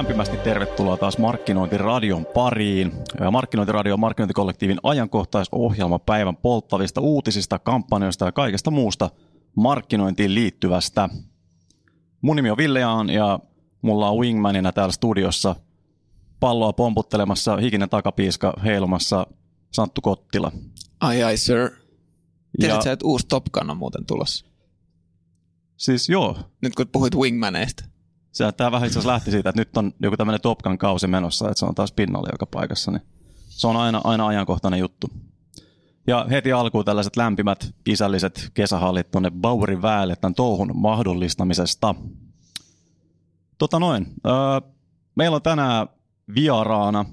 lämpimästi 0.00 0.36
tervetuloa 0.36 0.96
taas 0.96 1.18
Markkinointiradion 1.18 2.26
pariin. 2.34 2.92
Markkinointiradio 3.30 3.94
on 3.94 4.00
markkinointikollektiivin 4.00 4.78
ajankohtaisohjelma 4.82 5.98
päivän 5.98 6.36
polttavista 6.36 7.00
uutisista, 7.00 7.58
kampanjoista 7.58 8.24
ja 8.24 8.32
kaikesta 8.32 8.70
muusta 8.70 9.10
markkinointiin 9.56 10.34
liittyvästä. 10.34 11.08
Mun 12.20 12.36
nimi 12.36 12.50
on 12.50 12.56
Ville 12.56 12.80
Jaan 12.80 13.10
ja 13.10 13.38
mulla 13.82 14.10
on 14.10 14.18
wingmanina 14.18 14.72
täällä 14.72 14.92
studiossa 14.92 15.56
palloa 16.40 16.72
pomputtelemassa, 16.72 17.56
hikinen 17.56 17.88
takapiiska 17.88 18.54
heilumassa 18.64 19.26
Santtu 19.72 20.00
Kottila. 20.00 20.52
Ai 21.00 21.22
ai 21.22 21.36
sir. 21.36 21.70
Tiedätkö 22.60 22.88
ja... 22.88 22.92
että 22.92 23.06
uusi 23.06 23.26
Top 23.26 23.44
Gun 23.52 23.70
on 23.70 23.76
muuten 23.76 24.06
tulossa? 24.06 24.46
Siis 25.76 26.08
joo. 26.08 26.38
Nyt 26.62 26.74
kun 26.74 26.88
puhuit 26.92 27.14
wingmaneista. 27.14 27.89
Se, 28.32 28.52
tämä 28.52 28.72
vähän 28.72 28.86
itse 28.86 28.98
asiassa 28.98 29.12
lähti 29.12 29.30
siitä, 29.30 29.48
että 29.48 29.60
nyt 29.60 29.76
on 29.76 29.92
joku 30.00 30.16
tämmöinen 30.16 30.40
Top 30.40 30.58
Gun 30.58 30.78
kausi 30.78 31.06
menossa, 31.06 31.48
että 31.48 31.58
se 31.58 31.66
on 31.66 31.74
taas 31.74 31.92
pinnalla 31.92 32.28
joka 32.32 32.46
paikassa. 32.46 32.90
Niin 32.90 33.02
se 33.48 33.66
on 33.66 33.76
aina, 33.76 34.00
aina 34.04 34.26
ajankohtainen 34.26 34.80
juttu. 34.80 35.10
Ja 36.06 36.26
heti 36.30 36.52
alkuun 36.52 36.84
tällaiset 36.84 37.16
lämpimät 37.16 37.74
isälliset 37.86 38.50
kesähallit 38.54 39.10
tuonne 39.10 39.30
Bauerin 39.30 39.82
väelle 39.82 40.16
tämän 40.16 40.34
touhun 40.34 40.70
mahdollistamisesta. 40.74 41.94
Tota 43.58 43.78
noin, 43.78 44.06
öö, 44.26 44.70
meillä 45.14 45.34
on 45.34 45.42
tänään 45.42 45.86
vieraana 46.34 47.04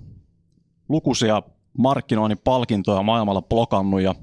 lukuisia 0.90 1.42
markkinoinnin 1.78 2.38
palkintoja 2.44 3.04
maailmalla 3.04 3.42
blokannut 3.42 4.02
ja 4.02 4.16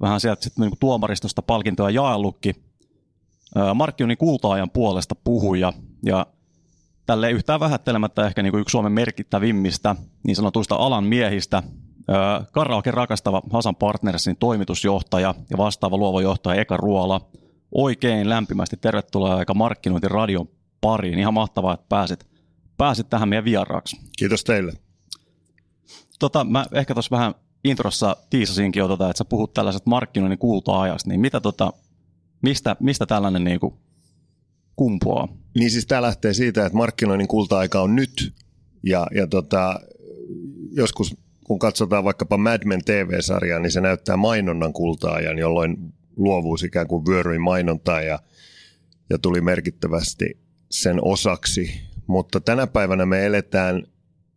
vähän 0.00 0.20
sieltä 0.20 0.42
sitten 0.42 0.62
niin 0.62 0.78
tuomaristosta 0.80 1.42
palkintoja 1.42 1.90
jaellutkin. 1.90 2.69
Markkinoinnin 3.74 4.18
kultaajan 4.18 4.70
puolesta 4.70 5.14
puhuja 5.14 5.72
ja 6.04 6.26
tälle 7.06 7.30
yhtään 7.30 7.60
vähättelemättä 7.60 8.26
ehkä 8.26 8.42
niin 8.42 8.50
kuin 8.50 8.60
yksi 8.60 8.72
Suomen 8.72 8.92
merkittävimmistä 8.92 9.96
niin 10.26 10.36
sanotuista 10.36 10.74
alan 10.74 11.04
miehistä, 11.04 11.62
karaoke 12.52 12.90
rakastava 12.90 13.42
Hasan 13.50 13.76
Partnersin 13.76 14.36
toimitusjohtaja 14.36 15.34
ja 15.50 15.58
vastaava 15.58 15.96
luova 15.96 16.22
johtaja 16.22 16.60
Eka 16.60 16.76
Ruola. 16.76 17.20
Oikein 17.72 18.28
lämpimästi 18.28 18.76
tervetuloa 18.76 19.36
aika 19.36 19.54
markkinointiradion 19.54 20.48
pariin. 20.80 21.18
Ihan 21.18 21.34
mahtavaa, 21.34 21.74
että 21.74 21.86
pääsit, 21.88 22.26
pääsit 22.76 23.10
tähän 23.10 23.28
meidän 23.28 23.44
vieraaksi. 23.44 24.00
Kiitos 24.18 24.44
teille. 24.44 24.72
Tota, 26.18 26.44
mä 26.44 26.66
ehkä 26.72 26.94
tuossa 26.94 27.16
vähän 27.16 27.34
introssa 27.64 28.16
tiisasinkin 28.30 28.80
jo, 28.80 28.88
tota, 28.88 29.10
että 29.10 29.18
sä 29.18 29.24
puhut 29.24 29.54
tällaiset 29.54 29.86
markkinoinnin 29.86 30.38
kulta-ajasta, 30.38 31.08
niin 31.08 31.20
mitä 31.20 31.40
tota, 31.40 31.72
mistä, 32.42 32.76
mistä 32.80 33.06
tällainen 33.06 33.44
niin 33.44 33.60
kuin 33.60 33.74
kumpuaa? 34.76 35.28
Niin 35.54 35.70
siis 35.70 35.86
tämä 35.86 36.02
lähtee 36.02 36.34
siitä, 36.34 36.66
että 36.66 36.76
markkinoinnin 36.76 37.28
kulta-aika 37.28 37.80
on 37.80 37.96
nyt 37.96 38.34
ja, 38.82 39.06
ja 39.14 39.26
tota, 39.26 39.80
joskus 40.72 41.16
kun 41.44 41.58
katsotaan 41.58 42.04
vaikkapa 42.04 42.38
Mad 42.38 42.60
Men 42.64 42.84
TV-sarjaa, 42.84 43.58
niin 43.58 43.72
se 43.72 43.80
näyttää 43.80 44.16
mainonnan 44.16 44.72
kulta-ajan, 44.72 45.38
jolloin 45.38 45.76
luovuus 46.16 46.62
ikään 46.62 46.86
kuin 46.86 47.06
vyöryi 47.06 47.38
mainontaa 47.38 48.02
ja, 48.02 48.18
ja 49.10 49.18
tuli 49.18 49.40
merkittävästi 49.40 50.38
sen 50.70 51.04
osaksi. 51.04 51.80
Mutta 52.06 52.40
tänä 52.40 52.66
päivänä 52.66 53.06
me 53.06 53.26
eletään 53.26 53.82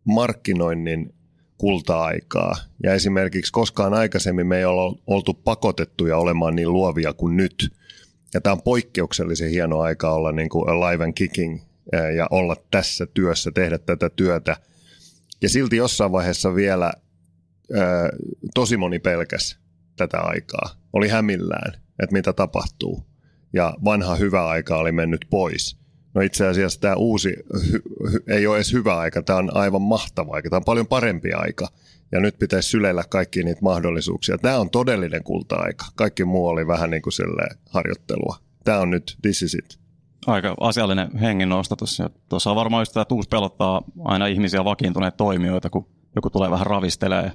markkinoinnin 0.04 1.14
kulta-aikaa. 1.58 2.56
Ja 2.82 2.94
esimerkiksi 2.94 3.52
koskaan 3.52 3.94
aikaisemmin 3.94 4.46
me 4.46 4.58
ei 4.58 4.64
ole 4.64 4.98
oltu 5.06 5.34
pakotettuja 5.34 6.16
olemaan 6.16 6.56
niin 6.56 6.72
luovia 6.72 7.12
kuin 7.12 7.36
nyt. 7.36 7.72
Ja 8.34 8.40
tämä 8.40 8.52
on 8.52 8.62
poikkeuksellisen 8.62 9.50
hieno 9.50 9.80
aika 9.80 10.12
olla 10.12 10.32
niin 10.32 10.48
kuin 10.48 10.68
alive 10.68 11.04
and 11.04 11.12
kicking 11.12 11.60
ja 12.16 12.26
olla 12.30 12.56
tässä 12.70 13.06
työssä, 13.06 13.50
tehdä 13.50 13.78
tätä 13.78 14.10
työtä. 14.10 14.56
Ja 15.42 15.48
silti 15.48 15.76
jossain 15.76 16.12
vaiheessa 16.12 16.54
vielä 16.54 16.92
tosi 18.54 18.76
moni 18.76 18.98
pelkäs 18.98 19.58
tätä 19.96 20.20
aikaa. 20.20 20.70
Oli 20.92 21.08
hämillään, 21.08 21.72
että 22.02 22.12
mitä 22.12 22.32
tapahtuu. 22.32 23.04
Ja 23.52 23.74
vanha 23.84 24.16
hyvä 24.16 24.46
aika 24.46 24.76
oli 24.76 24.92
mennyt 24.92 25.26
pois. 25.30 25.76
No 26.14 26.20
itse 26.20 26.46
asiassa 26.46 26.80
tämä 26.80 26.94
uusi 26.94 27.36
hy, 27.72 27.82
hy, 28.12 28.24
ei 28.28 28.46
ole 28.46 28.56
edes 28.56 28.72
hyvä 28.72 28.96
aika, 28.96 29.22
tämä 29.22 29.38
on 29.38 29.56
aivan 29.56 29.82
mahtava 29.82 30.34
aika, 30.34 30.50
tämä 30.50 30.58
on 30.58 30.64
paljon 30.64 30.86
parempi 30.86 31.32
aika. 31.32 31.68
Ja 32.12 32.20
nyt 32.20 32.38
pitäisi 32.38 32.68
syleillä 32.68 33.04
kaikki 33.08 33.42
niitä 33.42 33.62
mahdollisuuksia. 33.62 34.38
Tämä 34.38 34.58
on 34.58 34.70
todellinen 34.70 35.24
kulta-aika. 35.24 35.84
Kaikki 35.94 36.24
muu 36.24 36.46
oli 36.46 36.66
vähän 36.66 36.90
niin 36.90 37.02
kuin 37.02 37.12
harjoittelua. 37.70 38.36
Tämä 38.64 38.78
on 38.78 38.90
nyt, 38.90 39.16
this 39.22 39.42
is 39.42 39.54
it. 39.54 39.78
Aika 40.26 40.54
asiallinen 40.60 41.18
hengen 41.18 41.48
nostatus. 41.48 42.02
Tuossa 42.28 42.50
on 42.50 42.56
varmaan 42.56 42.80
just 42.80 42.92
tämä, 42.92 43.02
että 43.02 43.14
uusi 43.14 43.28
pelottaa 43.28 43.82
aina 44.04 44.26
ihmisiä 44.26 44.64
vakiintuneita 44.64 45.16
toimijoita, 45.16 45.70
kun 45.70 45.86
joku 46.16 46.30
tulee 46.30 46.50
vähän 46.50 46.66
ravistelee 46.66 47.32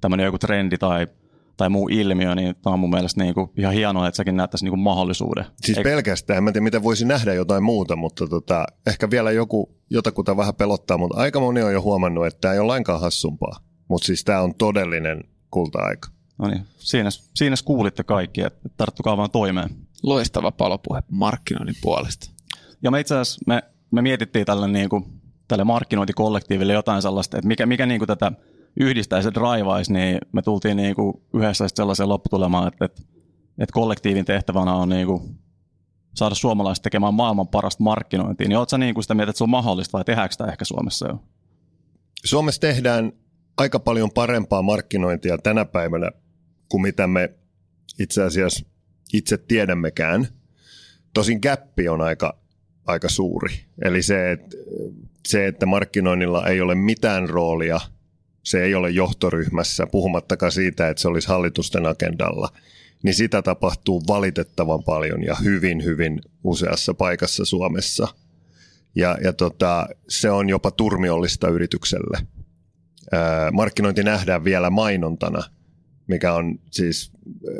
tämmöinen 0.00 0.24
joku 0.24 0.38
trendi 0.38 0.78
tai, 0.78 1.06
tai 1.56 1.68
muu 1.68 1.88
ilmiö, 1.88 2.34
niin 2.34 2.54
tämä 2.62 2.74
on 2.74 2.80
mun 2.80 2.90
mielestä 2.90 3.22
niin 3.22 3.34
kuin 3.34 3.50
ihan 3.56 3.74
hienoa, 3.74 4.08
että 4.08 4.16
säkin 4.16 4.36
näet 4.36 4.50
tässä 4.50 4.66
niin 4.66 4.72
kuin 4.72 4.80
mahdollisuuden. 4.80 5.44
Siis 5.60 5.78
Eik... 5.78 5.84
pelkästään, 5.84 6.48
en 6.48 6.52
tiedä 6.52 6.64
miten 6.64 6.82
voisi 6.82 7.04
nähdä 7.04 7.34
jotain 7.34 7.62
muuta, 7.62 7.96
mutta 7.96 8.26
tota, 8.26 8.64
ehkä 8.86 9.10
vielä 9.10 9.30
joku, 9.30 9.76
jotakuta 9.90 10.36
vähän 10.36 10.54
pelottaa, 10.54 10.98
mutta 10.98 11.16
aika 11.16 11.40
moni 11.40 11.62
on 11.62 11.72
jo 11.72 11.82
huomannut, 11.82 12.26
että 12.26 12.40
tämä 12.40 12.54
ei 12.54 12.60
ole 12.60 12.66
lainkaan 12.66 13.00
hassumpaa. 13.00 13.56
Mutta 13.88 14.06
siis 14.06 14.24
tämä 14.24 14.40
on 14.40 14.54
todellinen 14.54 15.24
kulta-aika. 15.50 16.08
No 16.38 16.48
niin, 16.48 16.62
siinä, 16.78 17.10
siinä 17.10 17.56
kuulitte 17.64 18.04
kaikki, 18.04 18.42
että 18.42 18.68
tarttukaa 18.76 19.16
vaan 19.16 19.30
toimeen. 19.30 19.70
Loistava 20.02 20.52
palopuhe 20.52 21.02
markkinoinnin 21.10 21.76
puolesta. 21.82 22.30
Ja 22.82 22.90
me 22.90 23.00
itse 23.00 23.14
asiassa 23.14 23.40
me, 23.46 23.62
me 23.90 24.02
mietittiin 24.02 24.46
tälle, 24.46 24.68
niin 24.68 24.88
kuin, 24.88 25.04
tälle 25.48 25.64
markkinointikollektiiville 25.64 26.72
jotain 26.72 27.02
sellaista, 27.02 27.38
että 27.38 27.48
mikä, 27.48 27.66
mikä 27.66 27.86
niin 27.86 28.00
kuin 28.00 28.06
tätä 28.06 28.32
yhdistäisi 28.80 29.28
ja 29.28 29.34
drivaisi, 29.34 29.92
niin 29.92 30.18
me 30.32 30.42
tultiin 30.42 30.76
niin 30.76 30.94
kuin 30.94 31.22
yhdessä 31.34 31.68
sellaiseen 31.68 32.08
lopputulemaan, 32.08 32.68
että, 32.68 32.84
että, 32.84 33.02
että 33.58 33.72
kollektiivin 33.72 34.24
tehtävänä 34.24 34.74
on 34.74 34.88
niin 34.88 35.06
kuin 35.06 35.38
saada 36.14 36.34
suomalaiset 36.34 36.82
tekemään 36.82 37.14
maailman 37.14 37.48
parasta 37.48 37.82
markkinointia. 37.82 38.48
Niin 38.48 38.58
oletko 38.58 38.76
niin 38.76 38.94
kuin 38.94 39.04
sitä 39.04 39.14
mieltä, 39.14 39.30
että 39.30 39.38
se 39.38 39.44
on 39.44 39.50
mahdollista 39.50 39.98
vai 39.98 40.04
tehdäänkö 40.04 40.32
sitä 40.32 40.46
ehkä 40.46 40.64
Suomessa 40.64 41.08
jo? 41.08 41.22
Suomessa 42.24 42.60
tehdään 42.60 43.12
aika 43.56 43.80
paljon 43.80 44.10
parempaa 44.10 44.62
markkinointia 44.62 45.38
tänä 45.38 45.64
päivänä 45.64 46.10
kuin 46.68 46.82
mitä 46.82 47.06
me 47.06 47.34
itse 47.98 48.22
asiassa 48.22 48.66
itse 49.12 49.38
tiedämmekään. 49.38 50.28
Tosin 51.14 51.38
gappi 51.42 51.88
on 51.88 52.00
aika, 52.00 52.38
aika 52.86 53.08
suuri. 53.08 53.54
Eli 53.84 54.02
se 54.02 54.32
että, 54.32 54.56
se, 55.28 55.46
että 55.46 55.66
markkinoinnilla 55.66 56.46
ei 56.46 56.60
ole 56.60 56.74
mitään 56.74 57.28
roolia– 57.28 57.80
se 58.46 58.62
ei 58.62 58.74
ole 58.74 58.90
johtoryhmässä, 58.90 59.86
puhumattakaan 59.86 60.52
siitä, 60.52 60.88
että 60.88 61.00
se 61.00 61.08
olisi 61.08 61.28
hallitusten 61.28 61.86
agendalla, 61.86 62.48
niin 63.02 63.14
sitä 63.14 63.42
tapahtuu 63.42 64.02
valitettavan 64.08 64.82
paljon 64.82 65.22
ja 65.22 65.34
hyvin, 65.34 65.84
hyvin 65.84 66.20
useassa 66.44 66.94
paikassa 66.94 67.44
Suomessa. 67.44 68.08
Ja, 68.94 69.18
ja 69.24 69.32
tota, 69.32 69.88
se 70.08 70.30
on 70.30 70.48
jopa 70.48 70.70
turmiollista 70.70 71.48
yritykselle. 71.48 72.18
Ää, 73.12 73.50
markkinointi 73.50 74.02
nähdään 74.02 74.44
vielä 74.44 74.70
mainontana, 74.70 75.42
mikä 76.06 76.34
on 76.34 76.58
siis 76.70 77.12
ää, 77.26 77.54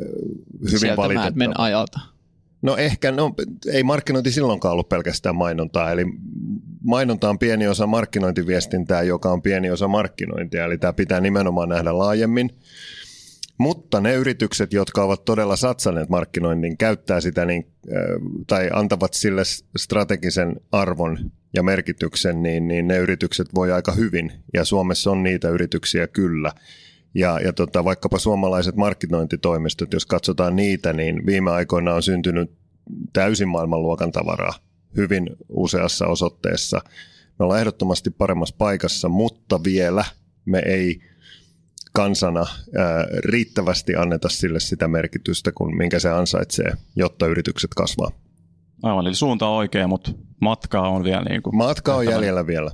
hyvin 0.64 0.78
Sieltä 0.78 0.96
valitettava. 0.96 1.54
ajalta. 1.64 2.00
No 2.62 2.76
ehkä, 2.76 3.12
no, 3.12 3.34
ei 3.72 3.82
markkinointi 3.82 4.32
silloinkaan 4.32 4.72
ollut 4.72 4.88
pelkästään 4.88 5.36
mainontaa, 5.36 5.92
eli 5.92 6.04
mainonta 6.84 7.30
on 7.30 7.38
pieni 7.38 7.68
osa 7.68 7.86
markkinointiviestintää, 7.86 9.02
joka 9.02 9.30
on 9.30 9.42
pieni 9.42 9.70
osa 9.70 9.88
markkinointia, 9.88 10.64
eli 10.64 10.78
tämä 10.78 10.92
pitää 10.92 11.20
nimenomaan 11.20 11.68
nähdä 11.68 11.98
laajemmin. 11.98 12.50
Mutta 13.58 14.00
ne 14.00 14.14
yritykset, 14.14 14.72
jotka 14.72 15.02
ovat 15.02 15.24
todella 15.24 15.56
satsaneet 15.56 16.08
markkinoinnin, 16.08 16.76
käyttää 16.76 17.20
sitä 17.20 17.44
niin, 17.44 17.66
tai 18.46 18.70
antavat 18.72 19.14
sille 19.14 19.42
strategisen 19.76 20.56
arvon 20.72 21.30
ja 21.54 21.62
merkityksen, 21.62 22.42
niin, 22.42 22.68
niin 22.68 22.88
ne 22.88 22.98
yritykset 22.98 23.54
voi 23.54 23.72
aika 23.72 23.92
hyvin. 23.92 24.32
Ja 24.54 24.64
Suomessa 24.64 25.10
on 25.10 25.22
niitä 25.22 25.48
yrityksiä 25.48 26.06
kyllä. 26.06 26.52
Ja, 27.16 27.40
ja 27.40 27.52
tota, 27.52 27.84
vaikkapa 27.84 28.18
suomalaiset 28.18 28.76
markkinointitoimistot, 28.76 29.92
jos 29.92 30.06
katsotaan 30.06 30.56
niitä, 30.56 30.92
niin 30.92 31.26
viime 31.26 31.50
aikoina 31.50 31.94
on 31.94 32.02
syntynyt 32.02 32.50
täysin 33.12 33.48
maailmanluokan 33.48 34.12
tavaraa 34.12 34.54
hyvin 34.96 35.30
useassa 35.48 36.06
osoitteessa. 36.06 36.80
Me 37.38 37.44
ollaan 37.44 37.60
ehdottomasti 37.60 38.10
paremmassa 38.10 38.54
paikassa, 38.58 39.08
mutta 39.08 39.64
vielä 39.64 40.04
me 40.44 40.62
ei 40.66 41.00
kansana 41.92 42.40
ää, 42.78 43.06
riittävästi 43.24 43.96
anneta 43.96 44.28
sille 44.28 44.60
sitä 44.60 44.88
merkitystä, 44.88 45.52
kun 45.52 45.76
minkä 45.76 45.98
se 45.98 46.10
ansaitsee, 46.10 46.72
jotta 46.96 47.26
yritykset 47.26 47.70
kasvaa. 47.76 48.10
Aivan, 48.82 49.06
eli 49.06 49.14
suunta 49.14 49.46
on 49.46 49.56
oikea, 49.56 49.88
mutta 49.88 50.10
matkaa 50.40 50.88
on 50.88 51.04
vielä 51.04 51.22
niin 51.22 51.42
kuin... 51.42 51.56
Matka 51.56 51.94
on 51.94 52.06
jäljellä 52.06 52.46
vielä. 52.46 52.70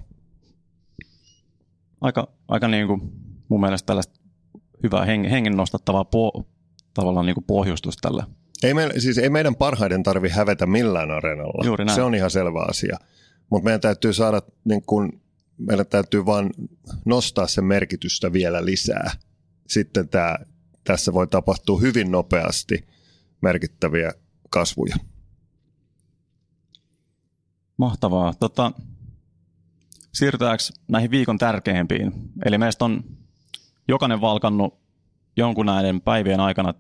Aika, 2.01 2.29
aika 2.49 2.69
niin 2.69 2.87
kuin 2.87 3.01
mun 3.49 3.61
mielestä 3.61 3.87
tällaista 3.87 4.22
hyvää 4.83 5.05
hengen 5.05 5.57
nostattavaa 5.57 6.05
po, 6.05 6.47
tavallaan 6.95 7.27
niin 7.27 7.35
kuin 7.35 7.45
pohjustus 7.45 7.97
tälle 7.97 8.25
ei, 8.63 8.75
me, 8.75 8.91
siis 8.99 9.19
ei 9.19 9.31
meidän 9.31 9.55
parhaiden 9.55 10.03
tarvi 10.03 10.29
hävetä 10.29 10.67
millään 10.67 11.11
areenalla. 11.11 11.65
Juuri 11.65 11.85
näin. 11.85 11.97
Se 11.97 12.03
on 12.03 12.15
ihan 12.15 12.31
selvä 12.31 12.65
asia. 12.69 12.97
Mutta 13.51 13.65
meidän 13.65 13.81
täytyy 13.81 14.13
saada 14.13 14.43
niin 14.65 14.83
kun, 14.83 15.21
meillä 15.59 15.85
täytyy 15.85 16.27
vaan 16.27 16.51
nostaa 17.05 17.47
sen 17.47 17.65
merkitystä 17.65 18.33
vielä 18.33 18.65
lisää. 18.65 19.11
Sitten 19.69 20.09
tämä, 20.09 20.39
tässä 20.85 21.13
voi 21.13 21.27
tapahtua 21.27 21.81
hyvin 21.81 22.11
nopeasti 22.11 22.87
merkittäviä 23.41 24.13
kasvuja. 24.51 24.97
Mahtavaa. 27.77 28.35
Tota, 28.41 28.73
siirrytäänkö 30.15 30.65
näihin 30.89 31.11
viikon 31.11 31.39
tärkeimpiin? 31.39 32.13
Eli 32.45 32.59
meistä 32.59 32.85
on 32.85 33.05
jokainen 33.89 34.21
valkannut 34.21 34.79
jonkun 35.37 35.67
näiden 35.67 36.01
päivien 36.01 36.41
aikana 36.41 36.75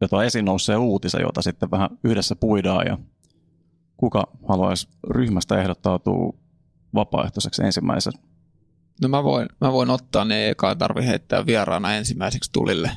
jotain 0.00 0.26
esiin 0.26 0.44
nousee 0.44 0.76
uutisen, 0.76 1.20
jota 1.20 1.42
sitten 1.42 1.70
vähän 1.70 1.90
yhdessä 2.04 2.36
puidaan 2.36 2.86
ja 2.86 2.98
kuka 3.96 4.24
haluaisi 4.48 4.88
ryhmästä 5.10 5.60
ehdottautua 5.60 6.32
vapaaehtoiseksi 6.94 7.62
ensimmäisen? 7.62 8.12
No 9.02 9.08
mä 9.08 9.24
voin, 9.24 9.48
mä 9.60 9.72
voin 9.72 9.90
ottaa 9.90 10.24
ne 10.24 10.48
eka 10.48 10.74
tarvi 10.74 11.06
heittää 11.06 11.46
vieraana 11.46 11.94
ensimmäiseksi 11.94 12.50
tulille. 12.52 12.90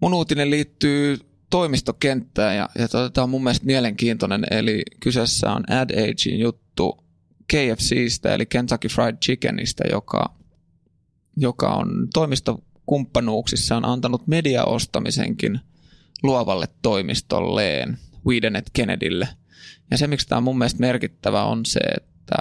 Mun 0.00 0.14
uutinen 0.14 0.50
liittyy 0.50 1.18
toimistokenttään 1.50 2.56
ja, 2.56 2.68
ja 2.78 2.88
tota, 2.88 3.10
tämä 3.10 3.22
on 3.22 3.30
mun 3.30 3.44
mielestä 3.44 3.66
mielenkiintoinen, 3.66 4.44
eli 4.50 4.82
kyseessä 5.00 5.52
on 5.52 5.64
AdAgein 5.70 6.40
juttu 6.40 7.04
KFCstä 7.52 8.34
eli 8.34 8.46
Kentucky 8.46 8.88
Fried 8.88 9.16
Chickenistä, 9.16 9.84
joka, 9.90 10.34
joka 11.36 11.68
on 11.68 12.08
toimistokumppanuuksissa 12.14 13.76
on 13.76 13.84
antanut 13.84 14.26
mediaostamisenkin 14.26 15.60
luovalle 16.22 16.68
toimistolleen, 16.82 17.98
Wiedenet 18.26 18.70
Kennedylle. 18.72 19.28
Ja 19.90 19.98
se, 19.98 20.06
miksi 20.06 20.28
tämä 20.28 20.36
on 20.36 20.42
mun 20.42 20.58
mielestä 20.58 20.80
merkittävä, 20.80 21.44
on 21.44 21.66
se, 21.66 21.80
että 21.80 22.36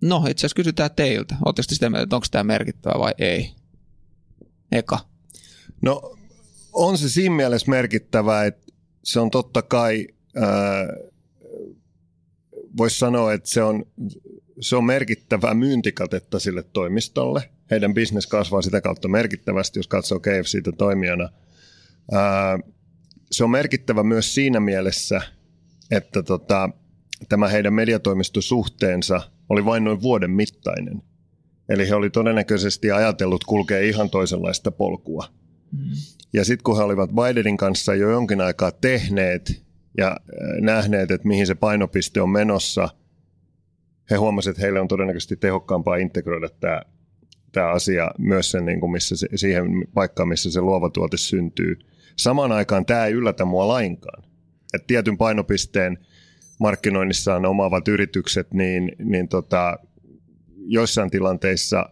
no 0.00 0.16
itse 0.28 0.40
asiassa 0.40 0.56
kysytään 0.56 0.90
teiltä. 0.96 1.36
Oletteko 1.44 1.66
sitä 1.68 1.90
mieltä, 1.90 2.02
että 2.02 2.16
onko 2.16 2.26
tämä 2.30 2.44
merkittävä 2.44 2.98
vai 2.98 3.14
ei? 3.18 3.50
Eka. 4.72 4.98
No 5.82 6.16
on 6.72 6.98
se 6.98 7.08
siinä 7.08 7.34
mielessä 7.34 7.70
merkittävä, 7.70 8.44
että 8.44 8.72
se 9.04 9.20
on 9.20 9.30
totta 9.30 9.62
kai, 9.62 10.06
voisi 12.76 12.98
sanoa, 12.98 13.32
että 13.32 13.48
se 13.48 13.62
on, 13.62 13.84
se 14.60 14.76
on 14.76 14.84
merkittävää 14.84 15.54
myyntikatetta 15.54 16.38
sille 16.38 16.62
toimistolle. 16.62 17.50
Heidän 17.70 17.94
bisnes 17.94 18.26
kasvaa 18.26 18.62
sitä 18.62 18.80
kautta 18.80 19.08
merkittävästi, 19.08 19.78
jos 19.78 19.88
katsoo 19.88 20.20
KFCtä 20.20 20.72
toimijana. 20.78 21.28
Ää, 22.12 22.58
se 23.30 23.44
on 23.44 23.50
merkittävä 23.50 24.02
myös 24.02 24.34
siinä 24.34 24.60
mielessä, 24.60 25.20
että 25.90 26.22
tota, 26.22 26.70
tämä 27.28 27.48
heidän 27.48 27.74
mediatoimistosuhteensa 27.74 29.20
oli 29.48 29.64
vain 29.64 29.84
noin 29.84 30.02
vuoden 30.02 30.30
mittainen. 30.30 31.02
Eli 31.68 31.88
he 31.88 31.94
oli 31.94 32.10
todennäköisesti 32.10 32.90
ajatellut 32.90 33.44
kulkea 33.44 33.80
ihan 33.80 34.10
toisenlaista 34.10 34.70
polkua. 34.70 35.26
Mm. 35.72 35.90
Ja 36.32 36.44
sitten 36.44 36.64
kun 36.64 36.76
he 36.76 36.82
olivat 36.82 37.10
Bidenin 37.10 37.56
kanssa 37.56 37.94
jo 37.94 38.10
jonkin 38.10 38.40
aikaa 38.40 38.72
tehneet 38.72 39.62
ja 39.98 40.16
nähneet, 40.60 41.10
että 41.10 41.28
mihin 41.28 41.46
se 41.46 41.54
painopiste 41.54 42.20
on 42.20 42.30
menossa, 42.30 42.88
he 44.10 44.16
huomasivat, 44.16 44.56
että 44.56 44.62
heille 44.62 44.80
on 44.80 44.88
todennäköisesti 44.88 45.36
tehokkaampaa 45.36 45.96
integroida 45.96 46.48
tämä, 46.48 46.82
tämä 47.52 47.70
asia 47.70 48.10
myös 48.18 48.50
sen, 48.50 48.64
niin 48.64 48.80
kuin 48.80 48.92
missä 48.92 49.16
se, 49.16 49.28
siihen 49.34 49.66
paikkaan, 49.94 50.28
missä 50.28 50.50
se 50.50 50.60
luova 50.60 50.90
tuote 50.90 51.16
syntyy. 51.16 51.78
Samaan 52.16 52.52
aikaan 52.52 52.86
tämä 52.86 53.06
ei 53.06 53.12
yllätä 53.12 53.44
mua 53.44 53.68
lainkaan. 53.68 54.24
Et 54.74 54.86
tietyn 54.86 55.18
painopisteen 55.18 55.98
markkinoinnissaan 56.60 57.46
omaavat 57.46 57.88
yritykset, 57.88 58.54
niin, 58.54 58.92
niin 58.98 59.28
tota, 59.28 59.78
joissain 60.56 61.10
tilanteissa 61.10 61.88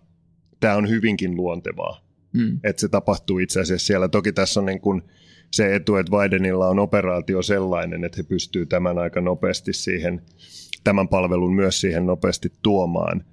tämä 0.60 0.76
on 0.76 0.88
hyvinkin 0.88 1.36
luontevaa. 1.36 2.06
Mm. 2.32 2.60
Että 2.64 2.80
se 2.80 2.88
tapahtuu 2.88 3.38
itse 3.38 3.60
asiassa 3.60 3.86
siellä. 3.86 4.08
Toki 4.08 4.32
tässä 4.32 4.60
on 4.60 4.66
niin 4.66 4.80
kuin 4.80 5.02
se 5.50 5.74
etu, 5.74 5.96
että 5.96 6.12
Bidenilla 6.16 6.69
on 6.69 6.78
operaatio 6.78 7.42
sellainen, 7.42 8.04
että 8.04 8.16
he 8.16 8.22
pystyvät 8.22 8.69
tämän 8.69 8.98
aika 8.98 9.20
nopeasti 9.20 9.72
siihen, 9.72 10.22
tämän 10.86 11.08
palvelun 11.08 11.54
myös 11.54 11.80
siihen 11.80 12.06
nopeasti 12.06 12.52
tuomaan. 12.62 13.24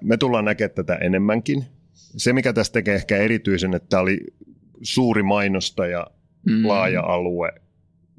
Me 0.00 0.16
tullaan 0.16 0.44
näkemään 0.44 0.74
tätä 0.74 0.94
enemmänkin. 0.94 1.64
Se, 1.92 2.32
mikä 2.32 2.52
tästä 2.52 2.72
tekee 2.72 2.94
ehkä 2.94 3.16
erityisen, 3.16 3.74
että 3.74 3.88
tämä 3.88 4.00
oli 4.00 4.20
suuri 4.82 5.22
mainostaja, 5.22 6.06
mm. 6.46 6.68
laaja 6.68 7.00
alue, 7.00 7.52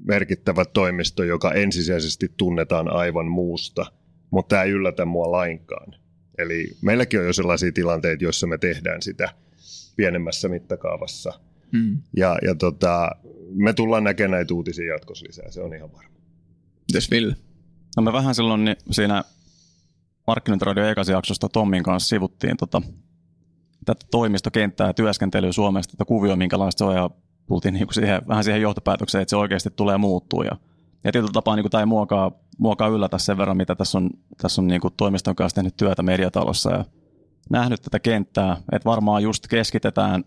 merkittävä 0.05 0.65
toimisto, 0.65 1.23
joka 1.23 1.51
ensisijaisesti 1.51 2.31
tunnetaan 2.37 2.93
aivan 2.93 3.27
muusta, 3.27 3.85
mutta 4.31 4.49
tämä 4.49 4.63
ei 4.63 4.71
yllätä 4.71 5.05
mua 5.05 5.31
lainkaan. 5.31 5.95
Eli 6.37 6.67
meilläkin 6.81 7.19
on 7.19 7.25
jo 7.25 7.33
sellaisia 7.33 7.71
tilanteita, 7.71 8.23
joissa 8.23 8.47
me 8.47 8.57
tehdään 8.57 9.01
sitä 9.01 9.29
pienemmässä 9.95 10.49
mittakaavassa. 10.49 11.39
Mm. 11.71 11.97
Ja, 12.17 12.37
ja 12.45 12.55
tota, 12.55 13.11
me 13.55 13.73
tullaan 13.73 14.03
näkemään 14.03 14.31
näitä 14.31 14.53
uutisia 14.53 14.93
jatkossa 14.93 15.25
lisää, 15.27 15.51
se 15.51 15.61
on 15.61 15.75
ihan 15.75 15.93
varma. 15.93 16.09
Mites 16.91 17.11
Ville? 17.11 17.35
No 17.97 18.03
me 18.03 18.13
vähän 18.13 18.35
silloin 18.35 18.65
niin 18.65 18.77
siinä 18.91 19.23
Markkinointiradio 20.27 20.85
jaksosta 21.11 21.49
Tommin 21.49 21.83
kanssa 21.83 22.09
sivuttiin 22.09 22.57
tota, 22.57 22.81
tätä 23.85 24.05
toimistokenttää 24.11 24.87
ja 24.87 24.93
työskentelyä 24.93 25.51
Suomesta, 25.51 25.91
tätä 25.91 26.05
kuvioa, 26.05 26.35
minkälaista 26.35 26.77
se 26.77 26.85
on, 26.85 26.95
ja 26.95 27.09
tultiin 27.47 27.73
niin 27.73 27.87
kuin 27.87 27.93
siihen, 27.93 28.21
vähän 28.27 28.43
siihen 28.43 28.61
johtopäätökseen, 28.61 29.21
että 29.21 29.29
se 29.29 29.35
oikeasti 29.35 29.69
tulee 29.69 29.97
muuttua. 29.97 30.43
Ja, 30.43 30.57
ja 31.03 31.11
tietyllä 31.11 31.31
tapaa 31.33 31.55
niin 31.55 31.63
kuin, 31.63 31.71
tämä 31.71 31.81
ei 31.81 31.85
muokaa, 31.85 32.31
muokaa 32.57 32.87
yllätä 32.87 33.17
sen 33.17 33.37
verran, 33.37 33.57
mitä 33.57 33.75
tässä 33.75 33.97
on, 33.97 34.09
tässä 34.41 34.61
on 34.61 34.67
niin 34.67 34.81
kuin 34.81 34.93
toimiston 34.97 35.35
kanssa 35.35 35.55
tehnyt 35.55 35.77
työtä 35.77 36.03
mediatalossa 36.03 36.71
ja 36.71 36.85
nähnyt 37.49 37.81
tätä 37.81 37.99
kenttää, 37.99 38.57
että 38.71 38.89
varmaan 38.89 39.23
just 39.23 39.47
keskitetään, 39.47 40.23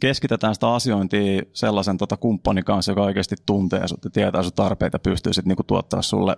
keskitetään 0.00 0.54
sitä 0.54 0.74
asiointia 0.74 1.42
sellaisen 1.52 1.98
tota 1.98 2.16
kumppanin 2.16 2.64
kanssa, 2.64 2.92
joka 2.92 3.02
oikeasti 3.02 3.36
tuntee 3.46 3.88
sut 3.88 4.04
ja 4.04 4.10
tietää 4.10 4.42
sun 4.42 4.52
tarpeita 4.52 4.98
pystyy 4.98 5.32
sitten 5.32 5.48
niinku 5.48 5.62
tuottaa 5.62 6.02
sulle 6.02 6.36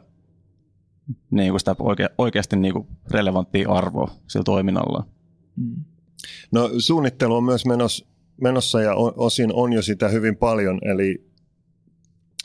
niinku 1.30 1.58
sitä 1.58 1.76
oike, 1.78 2.08
oikeasti 2.18 2.56
niinku 2.56 2.86
relevanttia 3.10 3.70
arvoa 3.70 4.10
sillä 4.26 4.44
toiminnalla. 4.44 5.06
Mm. 5.56 5.84
No 6.52 6.70
suunnittelu 6.78 7.36
on 7.36 7.44
myös 7.44 7.66
menossa, 7.66 8.06
menossa 8.40 8.80
ja 8.80 8.94
osin 8.94 9.50
on 9.52 9.72
jo 9.72 9.82
sitä 9.82 10.08
hyvin 10.08 10.36
paljon, 10.36 10.78
eli 10.82 11.26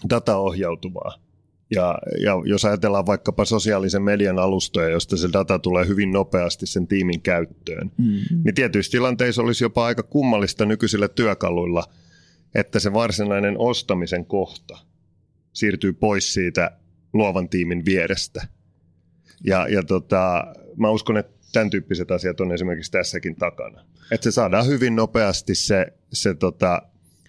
dataohjautuvaa. 0.09 1.27
Ja, 1.71 1.97
ja 2.23 2.33
jos 2.45 2.65
ajatellaan 2.65 3.05
vaikkapa 3.05 3.45
sosiaalisen 3.45 4.01
median 4.01 4.39
alustoja, 4.39 4.89
josta 4.89 5.17
se 5.17 5.29
data 5.33 5.59
tulee 5.59 5.87
hyvin 5.87 6.11
nopeasti 6.11 6.65
sen 6.65 6.87
tiimin 6.87 7.21
käyttöön, 7.21 7.91
mm-hmm. 7.97 8.41
niin 8.43 8.55
tietyissä 8.55 8.91
tilanteissa 8.91 9.41
olisi 9.41 9.63
jopa 9.63 9.85
aika 9.85 10.03
kummallista 10.03 10.65
nykyisillä 10.65 11.07
työkaluilla, 11.07 11.83
että 12.55 12.79
se 12.79 12.93
varsinainen 12.93 13.55
ostamisen 13.57 14.25
kohta 14.25 14.77
siirtyy 15.53 15.93
pois 15.93 16.33
siitä 16.33 16.71
luovan 17.13 17.49
tiimin 17.49 17.85
vierestä. 17.85 18.47
Ja, 19.43 19.67
ja 19.67 19.83
tota, 19.83 20.43
mä 20.77 20.89
uskon, 20.89 21.17
että 21.17 21.37
tämän 21.53 21.69
tyyppiset 21.69 22.11
asiat 22.11 22.41
on 22.41 22.51
esimerkiksi 22.51 22.91
tässäkin 22.91 23.35
takana. 23.35 23.85
Että 24.11 24.23
se 24.23 24.31
saadaan 24.31 24.67
hyvin 24.67 24.95
nopeasti 24.95 25.55
se, 25.55 25.87
se 26.13 26.33
tota, 26.33 26.81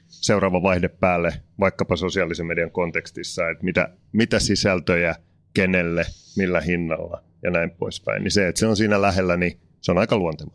seuraava 0.08 0.62
vaihde 0.62 0.88
päälle 0.88 1.32
vaikkapa 1.60 1.96
sosiaalisen 1.96 2.46
median 2.46 2.70
kontekstissa, 2.70 3.50
että 3.50 3.64
mitä, 3.64 3.88
mitä 4.12 4.38
sisältöjä, 4.38 5.14
kenelle, 5.54 6.06
millä 6.36 6.60
hinnalla 6.60 7.22
ja 7.42 7.50
näin 7.50 7.70
poispäin. 7.70 8.22
Niin 8.22 8.30
se, 8.30 8.48
että 8.48 8.58
se 8.58 8.66
on 8.66 8.76
siinä 8.76 9.02
lähellä, 9.02 9.36
niin 9.36 9.60
se 9.80 9.92
on 9.92 9.98
aika 9.98 10.16
luonteva. 10.16 10.50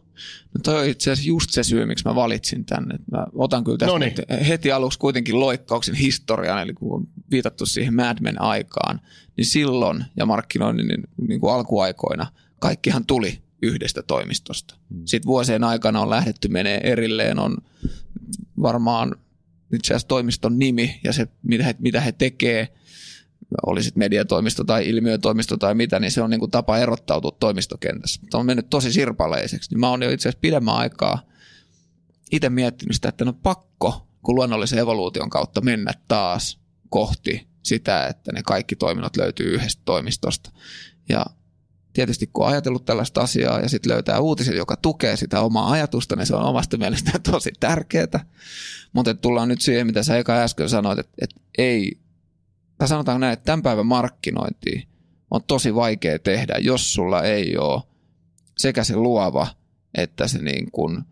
No 0.53 0.61
toi 0.63 0.79
on 0.79 0.85
itse 0.85 1.11
asiassa 1.11 1.27
just 1.27 1.49
se 1.49 1.63
syy, 1.63 1.85
miksi 1.85 2.05
mä 2.05 2.15
valitsin 2.15 2.65
tänne. 2.65 2.95
Mä 3.11 3.25
otan 3.35 3.63
kyllä 3.63 3.77
tästä 3.77 3.93
Noniin. 3.93 4.15
heti 4.47 4.71
aluksi 4.71 4.99
kuitenkin 4.99 5.39
loikkauksen 5.39 5.95
historian, 5.95 6.61
eli 6.61 6.73
kun 6.73 6.95
on 6.95 7.07
viitattu 7.31 7.65
siihen 7.65 7.93
Mad 7.93 8.17
Men 8.21 8.41
aikaan, 8.41 9.01
niin 9.37 9.45
silloin 9.45 10.05
ja 10.17 10.25
markkinoinnin 10.25 10.87
niin, 10.87 11.03
niin 11.27 11.39
kuin 11.39 11.53
alkuaikoina 11.53 12.27
kaikkihan 12.59 13.05
tuli 13.05 13.41
yhdestä 13.61 14.03
toimistosta. 14.03 14.75
Hmm. 14.93 15.01
Sitten 15.05 15.27
vuosien 15.27 15.63
aikana 15.63 16.01
on 16.01 16.09
lähdetty 16.09 16.47
menee 16.47 16.79
erilleen, 16.83 17.39
on 17.39 17.57
varmaan 18.61 19.15
itse 19.73 19.93
asiassa 19.93 20.07
toimiston 20.07 20.59
nimi 20.59 20.99
ja 21.03 21.13
se, 21.13 21.27
mitä 21.43 21.63
he, 21.63 21.75
mitä 21.79 22.01
he 22.01 22.11
tekee, 22.11 22.67
oli 23.65 23.83
sitten 23.83 23.99
mediatoimisto 23.99 24.63
tai 24.63 24.89
ilmiötoimisto 24.89 25.57
tai 25.57 25.75
mitä, 25.75 25.99
niin 25.99 26.11
se 26.11 26.21
on 26.21 26.29
niin 26.29 26.39
kuin 26.39 26.51
tapa 26.51 26.77
erottautua 26.77 27.37
toimistokentässä. 27.39 28.21
Tämä 28.29 28.39
on 28.39 28.45
mennyt 28.45 28.69
tosi 28.69 28.93
sirpaleiseksi. 28.93 29.69
Niin 29.71 29.79
mä 29.79 29.89
oon 29.89 30.03
jo 30.03 30.09
itse 30.09 30.29
asiassa 30.29 30.41
pidemmän 30.41 30.75
aikaa 30.75 31.19
itse 32.31 32.49
miettinyt 32.49 32.95
sitä, 32.95 33.09
että 33.09 33.25
no 33.25 33.33
pakko, 33.33 34.07
kun 34.23 34.35
luonnollisen 34.35 34.79
evoluution 34.79 35.29
kautta 35.29 35.61
mennä 35.61 35.91
taas 36.07 36.59
kohti 36.89 37.47
sitä, 37.63 38.07
että 38.07 38.31
ne 38.31 38.41
kaikki 38.43 38.75
toiminnot 38.75 39.17
löytyy 39.17 39.53
yhdestä 39.53 39.81
toimistosta. 39.85 40.51
Ja 41.09 41.25
tietysti 41.93 42.29
kun 42.33 42.45
on 42.45 42.51
ajatellut 42.51 42.85
tällaista 42.85 43.21
asiaa 43.21 43.59
ja 43.59 43.69
sitten 43.69 43.91
löytää 43.91 44.19
uutisen, 44.19 44.57
joka 44.57 44.75
tukee 44.75 45.17
sitä 45.17 45.41
omaa 45.41 45.71
ajatusta, 45.71 46.15
niin 46.15 46.25
se 46.25 46.35
on 46.35 46.43
omasta 46.43 46.77
mielestä 46.77 47.19
tosi 47.31 47.51
tärkeää. 47.59 48.25
Mutta 48.93 49.13
tullaan 49.13 49.47
nyt 49.47 49.61
siihen, 49.61 49.87
mitä 49.87 50.03
sä 50.03 50.17
eka 50.17 50.33
äsken 50.33 50.69
sanoit, 50.69 50.99
että, 50.99 51.13
että 51.21 51.41
ei, 51.57 51.97
tai 52.77 52.87
sanotaan 52.87 53.21
näin, 53.21 53.33
että 53.33 53.45
tämän 53.45 53.63
päivän 53.63 53.85
markkinointi 53.85 54.87
on 55.31 55.41
tosi 55.47 55.75
vaikea 55.75 56.19
tehdä, 56.19 56.55
jos 56.59 56.93
sulla 56.93 57.23
ei 57.23 57.57
ole 57.57 57.81
sekä 58.57 58.83
se 58.83 58.95
luova 58.95 59.47
että 59.97 60.27
se 60.27 60.41
niin 60.41 60.71
kuin 60.71 61.03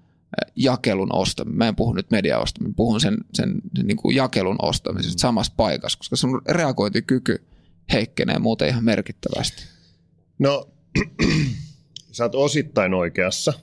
jakelun 0.55 1.15
ostaminen. 1.15 1.57
Mä 1.57 1.67
en 1.67 1.75
puhu 1.75 1.93
nyt 1.93 2.11
mediaostaminen, 2.11 2.75
puhun 2.75 3.01
sen, 3.01 3.17
sen, 3.33 3.61
sen 3.75 3.87
niin 3.87 3.97
kuin 3.97 4.15
jakelun 4.15 4.55
ostamisesta 4.61 5.17
mm. 5.17 5.19
samassa 5.19 5.53
paikassa, 5.57 5.97
koska 5.97 6.15
sun 6.15 6.41
reagointikyky 6.49 7.45
heikkenee 7.93 8.39
muuten 8.39 8.67
ihan 8.67 8.83
merkittävästi. 8.83 9.63
No, 10.39 10.69
sä 12.11 12.23
oot 12.23 12.35
osittain 12.35 12.93
oikeassa. 12.93 13.53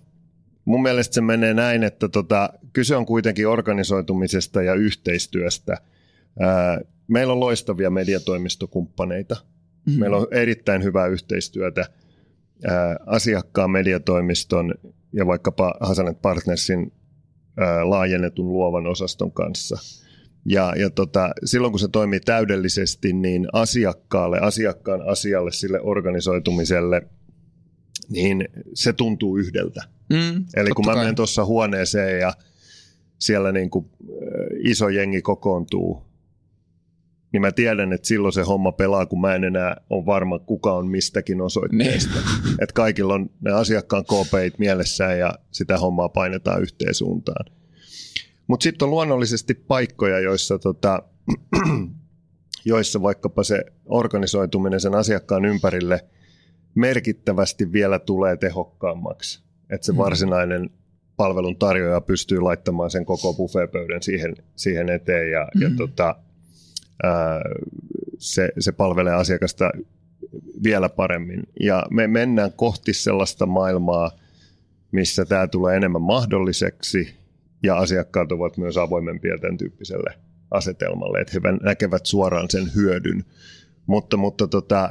Mun 0.64 0.82
mielestä 0.82 1.14
se 1.14 1.20
menee 1.20 1.54
näin, 1.54 1.82
että 1.82 2.08
tota, 2.08 2.50
kyse 2.72 2.96
on 2.96 3.06
kuitenkin 3.06 3.48
organisoitumisesta 3.48 4.62
ja 4.62 4.74
yhteistyöstä. 4.74 5.78
Ää, 6.40 6.80
meillä 7.08 7.32
on 7.32 7.40
loistavia 7.40 7.90
mediatoimistokumppaneita. 7.90 9.34
Mm-hmm. 9.34 10.00
Meillä 10.00 10.16
on 10.16 10.26
erittäin 10.30 10.84
hyvää 10.84 11.06
yhteistyötä 11.06 11.86
ää, 12.64 12.96
asiakkaan 13.06 13.70
mediatoimiston 13.70 14.74
ja 15.12 15.26
vaikkapa 15.26 15.74
Hasanet 15.80 16.22
Partnersin 16.22 16.92
ää, 17.56 17.90
laajennetun 17.90 18.48
luovan 18.48 18.86
osaston 18.86 19.32
kanssa. 19.32 19.78
Ja, 20.44 20.72
ja 20.76 20.90
tota, 20.90 21.30
silloin 21.44 21.72
kun 21.72 21.80
se 21.80 21.88
toimii 21.88 22.20
täydellisesti, 22.20 23.12
niin 23.12 23.48
asiakkaalle, 23.52 24.38
asiakkaan 24.38 25.08
asialle, 25.08 25.52
sille 25.52 25.80
organisoitumiselle, 25.80 27.02
niin 28.08 28.48
se 28.74 28.92
tuntuu 28.92 29.36
yhdeltä. 29.36 29.82
Mm, 30.10 30.44
Eli 30.56 30.70
kun 30.70 30.86
mä 30.86 30.92
kai. 30.92 31.02
menen 31.02 31.14
tuossa 31.14 31.44
huoneeseen 31.44 32.20
ja 32.20 32.32
siellä 33.18 33.52
niin 33.52 33.70
kuin, 33.70 33.90
iso 34.64 34.88
jengi 34.88 35.22
kokoontuu, 35.22 36.07
niin 37.32 37.40
mä 37.40 37.52
tiedän, 37.52 37.92
että 37.92 38.08
silloin 38.08 38.32
se 38.32 38.42
homma 38.42 38.72
pelaa, 38.72 39.06
kun 39.06 39.20
mä 39.20 39.34
en 39.34 39.44
enää 39.44 39.76
ole 39.90 40.06
varma, 40.06 40.38
kuka 40.38 40.72
on 40.72 40.86
mistäkin 40.86 41.40
osoitteesta. 41.40 42.14
Niin. 42.14 42.54
että 42.62 42.74
kaikilla 42.74 43.14
on 43.14 43.30
ne 43.40 43.52
asiakkaan 43.52 44.04
koopeit 44.04 44.58
mielessään 44.58 45.18
ja 45.18 45.34
sitä 45.50 45.78
hommaa 45.78 46.08
painetaan 46.08 46.62
yhteen 46.62 46.94
suuntaan. 46.94 47.44
Mutta 48.46 48.64
sitten 48.64 48.86
on 48.86 48.90
luonnollisesti 48.90 49.54
paikkoja, 49.54 50.20
joissa, 50.20 50.58
tota, 50.58 51.02
joissa 52.64 53.02
vaikkapa 53.02 53.42
se 53.42 53.64
organisoituminen 53.86 54.80
sen 54.80 54.94
asiakkaan 54.94 55.44
ympärille 55.44 56.04
merkittävästi 56.74 57.72
vielä 57.72 57.98
tulee 57.98 58.36
tehokkaammaksi. 58.36 59.42
Että 59.70 59.86
se 59.86 59.92
mm. 59.92 59.98
varsinainen 59.98 60.70
palvelun 61.16 61.56
tarjoaja 61.56 62.00
pystyy 62.00 62.40
laittamaan 62.40 62.90
sen 62.90 63.04
koko 63.04 63.34
buffetpöydän 63.34 64.02
siihen, 64.02 64.36
siihen 64.56 64.88
eteen 64.88 65.30
ja, 65.30 65.48
mm. 65.54 65.62
ja 65.62 65.70
tota, 65.76 66.16
se, 68.18 68.48
se 68.58 68.72
palvelee 68.72 69.14
asiakasta 69.14 69.70
vielä 70.62 70.88
paremmin. 70.88 71.42
Ja 71.60 71.86
me 71.90 72.06
mennään 72.06 72.52
kohti 72.52 72.92
sellaista 72.92 73.46
maailmaa, 73.46 74.10
missä 74.92 75.24
tämä 75.24 75.46
tulee 75.46 75.76
enemmän 75.76 76.02
mahdolliseksi 76.02 77.14
ja 77.62 77.76
asiakkaat 77.76 78.32
ovat 78.32 78.56
myös 78.56 78.76
avoimempia 78.76 79.38
tämän 79.38 79.58
tyyppiselle 79.58 80.14
asetelmalle, 80.50 81.20
että 81.20 81.32
he 81.34 81.40
näkevät 81.62 82.06
suoraan 82.06 82.50
sen 82.50 82.74
hyödyn. 82.74 83.24
Mutta, 83.86 84.16
mutta 84.16 84.48
tota, 84.48 84.88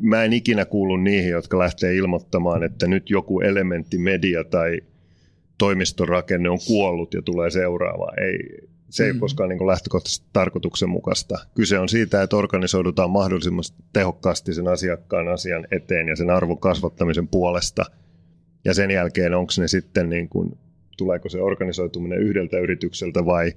mä 0.00 0.24
en 0.24 0.32
ikinä 0.32 0.64
kuulu 0.64 0.96
niihin, 0.96 1.30
jotka 1.30 1.58
lähtee 1.58 1.94
ilmoittamaan, 1.94 2.62
että 2.62 2.86
nyt 2.86 3.10
joku 3.10 3.40
elementti, 3.40 3.98
media 3.98 4.44
tai 4.44 4.80
toimistorakenne 5.58 6.50
on 6.50 6.58
kuollut 6.66 7.14
ja 7.14 7.22
tulee 7.22 7.50
seuraava. 7.50 8.12
Ei, 8.16 8.68
se 8.92 9.06
ei 9.06 9.12
mm. 9.12 9.20
koskaan 9.20 9.48
niin 9.48 9.66
lähtökohtaisesti 9.66 10.26
tarkoituksenmukaista. 10.32 11.38
Kyse 11.54 11.78
on 11.78 11.88
siitä, 11.88 12.22
että 12.22 12.36
organisoidutaan 12.36 13.10
mahdollisimman 13.10 13.64
tehokkaasti 13.92 14.54
sen 14.54 14.68
asiakkaan 14.68 15.28
asian 15.28 15.66
eteen 15.70 16.08
ja 16.08 16.16
sen 16.16 16.30
arvon 16.30 16.58
kasvattamisen 16.58 17.28
puolesta. 17.28 17.84
Ja 18.64 18.74
sen 18.74 18.90
jälkeen 18.90 19.34
onko 19.34 19.52
ne 19.58 19.68
sitten, 19.68 20.10
niin 20.10 20.28
kuin, 20.28 20.58
tuleeko 20.96 21.28
se 21.28 21.42
organisoituminen 21.42 22.18
yhdeltä 22.18 22.58
yritykseltä 22.58 23.24
vai 23.24 23.52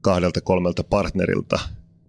kahdelta 0.00 0.40
kolmelta 0.40 0.84
partnerilta, 0.84 1.58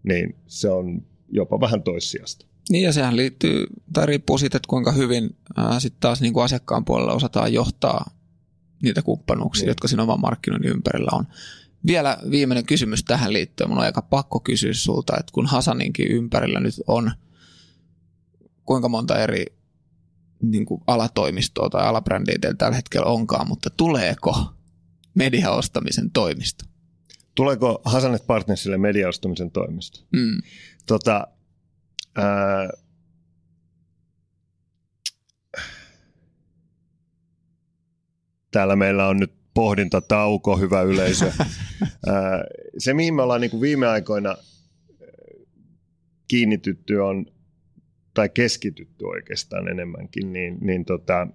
niin 0.03 0.35
se 0.47 0.69
on 0.69 1.01
jopa 1.31 1.59
vähän 1.59 1.83
toissijasta. 1.83 2.45
Niin 2.69 2.83
ja 2.83 2.93
sehän 2.93 3.15
liittyy, 3.15 3.65
tai 3.93 4.05
riippuu 4.05 4.37
siitä, 4.37 4.57
että 4.57 4.67
kuinka 4.67 4.91
hyvin 4.91 5.35
sitten 5.79 5.99
taas 5.99 6.21
niin 6.21 6.33
kuin 6.33 6.43
asiakkaan 6.43 6.85
puolella 6.85 7.13
osataan 7.13 7.53
johtaa 7.53 8.11
niitä 8.83 9.01
kumppanuuksia, 9.01 9.63
niin. 9.63 9.69
jotka 9.69 9.87
siinä 9.87 10.03
oman 10.03 10.21
markkinoinnin 10.21 10.71
ympärillä 10.71 11.09
on. 11.13 11.25
Vielä 11.87 12.17
viimeinen 12.31 12.65
kysymys 12.65 13.03
tähän 13.03 13.33
liittyen. 13.33 13.69
Mun 13.69 13.77
on 13.77 13.83
aika 13.83 14.01
pakko 14.01 14.39
kysyä 14.39 14.73
sulta, 14.73 15.13
että 15.19 15.31
kun 15.31 15.45
Hasaninkin 15.45 16.11
ympärillä 16.11 16.59
nyt 16.59 16.75
on 16.87 17.11
kuinka 18.65 18.89
monta 18.89 19.19
eri 19.19 19.45
niin 20.41 20.65
kuin 20.65 20.81
alatoimistoa 20.87 21.69
tai 21.69 21.87
alabrändiä 21.87 22.37
teillä 22.41 22.57
tällä 22.57 22.75
hetkellä 22.75 23.05
onkaan, 23.05 23.47
mutta 23.47 23.69
tuleeko 23.69 24.45
mediaostamisen 25.15 26.11
toimisto? 26.11 26.65
Tuleeko 27.35 27.81
Hasanet 27.85 28.27
Partnersille 28.27 28.77
mediaostamisen 28.77 29.51
toimisto? 29.51 29.99
Mm. 30.11 30.41
Tota, 30.85 31.27
ää, 32.15 32.69
täällä 38.51 38.75
meillä 38.75 39.07
on 39.07 39.17
nyt 39.17 39.38
pohdintatauko, 39.53 40.57
hyvä 40.57 40.81
yleisö. 40.81 41.31
Se, 42.77 42.93
mihin 42.93 43.13
me 43.13 43.21
ollaan 43.21 43.41
niin 43.41 43.51
kuin 43.51 43.61
viime 43.61 43.87
aikoina 43.87 44.35
kiinnitytty 46.27 46.95
on, 46.95 47.25
tai 48.13 48.29
keskitytty 48.29 49.05
oikeastaan 49.05 49.67
enemmänkin, 49.67 50.33
niin, 50.33 50.57
niin 50.61 50.85
tota, 50.85 51.27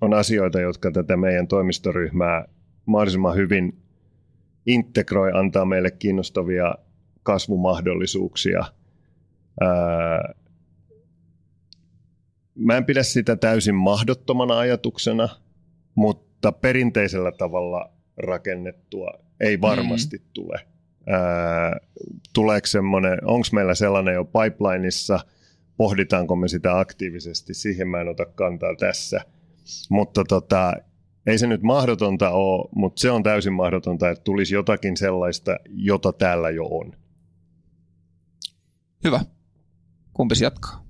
on 0.00 0.14
asioita, 0.14 0.60
jotka 0.60 0.90
tätä 0.90 1.16
meidän 1.16 1.48
toimistoryhmää 1.48 2.44
mahdollisimman 2.86 3.36
hyvin 3.36 3.82
integroi, 4.66 5.30
antaa 5.34 5.64
meille 5.64 5.90
kiinnostavia 5.90 6.74
kasvumahdollisuuksia. 7.22 8.64
mä 12.54 12.76
en 12.76 12.84
pidä 12.84 13.02
sitä 13.02 13.36
täysin 13.36 13.74
mahdottomana 13.74 14.58
ajatuksena, 14.58 15.28
mutta 15.94 16.21
mutta 16.42 16.60
perinteisellä 16.60 17.32
tavalla 17.32 17.90
rakennettua 18.16 19.10
ei 19.40 19.60
varmasti 19.60 20.16
mm. 20.16 20.24
tule. 20.32 20.60
Ää, 21.06 21.80
tuleeko 22.34 22.66
semmoinen, 22.66 23.18
onko 23.24 23.46
meillä 23.52 23.74
sellainen 23.74 24.14
jo 24.14 24.24
pipelineissa, 24.24 25.20
pohditaanko 25.76 26.36
me 26.36 26.48
sitä 26.48 26.78
aktiivisesti, 26.78 27.54
siihen 27.54 27.88
mä 27.88 28.00
en 28.00 28.08
ota 28.08 28.26
kantaa 28.26 28.76
tässä. 28.76 29.20
Mutta 29.90 30.24
tota, 30.24 30.72
ei 31.26 31.38
se 31.38 31.46
nyt 31.46 31.62
mahdotonta 31.62 32.30
ole, 32.30 32.68
mutta 32.74 33.00
se 33.00 33.10
on 33.10 33.22
täysin 33.22 33.52
mahdotonta, 33.52 34.10
että 34.10 34.24
tulisi 34.24 34.54
jotakin 34.54 34.96
sellaista, 34.96 35.56
jota 35.68 36.12
täällä 36.12 36.50
jo 36.50 36.64
on. 36.64 36.92
Hyvä. 39.04 39.20
Kumpi 40.12 40.34
jatkaa? 40.42 40.84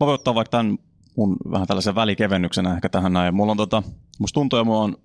Mä 0.00 0.06
voin 0.06 0.14
ottaa 0.14 0.34
vaikka 0.34 0.50
tämän 0.50 0.78
mun 1.18 1.36
vähän 1.50 1.66
tällaisen 1.66 1.94
välikevennyksenä 1.94 2.74
ehkä 2.74 2.88
tähän 2.88 3.12
näin. 3.12 3.34
Mulla 3.34 3.50
on 3.50 3.56
tota, 3.56 3.82
musta 4.18 4.34
tuntuu, 4.34 4.58
että 4.58 4.64
mulla 4.64 4.82
on 4.82 4.96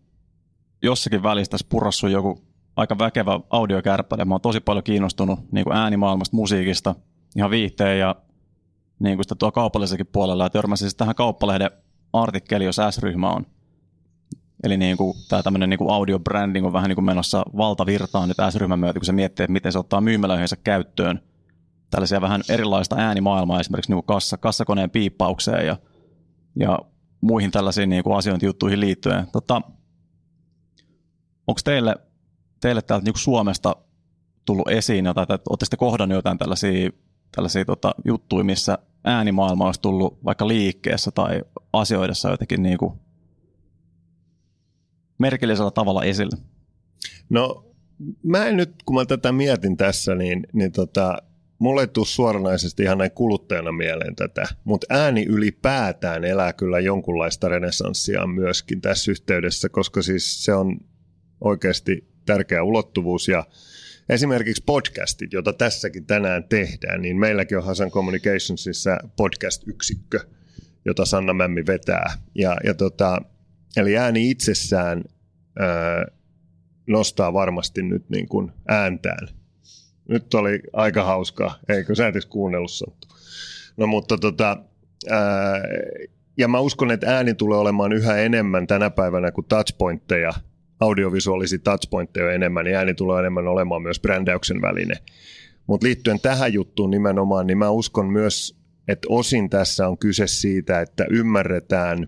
jossakin 0.82 1.24
välissä 1.24 1.51
tässä 1.51 1.67
purassu 1.70 2.08
joku 2.08 2.41
aika 2.75 2.98
väkevä 2.98 3.39
audiokärppäle. 3.50 4.25
Mä 4.25 4.34
oon 4.34 4.41
tosi 4.41 4.60
paljon 4.60 4.84
kiinnostunut 4.84 5.39
niin 5.51 5.63
kuin 5.63 5.77
äänimaailmasta, 5.77 6.36
musiikista, 6.36 6.96
ihan 7.36 7.51
viihteen 7.51 8.00
ja 8.00 8.15
niin 9.00 9.17
kuin 9.17 9.25
sitä 9.25 9.36
tuo 9.36 9.51
kaupallisellakin 9.51 10.08
puolella. 10.12 10.43
Ja 10.43 10.50
törmäsin 10.50 10.86
siis 10.86 10.96
tähän 10.96 11.15
kauppalehden 11.15 11.72
artikkeli, 12.13 12.65
jos 12.65 12.82
S-ryhmä 12.89 13.29
on. 13.29 13.46
Eli 14.63 14.77
niin 14.77 14.98
kuin, 14.98 15.13
tämä 15.29 15.43
tämmöinen 15.43 15.70
niin 15.70 15.91
audio 15.91 16.20
branding 16.20 16.65
on 16.65 16.74
vähän 16.74 16.89
niin 16.89 16.96
kuin 16.96 17.05
menossa 17.05 17.43
valtavirtaan 17.58 18.27
nyt 18.27 18.38
S-ryhmän 18.50 18.79
myötä, 18.79 19.00
kun 19.00 19.05
se 19.05 19.12
miettii, 19.12 19.43
että 19.43 19.53
miten 19.53 19.72
se 19.72 19.79
ottaa 19.79 20.01
myymälöihinsä 20.01 20.55
käyttöön 20.55 21.20
tällaisia 21.89 22.22
vähän 22.22 22.41
erilaista 22.50 22.96
äänimaailmaa 23.00 23.60
esimerkiksi 23.60 23.91
niin 23.91 24.03
kuin 24.03 24.15
kassa, 24.15 24.38
kassakoneen 24.38 24.89
piippaukseen 24.89 25.67
ja 25.67 25.77
ja 26.55 26.79
muihin 27.22 27.51
tällaisiin 27.51 27.89
niin 27.89 28.03
kuin 28.03 28.17
asiointijuttuihin 28.17 28.79
liittyen. 28.79 29.27
Tota, 29.31 29.62
Onko 31.48 31.62
teille, 31.63 31.95
teille 32.62 32.81
täältä 32.81 33.05
niin 33.05 33.17
Suomesta 33.17 33.75
tullut 34.45 34.69
esiin 34.69 35.05
jotain, 35.05 35.24
että 35.24 35.50
olette 35.50 35.77
kohdannut 35.77 36.15
jotain 36.15 36.38
tällaisia, 36.38 36.89
tällaisia 37.36 37.65
tota, 37.65 37.95
juttuja, 38.05 38.43
missä 38.43 38.77
äänimaailma 39.03 39.65
olisi 39.65 39.81
tullut 39.81 40.25
vaikka 40.25 40.48
liikkeessä 40.48 41.12
tai 41.12 41.41
asioidessa 41.74 42.29
jotenkin 42.29 42.63
niin 42.63 42.77
kuin 42.77 42.93
merkillisellä 45.17 45.72
tavalla 45.72 46.03
esille? 46.03 46.38
No 47.29 47.65
mä 48.24 48.45
en 48.45 48.57
nyt, 48.57 48.83
kun 48.86 48.95
mä 48.95 49.05
tätä 49.05 49.31
mietin 49.31 49.77
tässä, 49.77 50.15
niin, 50.15 50.48
niin 50.53 50.72
tota, 50.72 51.17
mulle 51.63 51.82
ei 51.82 51.88
tule 51.88 52.05
suoranaisesti 52.05 52.84
ihan 52.84 52.98
näin 52.98 53.12
kuluttajana 53.12 53.72
mieleen 53.72 54.15
tätä, 54.15 54.48
mutta 54.63 54.88
ääni 54.89 55.25
ylipäätään 55.29 56.24
elää 56.24 56.53
kyllä 56.53 56.79
jonkunlaista 56.79 57.50
renesanssia 57.50 58.27
myöskin 58.27 58.82
tässä 58.82 59.12
yhteydessä, 59.12 59.70
koska 59.70 60.01
siis 60.01 60.46
se 60.46 60.53
on 60.53 60.77
oikeasti 61.41 62.08
tärkeä 62.25 62.63
ulottuvuus 62.63 63.27
ja 63.27 63.46
esimerkiksi 64.10 64.63
podcastit, 64.65 65.34
jota 65.34 65.53
tässäkin 65.53 66.05
tänään 66.05 66.43
tehdään, 66.43 67.01
niin 67.01 67.20
meilläkin 67.20 67.58
on 67.58 67.63
Hasan 67.63 67.91
Communicationsissa 67.91 68.98
podcast-yksikkö, 69.17 70.20
jota 70.86 71.05
Sanna 71.05 71.34
Mämmi 71.34 71.65
vetää. 71.65 72.13
Ja, 72.36 72.58
ja 72.63 72.74
tota, 72.74 73.22
eli 73.77 73.98
ääni 73.98 74.29
itsessään 74.29 75.03
ää, 75.60 76.05
nostaa 76.88 77.34
varmasti 77.34 77.84
nyt 77.84 78.10
niin 78.10 78.27
kuin 78.27 78.51
ääntään. 78.67 79.43
Nyt 80.07 80.33
oli 80.33 80.60
aika 80.74 81.03
hauskaa, 81.03 81.60
eikö 81.69 81.95
sä 81.95 82.07
et 82.07 82.25
kuunnellut 82.25 82.72
Santtu? 82.72 83.07
No 83.77 83.88
mutta 83.88 84.17
tota, 84.17 84.57
ää, 85.10 85.62
ja 86.38 86.48
mä 86.48 86.60
uskon, 86.60 86.91
että 86.91 87.15
ääni 87.15 87.33
tulee 87.33 87.57
olemaan 87.57 87.93
yhä 87.93 88.17
enemmän 88.17 88.67
tänä 88.67 88.89
päivänä 88.89 89.31
kuin 89.31 89.45
touchpointteja, 89.45 90.31
audiovisuaalisia 90.79 91.60
touchpointteja 91.60 92.31
enemmän, 92.31 92.65
niin 92.65 92.77
ääni 92.77 92.93
tulee 92.93 93.19
enemmän 93.19 93.48
olemaan 93.48 93.81
myös 93.81 94.00
brändäyksen 94.00 94.62
väline. 94.62 94.95
Mutta 95.67 95.86
liittyen 95.86 96.19
tähän 96.19 96.53
juttuun 96.53 96.91
nimenomaan, 96.91 97.48
niin 97.48 97.57
mä 97.57 97.69
uskon 97.69 98.05
myös, 98.05 98.57
että 98.88 99.07
osin 99.10 99.50
tässä 99.50 99.88
on 99.88 99.98
kyse 99.98 100.27
siitä, 100.27 100.81
että 100.81 101.05
ymmärretään 101.10 102.07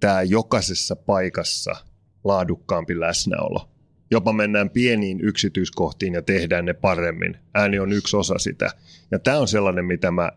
tämä 0.00 0.22
jokaisessa 0.22 0.96
paikassa 0.96 1.76
laadukkaampi 2.24 3.00
läsnäolo. 3.00 3.68
Jopa 4.10 4.32
mennään 4.32 4.70
pieniin 4.70 5.20
yksityiskohtiin 5.20 6.14
ja 6.14 6.22
tehdään 6.22 6.64
ne 6.64 6.74
paremmin. 6.74 7.36
Ääni 7.54 7.78
on 7.78 7.92
yksi 7.92 8.16
osa 8.16 8.38
sitä. 8.38 8.70
Ja 9.10 9.18
tämä 9.18 9.38
on 9.38 9.48
sellainen, 9.48 9.84
mitä 9.84 10.10
mä 10.10 10.32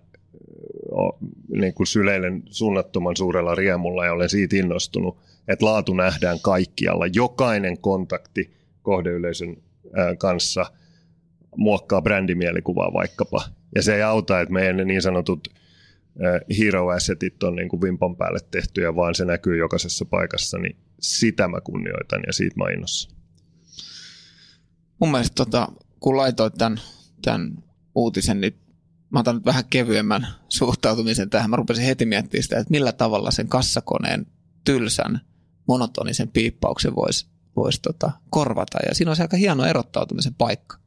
niin 1.48 1.74
kuin 1.74 1.88
syleilen 1.88 2.44
suunnattoman 2.46 3.18
suurella 3.18 3.56
riemulla 3.56 4.06
ja 4.06 4.14
olen 4.14 4.30
siitä 4.30 4.56
innostunut, 4.56 5.18
että 5.48 5.66
laatu 5.66 5.94
nähdään 5.94 6.40
kaikkialla. 6.40 7.08
Jokainen 7.08 7.78
kontakti 7.78 8.54
kohdeyleisön 8.82 9.58
kanssa 10.18 10.66
muokkaa 11.58 12.02
brändimielikuvaa 12.02 12.94
vaikkapa. 12.94 13.44
Ja 13.76 13.82
se 13.82 13.96
ei 13.96 14.02
auta, 14.02 14.40
että 14.40 14.54
meidän 14.54 14.78
ne 14.78 14.86
niin 14.86 15.02
sanotut 15.02 15.48
hero 16.60 16.88
assetit 16.88 17.44
on 17.44 17.56
niin 17.56 17.70
kuin 17.70 17.82
vimpan 17.82 18.16
päälle 18.16 18.40
tehtyjä, 18.52 18.96
vaan 18.96 19.16
se 19.16 19.26
näkyy 19.26 19.58
jokaisessa 19.58 20.06
paikassa, 20.06 20.58
niin 20.58 20.76
sitä 21.00 21.48
mä 21.48 21.62
kunnioitan 21.62 22.22
ja 22.28 22.34
siitä 22.34 22.56
mä 22.58 22.70
innossa. 22.70 23.19
Mun 25.00 25.12
mielestä 25.12 25.36
tota, 25.36 25.68
kun 26.00 26.18
laitoit 26.18 26.54
tämän, 26.58 26.82
tämän 27.22 27.64
uutisen, 27.96 28.42
niin 28.42 28.60
mä 29.10 29.20
otan 29.20 29.36
nyt 29.36 29.46
vähän 29.46 29.66
kevyemmän 29.70 30.28
suhtautumisen 30.50 31.30
tähän. 31.30 31.50
Mä 31.50 31.56
rupesin 31.56 31.86
heti 31.86 32.06
miettimään 32.06 32.44
sitä, 32.44 32.60
että 32.60 32.72
millä 32.72 32.92
tavalla 32.92 33.32
sen 33.32 33.48
kassakoneen 33.48 34.26
tylsän, 34.66 35.22
monotonisen 35.68 36.28
piippauksen 36.28 36.96
voisi 36.96 37.28
vois 37.56 37.80
tota, 37.80 38.12
korvata. 38.30 38.78
Ja 38.90 38.96
siinä 38.96 39.12
on 39.12 39.16
se 39.16 39.24
aika 39.24 39.38
hieno 39.38 39.66
erottautumisen 39.66 40.36
paikka 40.36 40.78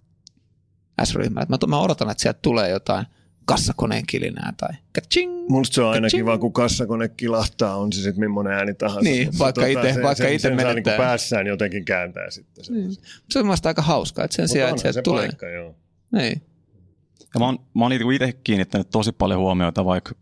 S-ryhmällä. 1.04 1.46
Mä, 1.48 1.58
mä 1.66 1.80
odotan, 1.80 2.10
että 2.10 2.22
sieltä 2.22 2.38
tulee 2.42 2.70
jotain 2.70 3.06
kassakoneen 3.44 4.02
kilinää 4.06 4.52
tai 4.56 4.70
kaching, 4.92 5.48
Musta 5.48 5.74
se 5.74 5.82
on 5.82 5.90
aina 5.90 6.08
kiva, 6.08 6.38
kun 6.38 6.52
kassakone 6.52 7.08
kilahtaa, 7.08 7.76
on 7.76 7.92
se 7.92 8.02
sitten 8.02 8.20
millainen 8.20 8.52
ääni 8.52 8.74
tahansa. 8.74 9.10
Niin, 9.10 9.38
vaikka 9.38 9.60
tota, 9.60 9.88
itse 9.88 10.02
vaikka 10.02 10.24
sen, 10.24 10.32
ite 10.32 10.38
sen 10.38 10.56
menettää. 10.56 10.72
Saa 10.72 10.74
niin 10.74 11.08
päässään 11.08 11.46
jotenkin 11.46 11.84
kääntää 11.84 12.30
sitten. 12.30 12.64
Niin. 12.70 12.96
Se 13.30 13.38
on 13.38 13.46
mielestäni 13.46 13.70
aika 13.70 13.82
hauskaa, 13.82 14.24
että 14.24 14.34
sen 14.36 14.42
Mutta 14.42 14.52
sijaan, 14.52 14.70
että 14.70 14.82
sieltä 14.82 14.94
se 14.98 15.02
tulee. 15.02 15.26
paikka, 15.26 15.48
joo. 15.48 15.74
Niin. 16.12 16.42
Ja 17.34 17.40
mä 17.40 17.46
oon, 17.46 17.58
mä 17.74 17.84
oon 17.84 17.92
itse 17.92 18.32
kiinnittänyt 18.44 18.90
tosi 18.90 19.12
paljon 19.12 19.40
huomiota 19.40 19.84
vaikka 19.84 20.14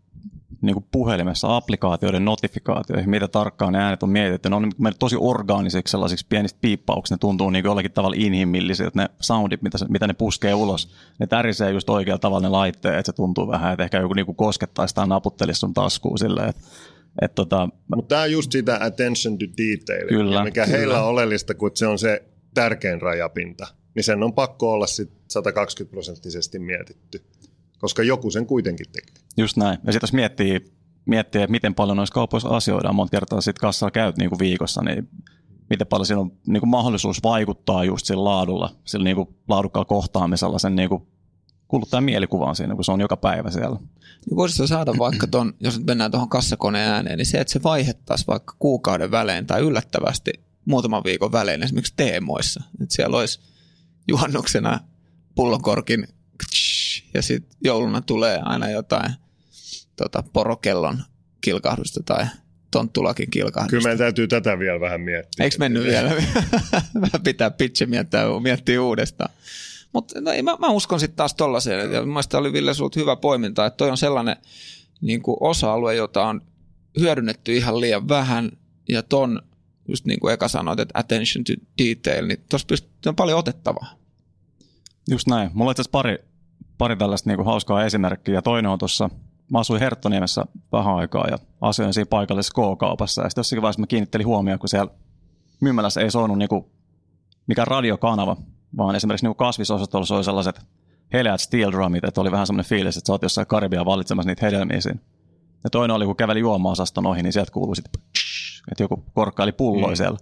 niin 0.61 0.73
kuin 0.73 0.85
puhelimessa 0.91 1.55
applikaatioiden 1.57 2.25
notifikaatioihin, 2.25 3.09
mitä 3.09 3.27
tarkkaan 3.27 3.73
ne 3.73 3.79
äänet 3.79 4.03
on 4.03 4.09
mietitty. 4.09 4.49
Ne 4.49 4.55
on 4.55 4.71
mennyt 4.77 4.99
tosi 4.99 5.15
orgaanisiksi 5.19 5.91
sellaisiksi 5.91 6.25
pienistä 6.29 6.59
piippauksista. 6.61 7.15
Ne 7.15 7.19
tuntuu 7.19 7.49
niin 7.49 7.65
jollakin 7.65 7.91
tavalla 7.91 8.15
inhimillisiltä, 8.19 9.01
ne 9.01 9.09
soundit, 9.19 9.61
mitä, 9.61 9.77
se, 9.77 9.85
mitä 9.89 10.07
ne 10.07 10.13
puskee 10.13 10.53
ulos. 10.53 10.93
Ne 11.19 11.27
tärisee 11.27 11.71
just 11.71 11.89
oikealla 11.89 12.19
tavalla 12.19 12.47
ne 12.47 12.49
laitteet, 12.49 12.95
että 12.95 13.11
se 13.11 13.15
tuntuu 13.15 13.47
vähän, 13.47 13.73
että 13.73 13.83
ehkä 13.83 13.99
joku 13.99 14.13
niin 14.13 14.25
kuin 14.25 14.35
koskettaisi 14.35 14.95
tai 14.95 15.07
naputtelisi 15.07 15.59
sun 15.59 15.73
taskuun 15.73 16.19
silleen, 16.19 16.49
että 16.49 16.61
et 17.21 17.35
tota, 17.35 17.69
Mutta 17.95 18.15
tämä 18.15 18.21
on 18.21 18.31
just 18.31 18.51
sitä 18.51 18.77
attention 18.81 19.37
to 19.37 19.45
detail, 19.45 20.07
Kyllä, 20.07 20.43
mikä 20.43 20.65
kyllä. 20.65 20.77
heillä 20.77 21.01
on 21.03 21.09
oleellista, 21.09 21.53
kun 21.53 21.71
se 21.73 21.87
on 21.87 21.99
se 21.99 22.23
tärkein 22.53 23.01
rajapinta. 23.01 23.67
Niin 23.95 24.03
sen 24.03 24.23
on 24.23 24.33
pakko 24.33 24.71
olla 24.71 24.87
sit 24.87 25.11
120 25.27 25.91
prosenttisesti 25.91 26.59
mietitty, 26.59 27.21
koska 27.81 28.03
joku 28.03 28.31
sen 28.31 28.45
kuitenkin 28.45 28.85
tekee. 28.91 29.23
Just 29.37 29.57
näin. 29.57 29.77
Ja 29.83 29.91
sitten 29.91 30.07
jos 30.07 30.13
miettii, 30.13 30.73
miettii, 31.05 31.41
että 31.41 31.51
miten 31.51 31.75
paljon 31.75 31.97
noissa 31.97 32.13
kaupoissa 32.13 32.49
asioidaan, 32.49 32.95
monta 32.95 33.11
kertaa 33.11 33.41
sitten 33.41 33.61
kassalla 33.61 33.91
käyt 33.91 34.17
niin 34.17 34.29
kuin 34.29 34.39
viikossa, 34.39 34.81
niin 34.81 35.09
miten 35.69 35.87
paljon 35.87 36.05
siinä 36.05 36.19
on 36.19 36.31
niin 36.47 36.59
kuin 36.59 36.69
mahdollisuus 36.69 37.23
vaikuttaa 37.23 37.83
just 37.83 38.05
sillä 38.05 38.23
laadulla, 38.23 38.75
sillä 38.85 39.03
niin 39.03 39.15
kuin 39.15 39.29
laadukkaalla 39.47 39.85
kohtaamisella 39.85 40.59
sen 40.59 40.75
niin 40.75 40.89
kuin 40.89 41.07
kuluttajan 41.67 42.03
mielikuvaan 42.03 42.55
siinä, 42.55 42.75
kun 42.75 42.83
se 42.83 42.91
on 42.91 43.01
joka 43.01 43.17
päivä 43.17 43.51
siellä. 43.51 43.79
Niin 44.25 44.37
voisitko 44.37 44.67
saada 44.67 44.93
vaikka 44.99 45.27
ton, 45.27 45.53
jos 45.59 45.77
nyt 45.77 45.87
mennään 45.87 46.11
tuohon 46.11 46.29
kassakoneen 46.29 46.89
ääneen, 46.89 47.17
niin 47.17 47.25
se, 47.25 47.39
että 47.39 47.53
se 47.53 47.63
vaihettaisiin 47.63 48.27
vaikka 48.27 48.55
kuukauden 48.59 49.11
välein 49.11 49.47
tai 49.47 49.61
yllättävästi 49.61 50.31
muutaman 50.65 51.03
viikon 51.03 51.31
välein 51.31 51.63
esimerkiksi 51.63 51.93
teemoissa. 51.97 52.63
Että 52.81 52.95
siellä 52.95 53.17
olisi 53.17 53.39
juhannuksena 54.07 54.79
pullonkorkin 55.35 56.07
ja 57.13 57.21
sitten 57.21 57.57
jouluna 57.63 58.01
tulee 58.01 58.39
aina 58.43 58.69
jotain 58.69 59.11
tota, 59.95 60.23
porokellon 60.33 61.03
kilkahdusta 61.41 62.03
tai 62.03 62.25
tonttulakin 62.71 63.31
kilkahdusta. 63.31 63.69
Kyllä 63.69 63.83
meidän 63.83 63.97
täytyy 63.97 64.27
tätä 64.27 64.59
vielä 64.59 64.79
vähän 64.79 65.01
miettiä. 65.01 65.43
Eikö 65.43 65.55
mennyt 65.59 65.83
vielä? 65.83 66.09
Vähän 67.01 67.23
pitää 67.23 67.51
pitche 67.51 67.85
miettiä, 67.85 68.21
miettiä 68.41 68.81
uudestaan. 68.81 69.29
Mutta 69.93 70.21
no, 70.21 70.31
ei, 70.31 70.41
mä, 70.41 70.57
mä, 70.59 70.69
uskon 70.69 70.99
sitten 70.99 71.15
taas 71.17 71.33
tollaiseen. 71.33 71.91
Ja 71.91 72.05
mielestäni 72.05 72.39
oli 72.39 72.53
Ville 72.53 72.73
sulta 72.73 72.99
hyvä 72.99 73.15
poiminta, 73.15 73.65
että 73.65 73.77
toi 73.77 73.89
on 73.89 73.97
sellainen 73.97 74.35
niin 75.01 75.21
kuin 75.21 75.37
osa-alue, 75.39 75.95
jota 75.95 76.23
on 76.23 76.41
hyödynnetty 76.99 77.53
ihan 77.53 77.81
liian 77.81 78.07
vähän. 78.07 78.51
Ja 78.89 79.03
ton, 79.03 79.41
just 79.87 80.05
niin 80.05 80.19
kuin 80.19 80.33
Eka 80.33 80.47
sanoit, 80.47 80.79
että 80.79 80.99
attention 80.99 81.43
to 81.43 81.53
detail, 81.83 82.27
niin 82.27 82.43
tuossa 82.49 82.65
pystyy 82.65 82.89
on 83.09 83.15
paljon 83.15 83.39
otettavaa. 83.39 83.93
Just 85.09 85.27
näin. 85.27 85.49
Mulla 85.53 85.69
on 85.69 85.71
itse 85.71 85.81
asiassa 85.81 85.91
pari, 85.91 86.17
pari 86.81 86.95
tällaista 86.95 87.29
niin 87.29 87.37
kuin 87.37 87.45
hauskaa 87.45 87.83
esimerkkiä. 87.83 88.33
Ja 88.33 88.41
toinen 88.41 88.71
on 88.71 88.79
tuossa, 88.79 89.09
mä 89.51 89.59
asuin 89.59 89.79
Herttoniemessä 89.79 90.45
vähän 90.71 90.95
aikaa 90.95 91.27
ja 91.27 91.37
asuin 91.61 91.93
siinä 91.93 92.05
paikallisessa 92.09 92.53
K-kaupassa. 92.53 93.21
Ja 93.21 93.29
sitten 93.29 93.39
jossakin 93.39 93.61
vaiheessa 93.61 93.79
mä 93.79 93.87
kiinnittelin 93.87 94.27
huomioon, 94.27 94.59
kun 94.59 94.69
siellä 94.69 94.91
myymälässä 95.59 96.01
ei 96.01 96.11
soinut 96.11 96.37
niin 96.37 96.49
kuin 96.49 96.65
mikään 97.47 97.67
radiokanava, 97.67 98.37
vaan 98.77 98.95
esimerkiksi 98.95 99.25
niin 99.25 99.35
kasvisosastolla 99.35 100.05
soi 100.05 100.23
sellaiset 100.23 100.61
heleät 101.13 101.41
steel 101.41 101.71
drumit, 101.71 102.03
että 102.03 102.21
oli 102.21 102.31
vähän 102.31 102.47
semmoinen 102.47 102.69
fiilis, 102.69 102.97
että 102.97 103.07
sä 103.07 103.13
oot 103.13 103.23
jossain 103.23 103.47
Karibian 103.47 103.85
valitsemassa 103.85 104.29
niitä 104.29 104.45
hedelmiä 104.45 104.81
siinä. 104.81 104.99
Ja 105.63 105.69
toinen 105.69 105.95
oli, 105.95 106.05
kun 106.05 106.15
käveli 106.15 106.39
juoma-osaston 106.39 107.05
ohi, 107.05 107.23
niin 107.23 107.33
sieltä 107.33 107.51
kuului 107.51 107.75
sitten, 107.75 108.01
että 108.71 108.83
joku 108.83 109.03
korkkaili 109.13 109.51
pulloja 109.51 109.93
mm. 109.93 109.95
siellä. 109.95 110.17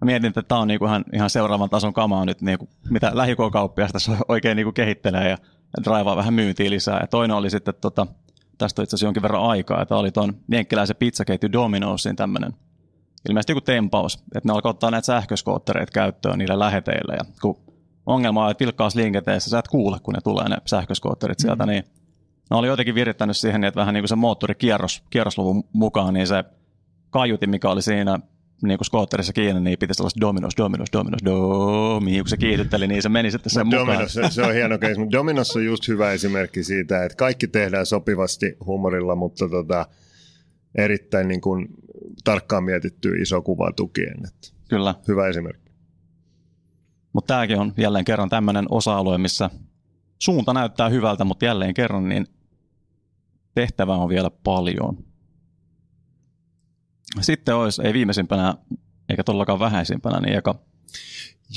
Mä 0.00 0.06
mietin, 0.06 0.28
että 0.28 0.42
tämä 0.42 0.60
on 0.60 0.68
niinku 0.68 0.84
ihan, 0.84 1.04
ihan 1.12 1.30
seuraavan 1.30 1.70
tason 1.70 1.92
kamaa 1.92 2.24
nyt, 2.24 2.40
niinku, 2.40 2.68
mitä 2.90 3.10
lähikokauppias 3.14 3.92
tässä 3.92 4.12
oikein 4.28 4.56
niinku 4.56 4.72
kehittelee 4.72 5.30
ja 5.30 5.38
draivaa 5.84 6.16
vähän 6.16 6.34
myyntiä 6.34 6.70
lisää. 6.70 6.98
Ja 7.00 7.06
toinen 7.06 7.36
oli 7.36 7.50
sitten, 7.50 7.74
tota, 7.80 8.06
tästä 8.58 8.82
itse 8.82 8.94
asiassa 8.94 9.06
jonkin 9.06 9.22
verran 9.22 9.42
aikaa, 9.42 9.82
että 9.82 9.96
oli 9.96 10.10
tuon 10.10 10.36
jenkkiläisen 10.50 10.96
pizzaketju 10.96 11.52
Dominosin 11.52 12.16
tämmöinen 12.16 12.52
ilmeisesti 13.28 13.52
joku 13.52 13.60
tempaus, 13.60 14.14
että 14.34 14.48
ne 14.48 14.52
alkoi 14.52 14.70
ottaa 14.70 14.90
näitä 14.90 15.06
sähköskoottereita 15.06 15.92
käyttöön 15.92 16.38
niille 16.38 16.58
läheteille. 16.58 17.14
Ja 17.14 17.24
kun 17.42 17.60
ongelma 18.06 18.44
on, 18.44 18.50
että 18.50 18.64
vilkkaassa 18.64 19.00
liikenteessä 19.00 19.50
sä 19.50 19.58
et 19.58 19.68
kuule, 19.68 19.98
kun 20.02 20.14
ne 20.14 20.20
tulee 20.20 20.48
ne 20.48 20.56
sähköskootterit 20.66 21.38
sieltä, 21.38 21.66
mm-hmm. 21.66 21.72
niin 21.72 21.84
ne 22.50 22.56
oli 22.56 22.66
jotenkin 22.68 22.94
virittänyt 22.94 23.36
siihen, 23.36 23.64
että 23.64 23.80
vähän 23.80 23.94
niin 23.94 24.02
kuin 24.02 24.08
se 24.08 24.16
moottori 24.16 24.54
kierros, 24.54 25.02
kierrosluvun 25.10 25.64
mukaan, 25.72 26.14
niin 26.14 26.26
se 26.26 26.44
kaiutin, 27.10 27.50
mikä 27.50 27.70
oli 27.70 27.82
siinä 27.82 28.18
niin 28.62 28.78
kuin 28.78 28.86
skootterissa 28.86 29.32
kiinni, 29.32 29.60
niin 29.60 29.78
piti 29.78 29.94
sellaista 29.94 30.20
dominos, 30.20 30.52
dominos, 30.56 30.88
dominos, 30.92 31.20
domi, 31.24 32.18
kun 32.18 32.28
se 32.28 32.36
kiihdytteli, 32.36 32.86
niin 32.86 33.02
se 33.02 33.08
meni 33.08 33.30
sitten 33.30 33.50
sen 33.50 33.66
mukaan. 33.66 33.86
Dominos, 33.86 34.12
se, 34.12 34.22
se 34.30 34.42
on 34.42 34.54
hieno 34.54 34.78
case, 34.78 34.98
mutta 34.98 35.18
Dominos 35.18 35.56
on 35.56 35.64
just 35.64 35.88
hyvä 35.88 36.12
esimerkki 36.12 36.64
siitä, 36.64 37.04
että 37.04 37.16
kaikki 37.16 37.48
tehdään 37.48 37.86
sopivasti 37.86 38.56
humorilla, 38.66 39.14
mutta 39.16 39.48
tota, 39.48 39.86
erittäin 40.78 41.28
niin 41.28 41.40
kuin 41.40 41.68
tarkkaan 42.24 42.64
mietitty 42.64 43.16
iso 43.22 43.42
kuva 43.42 43.72
tukien. 43.76 44.16
Että 44.26 44.48
Kyllä. 44.68 44.94
Hyvä 45.08 45.28
esimerkki. 45.28 45.72
Mutta 47.12 47.34
tämäkin 47.34 47.58
on 47.58 47.72
jälleen 47.76 48.04
kerran 48.04 48.28
tämmöinen 48.28 48.66
osa-alue, 48.70 49.18
missä 49.18 49.50
suunta 50.18 50.52
näyttää 50.52 50.88
hyvältä, 50.88 51.24
mutta 51.24 51.44
jälleen 51.44 51.74
kerran 51.74 52.08
niin 52.08 52.26
tehtävää 53.54 53.96
on 53.96 54.08
vielä 54.08 54.30
paljon. 54.44 55.11
Sitten 57.20 57.56
olisi, 57.56 57.82
ei 57.82 57.92
viimeisimpänä 57.92 58.54
eikä 59.08 59.24
todellakaan 59.24 59.58
vähäisimpänä, 59.58 60.20
niin 60.20 60.38
eka. 60.38 60.54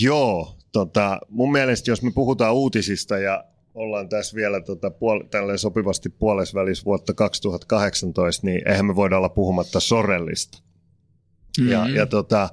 Joo, 0.01 0.57
tota, 0.71 1.19
mun 1.29 1.51
mielestä 1.51 1.91
jos 1.91 2.01
me 2.01 2.11
puhutaan 2.11 2.53
uutisista 2.53 3.17
ja 3.17 3.43
ollaan 3.73 4.09
tässä 4.09 4.35
vielä 4.35 4.61
tota, 4.61 4.89
puol- 4.89 5.27
tälleen 5.31 5.59
sopivasti 5.59 6.09
puolesvälis 6.09 6.85
vuotta 6.85 7.13
2018, 7.13 8.47
niin 8.47 8.67
eihän 8.67 8.85
me 8.85 8.95
voida 8.95 9.17
olla 9.17 9.29
puhumatta 9.29 9.79
Sorellista. 9.79 10.57
Mm-hmm. 11.57 11.71
Ja, 11.71 11.89
ja 11.89 12.05
tota, 12.05 12.49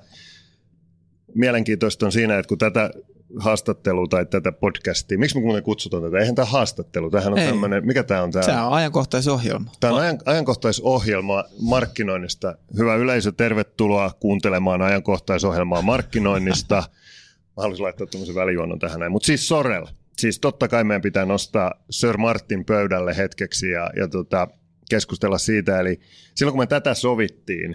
mielenkiintoista 1.35 2.07
on 2.07 2.13
siinä, 2.13 2.39
että 2.39 2.49
kun 2.49 2.59
tätä 2.59 2.91
haastattelua 3.39 4.07
tai 4.07 4.27
tätä 4.27 4.53
podcastia. 4.53 5.19
Miksi 5.19 5.39
me 5.39 5.45
muuten 5.45 5.63
kutsutaan 5.63 6.03
tätä? 6.03 6.19
Eihän 6.19 6.35
tämä 6.35 6.47
haastattelu. 6.47 7.11
Tämähän 7.11 7.33
on 7.33 7.39
Ei. 7.39 7.49
tämmöinen, 7.49 7.87
mikä 7.87 8.03
tämä 8.03 8.23
on 8.23 8.31
tämä? 8.31 8.47
Tämä 8.47 8.67
on 8.67 8.73
ajankohtaisohjelma. 8.73 9.71
Tämä 9.81 9.95
on 9.95 10.01
ajan, 10.01 10.19
ajankohtaisohjelma 10.25 11.45
markkinoinnista. 11.61 12.55
Hyvä 12.79 12.95
yleisö, 12.95 13.33
tervetuloa 13.33 14.11
kuuntelemaan 14.21 14.83
ajankohtaisohjelmaa 14.83 15.83
markkinoinnista. 15.83 16.75
Mä 17.57 17.63
haluaisin 17.63 17.85
laittaa 17.85 18.07
tämmöisen 18.07 18.35
välijuonnon 18.35 18.79
tähän 18.79 19.01
näin. 19.01 19.13
Mutta 19.13 19.27
siis 19.27 19.49
Sorel. 19.49 19.87
Siis 20.19 20.39
totta 20.39 20.69
kai 20.69 20.85
meidän 20.85 21.03
pitää 21.03 21.25
nostaa 21.25 21.73
Sir 21.91 22.19
Martin 22.19 22.65
pöydälle 22.65 23.17
hetkeksi 23.17 23.71
ja, 23.71 23.91
ja 23.97 24.09
tota, 24.09 24.49
keskustella 24.91 25.39
siitä. 25.39 25.81
Eli 25.81 26.01
silloin 26.35 26.53
kun 26.53 26.63
me 26.63 26.67
tätä 26.67 26.95
sovittiin, 26.95 27.75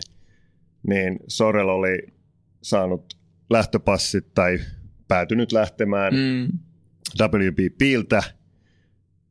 niin 0.87 1.19
Sorel 1.27 1.69
oli 1.69 1.97
saanut 2.61 3.17
lähtöpassit 3.49 4.33
tai 4.33 4.59
päätynyt 5.07 5.51
lähtemään 5.51 6.13
Mm. 6.13 6.59
WPPiltä. 7.21 8.23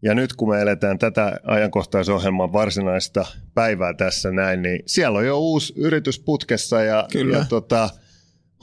Ja 0.03 0.15
nyt 0.15 0.33
kun 0.33 0.49
me 0.49 0.61
eletään 0.61 0.99
tätä 0.99 1.41
ajankohtaisohjelman 1.45 2.53
varsinaista 2.53 3.27
päivää 3.55 3.95
tässä 3.95 4.31
näin, 4.31 4.63
niin 4.63 4.83
siellä 4.87 5.19
on 5.19 5.27
jo 5.27 5.39
uusi 5.39 5.73
yritys 5.77 6.21
putkessa 6.21 6.83
ja, 6.83 7.09
Kyllä. 7.13 7.39
ja 7.39 7.45
tota, 7.45 7.91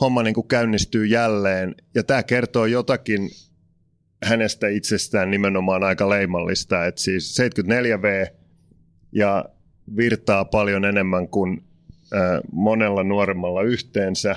homma 0.01 0.23
niin 0.23 0.33
kuin 0.33 0.47
käynnistyy 0.47 1.05
jälleen. 1.05 1.75
Ja 1.95 2.03
tämä 2.03 2.23
kertoo 2.23 2.65
jotakin 2.65 3.29
hänestä 4.23 4.67
itsestään 4.67 5.31
nimenomaan 5.31 5.83
aika 5.83 6.09
leimallista, 6.09 6.85
että 6.85 7.01
siis 7.01 7.37
74V 7.39 8.33
ja 9.11 9.45
virtaa 9.97 10.45
paljon 10.45 10.85
enemmän 10.85 11.27
kuin 11.27 11.63
äh, 12.13 12.39
monella 12.51 13.03
nuoremmalla 13.03 13.61
yhteensä. 13.61 14.35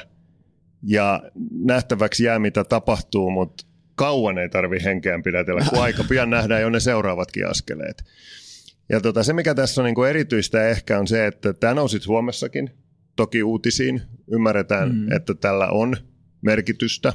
Ja 0.89 1.23
nähtäväksi 1.51 2.25
jää, 2.25 2.39
mitä 2.39 2.65
tapahtuu, 2.65 3.31
mutta 3.31 3.67
kauan 3.95 4.39
ei 4.39 4.49
tarvi 4.49 4.79
henkeään 4.85 5.23
pidätellä, 5.23 5.61
kun 5.71 5.83
aika 5.83 6.05
pian 6.09 6.31
nähdään 6.31 6.63
jo 6.63 6.71
ne 6.71 6.81
seuraavatkin 6.81 7.47
askeleet. 7.47 8.05
Ja 8.89 9.01
tota, 9.01 9.23
se, 9.23 9.33
mikä 9.33 9.55
tässä 9.55 9.81
on 9.81 9.85
niin 9.85 9.95
kuin 9.95 10.11
erityistä 10.11 10.69
ehkä 10.69 10.99
on 10.99 11.07
se, 11.07 11.27
että 11.27 11.53
tämä 11.53 11.75
nousi 11.75 11.99
Suomessakin, 11.99 12.71
toki 13.17 13.43
uutisiin. 13.43 14.03
Ymmärretään, 14.31 14.95
mm. 14.95 15.13
että 15.13 15.35
tällä 15.35 15.69
on 15.69 15.97
merkitystä, 16.43 17.13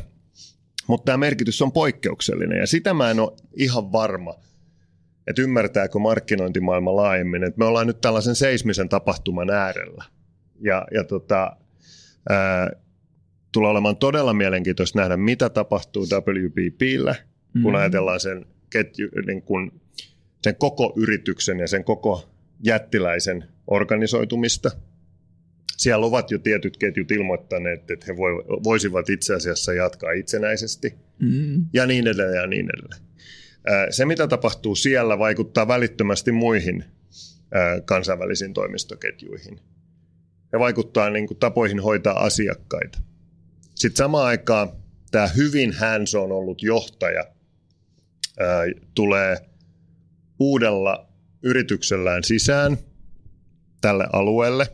mutta 0.88 1.06
tämä 1.06 1.18
merkitys 1.18 1.62
on 1.62 1.72
poikkeuksellinen 1.72 2.58
ja 2.58 2.68
sitä 2.68 2.94
mä 2.94 3.12
en 3.12 3.20
ole 3.20 3.32
ihan 3.56 3.92
varma, 3.92 4.36
että 5.28 5.42
ymmärtääkö 5.42 6.00
markkinointimaailma 6.00 6.96
laajemmin, 6.96 7.44
että 7.44 7.60
me 7.60 7.66
ollaan 7.66 7.88
nyt 7.88 8.02
tällaisen 8.02 8.36
seismisen 8.36 8.90
tapahtuman 8.90 9.50
äärellä. 9.50 10.04
Ja, 10.62 10.86
ja 10.94 11.04
tota, 11.04 11.56
ää, 12.30 12.72
tulee 13.52 13.70
olemaan 13.72 13.98
todella 13.98 14.34
mielenkiintoista 14.34 15.00
nähdä, 15.00 15.18
mitä 15.18 15.50
tapahtuu 15.50 16.04
WPPllä, 16.04 17.16
kun 17.62 17.72
Mm. 17.72 17.76
ajatellaan 17.76 18.20
sen, 18.20 18.46
ketju, 18.70 19.08
niin 19.28 19.42
kun, 19.42 19.82
sen 20.44 20.56
koko 20.56 20.94
yrityksen 20.96 21.60
ja 21.60 21.68
sen 21.68 21.84
koko 21.84 22.30
jättiläisen 22.64 23.44
organisoitumista. 23.68 24.72
Siellä 25.78 26.06
ovat 26.06 26.32
jo 26.32 26.40
tietyt 26.40 26.78
ketjut 26.78 27.12
ilmoittaneet, 27.12 27.92
että 27.92 28.06
he 28.08 28.18
voi, 28.18 28.32
voisivat 28.64 29.10
itse 29.10 29.34
asiassa 29.36 29.74
jatkaa 29.74 30.12
itsenäisesti 30.12 30.94
Mm. 31.20 31.66
ja 31.74 31.86
niin 31.86 32.08
edelleen 32.08 32.36
ja 32.42 32.48
niin 32.48 32.70
edelleen. 32.74 33.02
Se, 33.90 34.06
mitä 34.06 34.28
tapahtuu 34.28 34.76
siellä, 34.76 35.20
vaikuttaa 35.20 35.68
välittömästi 35.68 36.32
muihin 36.32 36.84
kansainvälisiin 37.86 38.54
toimistoketjuihin. 38.54 39.60
Ja 40.52 40.60
vaikuttaa 40.60 41.10
niin 41.10 41.28
kuin, 41.28 41.38
tapoihin 41.38 41.80
hoitaa 41.80 42.24
asiakkaita. 42.24 43.00
Sitten 43.76 43.98
samaan 43.98 44.26
aikaan 44.26 44.70
tämä 45.12 45.28
hyvin 45.28 45.74
hands 45.74 46.16
on 46.16 46.32
ollut 46.32 46.64
johtaja 46.64 47.26
ää, 48.40 48.64
tulee 48.96 49.38
uudella 50.40 51.08
yrityksellään 51.44 52.24
sisään 52.24 52.78
tälle 53.82 54.08
alueelle. 54.14 54.68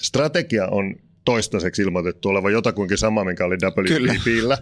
Strategia 0.00 0.68
on 0.68 0.94
toistaiseksi 1.24 1.82
ilmoitettu 1.82 2.28
olevan 2.28 2.52
jotakuinkin 2.52 2.98
sama, 2.98 3.24
mikä 3.24 3.44
oli 3.44 3.56
WPPllä, 3.56 4.58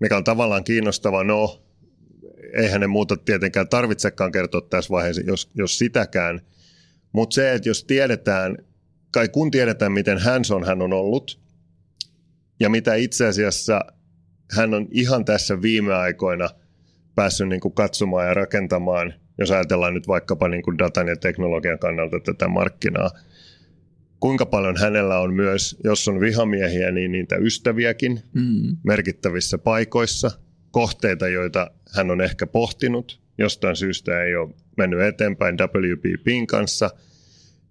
mikä 0.00 0.16
on 0.16 0.24
tavallaan 0.24 0.64
kiinnostava. 0.64 1.24
No, 1.24 1.62
eihän 2.56 2.80
ne 2.80 2.86
muuta 2.86 3.16
tietenkään 3.16 3.68
tarvitsekaan 3.68 4.32
kertoa 4.32 4.60
tässä 4.60 4.90
vaiheessa, 4.90 5.22
jos, 5.26 5.50
jos 5.54 5.78
sitäkään. 5.78 6.40
Mutta 7.12 7.34
se, 7.34 7.52
että 7.54 7.68
jos 7.68 7.84
tiedetään, 7.84 8.58
kai 9.10 9.28
kun 9.28 9.50
tiedetään, 9.50 9.92
miten 9.92 10.18
hands-on 10.18 10.64
hän 10.64 10.82
on 10.82 10.92
ollut, 10.92 11.41
ja 12.62 12.68
mitä 12.70 12.94
itse 12.94 13.26
asiassa 13.26 13.80
hän 14.56 14.74
on 14.74 14.88
ihan 14.90 15.24
tässä 15.24 15.62
viime 15.62 15.94
aikoina 15.94 16.48
päässyt 17.14 17.48
niin 17.48 17.60
kuin 17.60 17.74
katsomaan 17.74 18.26
ja 18.26 18.34
rakentamaan, 18.34 19.14
jos 19.38 19.50
ajatellaan 19.50 19.94
nyt 19.94 20.08
vaikkapa 20.08 20.48
niin 20.48 20.62
kuin 20.62 20.78
datan 20.78 21.08
ja 21.08 21.16
teknologian 21.16 21.78
kannalta 21.78 22.20
tätä 22.20 22.48
markkinaa, 22.48 23.10
kuinka 24.20 24.46
paljon 24.46 24.76
hänellä 24.76 25.18
on 25.18 25.34
myös, 25.34 25.76
jos 25.84 26.08
on 26.08 26.20
vihamiehiä, 26.20 26.90
niin 26.90 27.12
niitä 27.12 27.36
ystäviäkin 27.36 28.22
Mm. 28.34 28.76
merkittävissä 28.84 29.58
paikoissa, 29.58 30.30
kohteita, 30.70 31.28
joita 31.28 31.70
hän 31.96 32.10
on 32.10 32.20
ehkä 32.20 32.46
pohtinut, 32.46 33.20
jostain 33.38 33.76
syystä 33.76 34.22
ei 34.22 34.36
ole 34.36 34.54
mennyt 34.76 35.00
eteenpäin 35.00 35.56
WPPin 35.58 36.46
kanssa, 36.46 36.90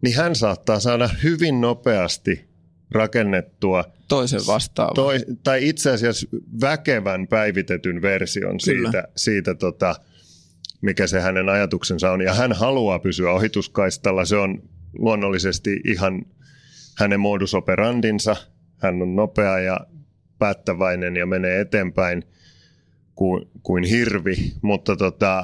niin 0.01 0.15
hän 0.15 0.35
saattaa 0.35 0.79
saada 0.79 1.09
hyvin 1.23 1.61
nopeasti 1.61 2.50
rakennettua 2.91 3.83
Toisen 4.07 4.41
vastaavan. 4.47 4.95
toi, 4.95 5.19
tai 5.43 5.69
itse 5.69 5.91
asiassa 5.91 6.27
väkevän 6.61 7.27
päivitetyn 7.27 8.01
version 8.01 8.57
Kyllä. 8.65 8.91
siitä, 8.91 9.07
siitä 9.15 9.55
tota, 9.55 9.95
mikä 10.81 11.07
se 11.07 11.21
hänen 11.21 11.49
ajatuksensa 11.49 12.11
on. 12.11 12.21
Ja 12.21 12.33
hän 12.33 12.53
haluaa 12.53 12.99
pysyä 12.99 13.31
ohituskaistalla. 13.31 14.25
Se 14.25 14.35
on 14.35 14.63
luonnollisesti 14.93 15.81
ihan 15.85 16.25
hänen 16.97 17.19
modus 17.19 17.53
operandinsa. 17.53 18.35
Hän 18.77 19.01
on 19.01 19.15
nopea 19.15 19.59
ja 19.59 19.79
päättäväinen 20.39 21.15
ja 21.15 21.25
menee 21.25 21.59
eteenpäin 21.59 22.23
kuin, 23.15 23.49
kuin 23.63 23.83
hirvi. 23.83 24.35
Mutta 24.61 24.95
tota, 24.95 25.43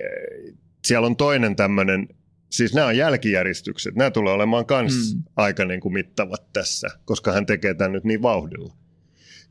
eh, 0.00 0.54
siellä 0.84 1.06
on 1.06 1.16
toinen 1.16 1.56
tämmöinen, 1.56 2.08
siis 2.50 2.74
nämä 2.74 2.86
on 2.86 2.96
jälkijäristykset. 2.96 3.94
Nämä 3.94 4.10
tulee 4.10 4.32
olemaan 4.32 4.64
myös 4.80 5.14
Mm. 5.14 5.22
aika 5.36 5.64
niin 5.64 5.80
kuin 5.80 5.92
mittavat 5.92 6.52
tässä, 6.52 6.88
koska 7.04 7.32
hän 7.32 7.46
tekee 7.46 7.74
tämän 7.74 7.92
nyt 7.92 8.04
niin 8.04 8.22
vauhdilla. 8.22 8.74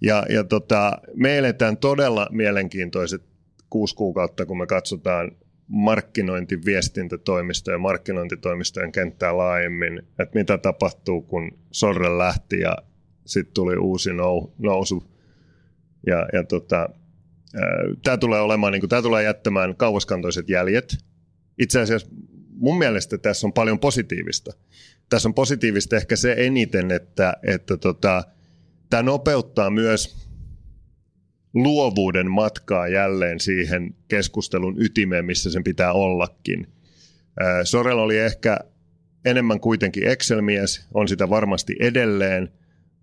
Ja, 0.01 0.25
ja 0.29 0.43
tota, 0.43 0.97
me 1.13 1.37
eletään 1.37 1.77
todella 1.77 2.27
mielenkiintoiset 2.31 3.23
kuusi 3.69 3.95
kuukautta, 3.95 4.45
kun 4.45 4.57
me 4.57 4.67
katsotaan 4.67 5.31
markkinointi, 5.67 6.65
viestintätoimistojen 6.65 7.75
ja 7.75 7.79
markkinointitoimistojen 7.79 8.91
kenttää 8.91 9.37
laajemmin, 9.37 9.97
että 10.19 10.39
mitä 10.39 10.57
tapahtuu, 10.57 11.21
kun 11.21 11.51
Sorre 11.71 12.17
lähti 12.17 12.59
ja 12.59 12.77
sitten 13.25 13.53
tuli 13.53 13.77
uusi 13.77 14.13
nou, 14.13 14.53
nousu. 14.57 15.03
Ja, 16.07 16.27
ja 16.33 16.43
tota, 16.43 16.89
tämä 18.03 18.17
tulee 18.17 18.39
olemaan, 18.41 18.73
niin 18.73 18.89
tämä 18.89 19.01
tulee 19.01 19.23
jättämään 19.23 19.75
kauaskantoiset 19.75 20.49
jäljet. 20.49 20.97
Itse 21.57 21.81
asiassa 21.81 22.07
mun 22.57 22.77
mielestä 22.77 23.17
tässä 23.17 23.47
on 23.47 23.53
paljon 23.53 23.79
positiivista. 23.79 24.51
Tässä 25.09 25.29
on 25.29 25.33
positiivista 25.33 25.95
ehkä 25.95 26.15
se 26.15 26.35
eniten, 26.37 26.91
että, 26.91 27.33
että 27.43 27.77
tota, 27.77 28.23
tämä 28.89 29.03
nopeuttaa 29.03 29.69
myös 29.69 30.25
luovuuden 31.53 32.31
matkaa 32.31 32.87
jälleen 32.87 33.39
siihen 33.39 33.95
keskustelun 34.07 34.81
ytimeen, 34.81 35.25
missä 35.25 35.51
sen 35.51 35.63
pitää 35.63 35.93
ollakin. 35.93 36.67
Sorel 37.63 37.97
oli 37.97 38.17
ehkä 38.17 38.59
enemmän 39.25 39.59
kuitenkin 39.59 40.07
Excel-mies, 40.07 40.87
on 40.93 41.07
sitä 41.07 41.29
varmasti 41.29 41.75
edelleen, 41.79 42.51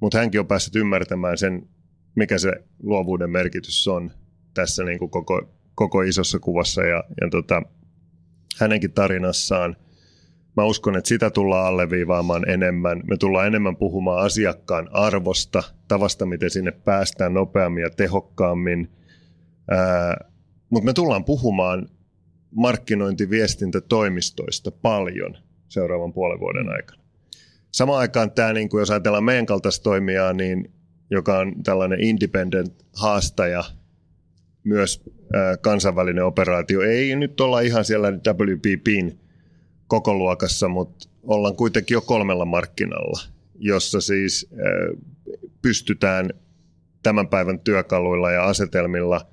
mutta 0.00 0.18
hänkin 0.18 0.40
on 0.40 0.46
päässyt 0.46 0.76
ymmärtämään 0.76 1.38
sen, 1.38 1.68
mikä 2.14 2.38
se 2.38 2.52
luovuuden 2.82 3.30
merkitys 3.30 3.88
on 3.88 4.10
tässä 4.54 4.84
niin 4.84 4.98
kuin 4.98 5.10
koko, 5.10 5.50
koko 5.74 6.02
isossa 6.02 6.38
kuvassa 6.38 6.82
ja, 6.82 7.04
ja 7.20 7.28
tota, 7.30 7.62
hänenkin 8.60 8.92
tarinassaan. 8.92 9.76
Mä 10.56 10.64
uskon, 10.64 10.96
että 10.96 11.08
sitä 11.08 11.30
tullaan 11.30 11.66
alleviivaamaan 11.66 12.50
enemmän. 12.50 13.02
Me 13.10 13.16
tullaan 13.16 13.46
enemmän 13.46 13.76
puhumaan 13.76 14.24
asiakkaan 14.24 14.88
arvosta, 14.92 15.62
tavasta, 15.88 16.26
miten 16.26 16.50
sinne 16.50 16.70
päästään 16.70 17.34
nopeammin 17.34 17.82
ja 17.82 17.90
tehokkaammin. 17.90 18.90
Mutta 20.70 20.84
me 20.84 20.92
tullaan 20.92 21.24
puhumaan 21.24 21.88
markkinointiviestintätoimistoista 22.54 24.70
paljon 24.70 25.36
seuraavan 25.68 26.12
puolen 26.12 26.40
vuoden 26.40 26.68
aikana. 26.68 27.02
Samaan 27.70 27.98
aikaan 27.98 28.30
tämä, 28.30 28.52
niin 28.52 28.68
kuin 28.68 28.80
jos 28.80 28.90
ajatellaan 28.90 29.24
meidän 29.24 29.46
kaltaista 29.46 29.82
toimijaa, 29.82 30.32
niin, 30.32 30.70
joka 31.10 31.38
on 31.38 31.62
tällainen 31.62 32.00
independent 32.00 32.86
haastaja, 32.96 33.64
myös 34.64 35.02
kansainvälinen 35.60 36.24
operaatio. 36.24 36.80
Ei 36.80 37.16
nyt 37.16 37.40
olla 37.40 37.60
ihan 37.60 37.84
siellä 37.84 38.10
WPPin 38.10 39.20
koko 39.86 40.14
luokassa, 40.14 40.68
mutta 40.68 41.08
ollaan 41.22 41.56
kuitenkin 41.56 41.94
jo 41.94 42.00
kolmella 42.00 42.44
markkinalla, 42.44 43.20
jossa 43.58 44.00
siis 44.00 44.48
ää, 44.52 45.04
pystytään 45.62 46.30
tämän 47.02 47.28
päivän 47.28 47.60
työkaluilla 47.60 48.30
ja 48.30 48.44
asetelmilla 48.44 49.26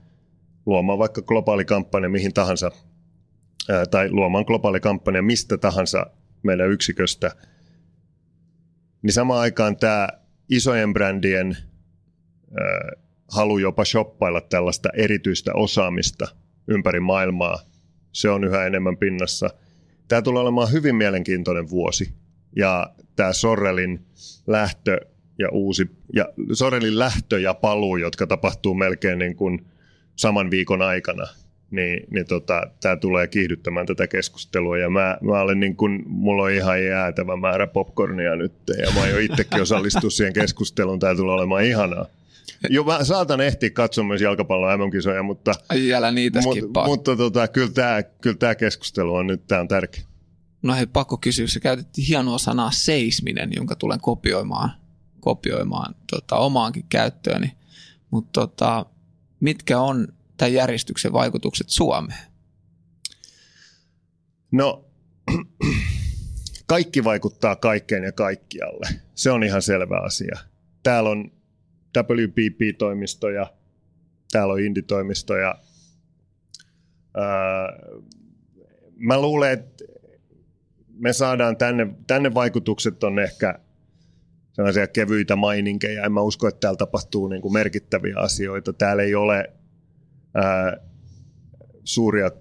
luomaan 0.66 1.00
vaikka 1.00 1.22
globaali 1.22 1.66
kampanja 1.66 2.10
mihin 2.10 2.34
tahansa, 2.34 2.72
tai 3.92 4.12
luomaan 4.12 4.46
globaali 4.48 4.80
kampanja 4.80 5.22
mistä 5.22 5.58
tahansa 5.58 6.06
meidän 6.44 6.72
yksiköstä, 6.72 7.32
niin 9.02 9.14
samaan 9.14 9.40
aikaan 9.40 9.78
tämä 9.78 10.08
isojen 10.50 10.94
brändien 10.94 11.58
halu 13.30 13.58
jopa 13.58 13.86
shoppailla 13.86 14.42
tällaista 14.42 14.90
erityistä 14.94 15.54
osaamista 15.54 16.28
ympäri 16.68 17.00
maailmaa, 17.00 17.60
se 18.12 18.30
on 18.30 18.44
yhä 18.44 18.66
enemmän 18.66 18.98
pinnassa. 18.98 19.50
Tämä 20.08 20.22
tulee 20.22 20.42
olemaan 20.42 20.72
hyvin 20.72 20.96
mielenkiintoinen 20.96 21.70
vuosi. 21.70 22.14
Ja 22.56 22.94
tämä 23.16 23.34
Sorrelin 23.34 24.06
lähtö 24.48 25.00
ja 25.40 25.50
uusi, 25.52 25.90
ja 26.16 26.26
Sorrelin 26.54 27.00
lähtö 27.00 27.40
ja 27.40 27.54
paluu, 27.54 27.98
jotka 27.98 28.28
tapahtuu 28.28 28.74
melkein 28.74 29.20
niin 29.20 29.36
kuin 29.36 29.66
saman 30.16 30.52
viikon 30.52 30.82
aikana, 30.82 31.28
niin, 31.72 32.04
niin 32.12 32.26
tota, 32.28 32.64
tämä 32.82 32.96
tulee 32.96 33.28
kiihdyttämään 33.28 33.86
tätä 33.86 34.08
keskustelua. 34.08 34.78
Ja 34.78 34.90
mä, 34.90 35.18
mä 35.22 35.42
olen 35.42 35.60
niin 35.60 35.76
kuin, 35.76 36.04
mulla 36.08 36.44
on 36.44 36.52
ihan 36.52 36.86
jäätävä 36.86 37.36
määrä 37.36 37.68
popcornia 37.68 38.36
nyt, 38.36 38.54
ja 38.78 38.92
mä 38.96 39.02
aion 39.02 39.22
itsekin 39.22 39.62
osallistua 39.62 40.10
siihen 40.10 40.34
keskusteluun. 40.34 41.00
Tämä 41.00 41.16
tulee 41.16 41.34
olemaan 41.34 41.64
ihanaa. 41.64 42.06
Jo, 42.70 42.84
mä 42.84 43.04
saatan 43.04 43.42
ehtiä 43.42 43.70
katsoa 43.70 44.04
myös 44.04 44.22
jalkapallon 44.22 44.80
MM-kisoja, 44.80 45.24
mutta, 45.24 45.52
Ai 45.70 45.94
älä 45.94 46.12
niitä 46.12 46.42
mutta, 46.42 46.86
mutta 46.86 47.16
tota, 47.16 47.48
kyllä, 47.48 47.72
tämä, 47.74 48.04
kyllä 48.04 48.38
tämä 48.38 48.56
keskustelu 48.56 49.16
on 49.16 49.28
nyt 49.28 49.48
tämä 49.48 49.62
on 49.62 49.68
tärkeä. 49.68 50.04
No 50.62 50.76
hei, 50.76 50.86
pakko 50.86 51.18
kysyä. 51.18 51.48
Se 51.48 51.60
käytettiin 51.60 52.08
hienoa 52.08 52.38
sanaa 52.38 52.72
seisminen, 52.72 53.50
jonka 53.56 53.76
tulen 53.76 54.02
kopioimaan, 54.02 54.72
kopioimaan 55.20 55.96
tota, 56.12 56.36
omaankin 56.36 56.86
käyttööni. 56.90 57.52
Mutta 58.12 58.42
tota, 58.42 58.86
mitkä 59.40 59.80
on 59.80 60.08
tämän 60.38 60.54
järjestyksen 60.54 61.14
vaikutukset 61.14 61.70
Suomeen? 61.70 62.30
No, 64.52 64.86
kaikki 66.68 67.04
vaikuttaa 67.04 67.56
kaikkeen 67.56 68.04
ja 68.04 68.12
kaikkialle. 68.12 68.88
Se 69.16 69.32
on 69.32 69.44
ihan 69.44 69.62
selvä 69.62 69.98
asia. 70.06 70.38
Täällä 70.84 71.10
on 71.10 71.32
WPP-toimistoja, 71.98 73.54
täällä 74.32 74.54
on 74.54 74.60
Indie-toimistoja. 74.60 75.56
mä 78.98 79.22
luulen, 79.22 79.54
että 79.54 79.86
me 81.00 81.14
saadaan 81.14 81.58
tänne, 81.58 81.88
tänne 82.08 82.34
vaikutukset 82.34 83.04
on 83.04 83.20
ehkä 83.20 83.60
sellaisia 84.52 84.88
kevyitä 84.88 85.36
maininkeja. 85.36 86.04
En 86.04 86.12
mä 86.12 86.22
usko, 86.22 86.48
että 86.48 86.60
täällä 86.60 86.78
tapahtuu 86.78 87.28
niin 87.28 87.42
kuin 87.42 87.54
merkittäviä 87.54 88.16
asioita. 88.18 88.74
Täällä 88.74 89.04
ei 89.04 89.16
ole 89.16 89.54
ää, 90.36 90.78
suuria, 91.84 92.32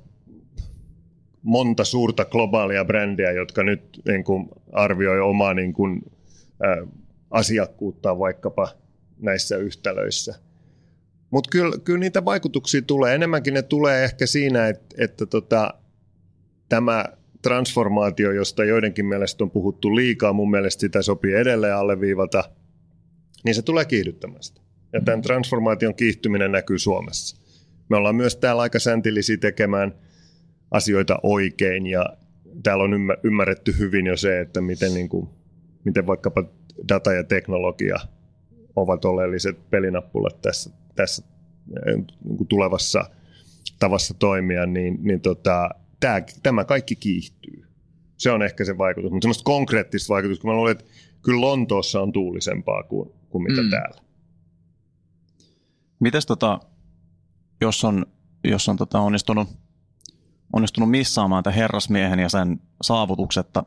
monta 1.43 1.85
suurta 1.85 2.25
globaalia 2.25 2.85
brändiä, 2.85 3.33
jotka 3.33 3.63
nyt 3.63 4.01
niin 4.09 4.25
kuin 4.25 4.49
arvioi 4.73 5.21
omaa 5.21 5.55
niin 5.55 5.73
kuin, 5.73 6.03
ää, 6.63 6.77
asiakkuuttaan 7.31 8.19
vaikkapa 8.19 8.69
näissä 9.21 9.57
yhtälöissä. 9.57 10.35
Mutta 11.31 11.51
kyllä, 11.51 11.79
kyllä 11.85 11.99
niitä 11.99 12.25
vaikutuksia 12.25 12.83
tulee. 12.83 13.15
Enemmänkin 13.15 13.55
ne 13.55 13.63
tulee 13.63 14.05
ehkä 14.05 14.27
siinä, 14.27 14.69
että, 14.69 14.95
että 14.99 15.27
tota, 15.27 15.75
tämä 16.69 17.05
transformaatio, 17.43 18.33
josta 18.33 18.65
joidenkin 18.65 19.07
mielestä 19.07 19.45
on 19.45 19.51
puhuttu 19.51 19.97
liikaa, 19.97 20.33
mun 20.33 20.51
mielestä 20.51 20.81
sitä 20.81 21.03
sopii 21.03 21.35
edelleen 21.35 21.75
alleviivata, 21.75 22.51
niin 23.45 23.55
se 23.55 23.63
tulee 23.63 23.85
kiihdyttämään 23.85 24.43
sitä. 24.43 24.61
Ja 24.93 25.01
tämän 25.01 25.23
transformaation 25.23 25.95
kiihtyminen 25.95 26.53
näkyy 26.53 26.79
Suomessa. 26.79 27.37
Me 27.89 27.97
ollaan 27.97 28.17
myös 28.17 28.37
täällä 28.37 28.63
aika 28.63 28.79
säntillisiä 28.79 29.37
tekemään 29.37 29.95
asioita 30.71 31.19
oikein 31.23 31.87
ja 31.87 32.17
täällä 32.63 32.85
on 32.85 32.93
ymmärretty 33.23 33.79
hyvin 33.79 34.07
jo 34.07 34.17
se, 34.17 34.41
että 34.41 34.61
miten, 34.61 34.95
niin 34.95 35.09
kuin, 35.09 35.29
miten 35.85 36.07
vaikkapa 36.07 36.45
data 36.89 37.13
ja 37.13 37.25
teknologia 37.25 37.97
ovat 38.81 39.05
oleelliset 39.05 39.71
pelinappulat 39.71 40.41
tässä, 40.43 40.71
tässä 40.95 41.23
niin 42.25 42.37
kuin 42.37 42.49
tulevassa 42.49 43.05
tavassa 43.79 44.15
toimia, 44.15 44.67
niin, 44.67 44.99
niin 45.03 45.21
tota, 45.21 45.71
tämä, 46.01 46.21
tämä 46.43 46.65
kaikki 46.65 46.97
kiihtyy. 46.97 47.65
Se 48.17 48.31
on 48.31 48.43
ehkä 48.43 48.65
se 48.65 48.79
vaikutus, 48.79 49.13
mutta 49.13 49.25
semmoista 49.25 49.45
konkreettista 49.45 50.15
vaikutusta, 50.15 50.43
kun 50.43 50.51
mä 50.51 50.57
luulen, 50.57 50.73
että 50.73 50.85
kyllä 51.23 51.41
Lontoossa 51.41 52.01
on 52.01 52.13
tuulisempaa 52.13 52.83
kuin, 52.83 53.11
kuin 53.29 53.43
mitä 53.43 53.63
mm. 53.63 53.71
täällä. 53.71 54.01
Mites 56.01 56.27
tota, 56.27 56.61
jos 57.61 57.85
on, 57.85 58.07
jos 58.45 58.69
on 58.69 58.77
tota 58.77 59.01
onnistunut, 59.01 59.49
onnistunut 60.53 60.91
missaamaan 60.91 61.45
tämän 61.45 61.57
herrasmiehen 61.57 62.19
ja 62.19 62.29
sen 62.29 62.61
saavutuksetta 62.83 63.65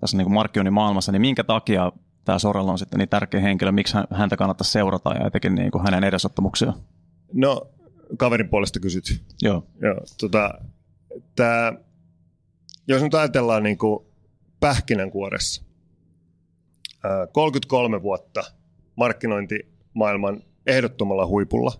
tässä 0.00 0.16
niin 0.16 0.32
markkinoinnin 0.32 0.72
maailmassa, 0.72 1.12
niin 1.12 1.20
minkä 1.20 1.44
takia 1.44 1.92
tämä 2.28 2.38
Sorella 2.38 2.72
on 2.72 2.78
sitten 2.78 2.98
niin 2.98 3.08
tärkeä 3.08 3.40
henkilö, 3.40 3.72
miksi 3.72 3.96
häntä 4.14 4.36
kannattaa 4.36 4.64
seurata 4.64 5.14
ja 5.14 5.26
etenkin 5.26 5.54
niin 5.54 5.70
kuin 5.70 5.84
hänen 5.84 6.04
edesottamuksia? 6.04 6.72
No, 7.32 7.68
kaverin 8.16 8.48
puolesta 8.48 8.80
kysyt. 8.80 9.22
Joo. 9.42 9.66
Joo 9.80 10.00
tota, 10.20 10.54
tää, 11.36 11.72
jos 12.88 13.02
nyt 13.02 13.14
ajatellaan 13.14 13.62
niin 13.62 13.78
kuin 13.78 14.06
pähkinänkuoressa, 14.60 15.64
33 17.32 18.02
vuotta 18.02 18.44
markkinointimaailman 18.96 20.42
ehdottomalla 20.66 21.26
huipulla, 21.26 21.72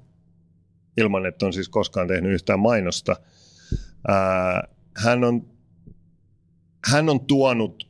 ilman 0.96 1.26
että 1.26 1.46
on 1.46 1.52
siis 1.52 1.68
koskaan 1.68 2.08
tehnyt 2.08 2.32
yhtään 2.32 2.60
mainosta. 2.60 3.16
hän, 4.96 5.24
on, 5.24 5.46
hän 6.90 7.08
on 7.08 7.20
tuonut, 7.20 7.87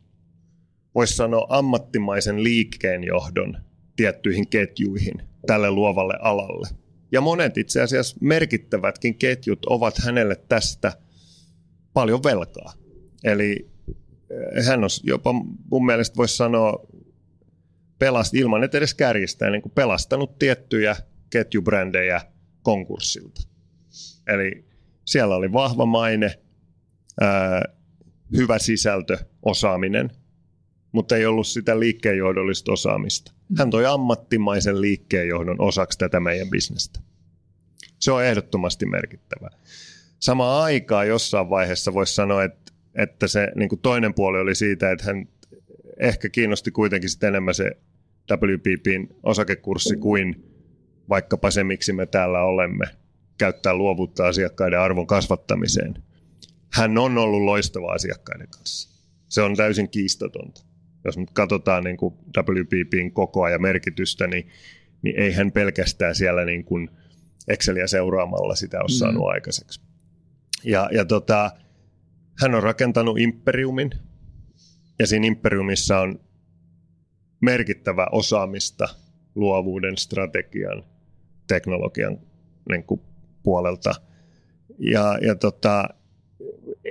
voisi 0.95 1.17
sanoa, 1.17 1.47
ammattimaisen 1.49 2.45
liikkeenjohdon 2.45 3.59
tiettyihin 3.97 4.49
ketjuihin 4.49 5.23
tälle 5.47 5.71
luovalle 5.71 6.15
alalle. 6.21 6.69
Ja 7.13 7.21
monet 7.21 7.59
itse 7.59 7.83
asiassa 7.83 8.17
merkittävätkin 8.21 9.15
ketjut 9.15 9.67
ovat 9.67 9.99
hänelle 9.99 10.37
tästä– 10.49 10.93
paljon 11.99 12.23
velkaa. 12.23 12.73
Eli 13.25 13.71
eh, 14.31 14.67
hän 14.67 14.85
on 14.85 14.91
jopa 15.03 15.33
mun 15.71 15.87
mielestä 15.87 16.17
voisi 16.17 16.37
sanoa 16.37 16.87
pelast, 17.99 18.35
ilman 18.35 18.65
että 18.65 18.79
edes 18.79 18.95
kärjistää, 18.95 19.51
niin 19.51 19.63
kuin 19.63 19.73
pelastanut 19.73 20.39
tiettyjä 20.39 20.97
ketjubrändejä 21.31 22.21
konkurssilta. 22.63 23.41
Eli 24.27 24.65
siellä 25.05 25.37
oli 25.37 25.53
vahva 25.53 25.87
maine, 25.87 26.39
ää, 27.21 27.63
hyvä 28.37 28.59
sisältö, 28.59 29.19
osaaminen, 29.43 30.11
mutta 30.93 31.17
ei 31.17 31.27
ollut 31.27 31.47
sitä 31.47 31.81
liikkeenjohdollista 31.81 32.73
osaamista. 32.73 33.33
Hän 33.59 33.71
toi 33.71 33.87
ammattimaisen 33.87 34.81
liikkeenjohdon 34.81 35.61
osaksi 35.61 35.99
tätä 35.99 36.21
meidän 36.21 36.51
bisnestä. 36.51 37.01
Se 37.99 38.13
on 38.13 38.25
ehdottomasti 38.25 38.87
merkittävää 38.87 39.51
samaan 40.21 40.63
aikaan 40.63 41.09
jossain 41.09 41.51
vaiheessa 41.51 41.95
voisi 41.95 42.15
sanoa, 42.15 42.45
että, 42.45 42.73
että 42.95 43.27
se 43.27 43.49
niin 43.57 43.69
kuin 43.69 43.81
toinen 43.81 44.15
puoli 44.15 44.39
oli 44.39 44.55
siitä, 44.55 44.93
että 44.93 45.05
hän 45.05 45.29
ehkä 46.01 46.29
kiinnosti 46.29 46.71
kuitenkin 46.71 47.11
sitten 47.11 47.29
enemmän 47.29 47.55
se 47.55 47.71
WPPin 48.31 49.17
osakekurssi 49.23 49.97
kuin 49.97 50.45
vaikkapa 51.09 51.51
se, 51.51 51.65
miksi 51.65 51.93
me 51.93 52.07
täällä 52.07 52.43
olemme, 52.43 52.87
käyttää 53.39 53.75
luovuutta 53.75 54.27
asiakkaiden 54.27 54.81
arvon 54.81 55.07
kasvattamiseen. 55.07 56.03
Hän 56.73 56.99
on 56.99 57.19
ollut 57.19 57.43
loistava 57.43 57.93
asiakkaiden 57.93 58.49
kanssa. 58.49 59.05
Se 59.29 59.43
on 59.43 59.57
täysin 59.57 59.89
kiistatonta. 59.89 60.68
Jos 61.05 61.19
nyt 61.19 61.31
katsotaan 61.33 61.85
niin 61.85 61.97
kuin 61.97 62.15
WPPin 62.39 63.13
kokoa 63.13 63.51
ja 63.51 63.59
merkitystä, 63.59 64.27
niin, 64.27 64.49
niin 65.03 65.21
ei 65.21 65.33
hän 65.33 65.53
pelkästään 65.53 66.15
siellä 66.15 66.45
niin 66.45 66.65
kuin 66.65 66.91
Exceliä 67.49 67.87
seuraamalla 67.87 68.55
sitä 68.55 68.81
ole 68.81 68.89
saanut 68.89 69.23
mm. 69.23 69.29
aikaiseksi. 69.29 69.81
Ja, 70.65 70.89
ja 70.93 71.05
tota, 71.05 71.51
hän 72.41 72.55
on 72.55 72.63
rakentanut 72.63 73.19
imperiumin, 73.19 73.91
ja 74.99 75.07
siinä 75.07 75.27
imperiumissa 75.27 76.01
on 76.01 76.21
merkittävä 77.41 78.07
osaamista 78.13 78.89
luovuuden, 79.35 79.99
strategian, 79.99 80.85
teknologian 81.47 82.19
niin 82.69 82.85
kuin 82.85 83.01
puolelta. 83.43 83.95
Ja, 84.79 85.19
ja 85.23 85.35
tota, 85.35 85.89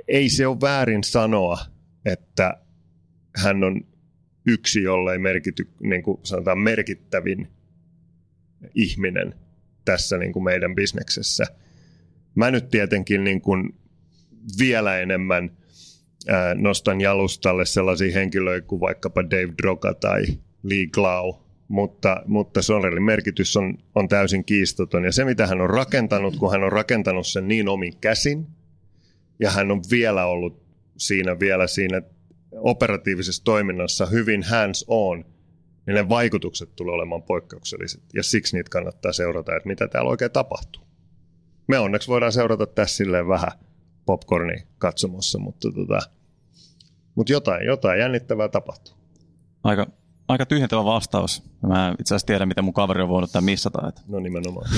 ei 0.08 0.28
se 0.28 0.46
ole 0.46 0.60
väärin 0.60 1.04
sanoa, 1.04 1.58
että 2.04 2.60
hän 3.36 3.64
on 3.64 3.80
yksi, 4.48 4.82
jollei 4.82 5.18
merkity, 5.18 5.68
niin 5.80 6.02
kuin 6.02 6.20
sanotaan 6.22 6.58
merkittävin 6.58 7.48
ihminen 8.74 9.34
tässä 9.84 10.18
niin 10.18 10.32
kuin 10.32 10.44
meidän 10.44 10.74
bisneksessä– 10.74 11.44
Mä 12.38 12.50
nyt 12.50 12.70
tietenkin 12.70 13.24
niin 13.24 13.40
kuin 13.40 13.74
vielä 14.58 14.98
enemmän 14.98 15.50
nostan 16.54 17.00
jalustalle 17.00 17.64
sellaisia 17.64 18.12
henkilöitä 18.12 18.66
kuin 18.66 18.80
vaikkapa 18.80 19.22
Dave 19.22 19.52
Droga 19.62 19.94
tai 19.94 20.24
Lee 20.62 20.86
Glau, 20.86 21.34
mutta, 21.68 22.22
mutta 22.26 22.62
Sorelin 22.62 23.02
merkitys 23.02 23.56
on, 23.56 23.78
on 23.94 24.08
täysin 24.08 24.44
kiistoton. 24.44 25.04
Ja 25.04 25.12
se, 25.12 25.24
mitä 25.24 25.46
hän 25.46 25.60
on 25.60 25.70
rakentanut, 25.70 26.36
kun 26.36 26.50
hän 26.50 26.64
on 26.64 26.72
rakentanut 26.72 27.26
sen 27.26 27.48
niin 27.48 27.68
omin 27.68 27.96
käsin, 28.00 28.46
ja 29.40 29.50
hän 29.50 29.70
on 29.70 29.82
vielä 29.90 30.26
ollut 30.26 30.62
siinä 30.96 31.40
vielä 31.40 31.66
siinä 31.66 32.02
operatiivisessa 32.56 33.44
toiminnassa 33.44 34.06
hyvin 34.06 34.42
hands 34.42 34.84
on, 34.88 35.24
niin 35.86 35.94
ne 35.94 36.08
vaikutukset 36.08 36.76
tulee 36.76 36.94
olemaan 36.94 37.22
poikkeukselliset. 37.22 38.02
Ja 38.14 38.22
siksi 38.22 38.56
niitä 38.56 38.70
kannattaa 38.70 39.12
seurata, 39.12 39.56
että 39.56 39.68
mitä 39.68 39.88
täällä 39.88 40.10
oikein 40.10 40.30
tapahtuu. 40.30 40.82
Me 41.66 41.78
onneksi 41.78 42.08
voidaan 42.08 42.32
seurata 42.32 42.66
tässä 42.66 42.96
silleen 42.96 43.28
vähän 43.28 43.52
popcorni 44.06 44.66
katsomossa, 44.78 45.38
mutta, 45.38 45.72
tota, 45.72 45.98
mutta 47.14 47.32
jotain, 47.32 47.66
jotain 47.66 48.00
jännittävää 48.00 48.48
tapahtuu. 48.48 48.94
Aika, 49.64 49.86
aika 50.28 50.46
tyhjentävä 50.46 50.84
vastaus. 50.84 51.42
Mä 51.66 51.94
itse 52.00 52.14
asiassa 52.14 52.26
tiedän, 52.26 52.48
miten 52.48 52.64
mun 52.64 52.74
kaveri 52.74 53.02
on 53.02 53.08
voinut 53.08 53.32
tämän 53.32 53.44
missata. 53.44 53.88
Että. 53.88 54.00
No 54.08 54.20
nimenomaan. 54.20 54.70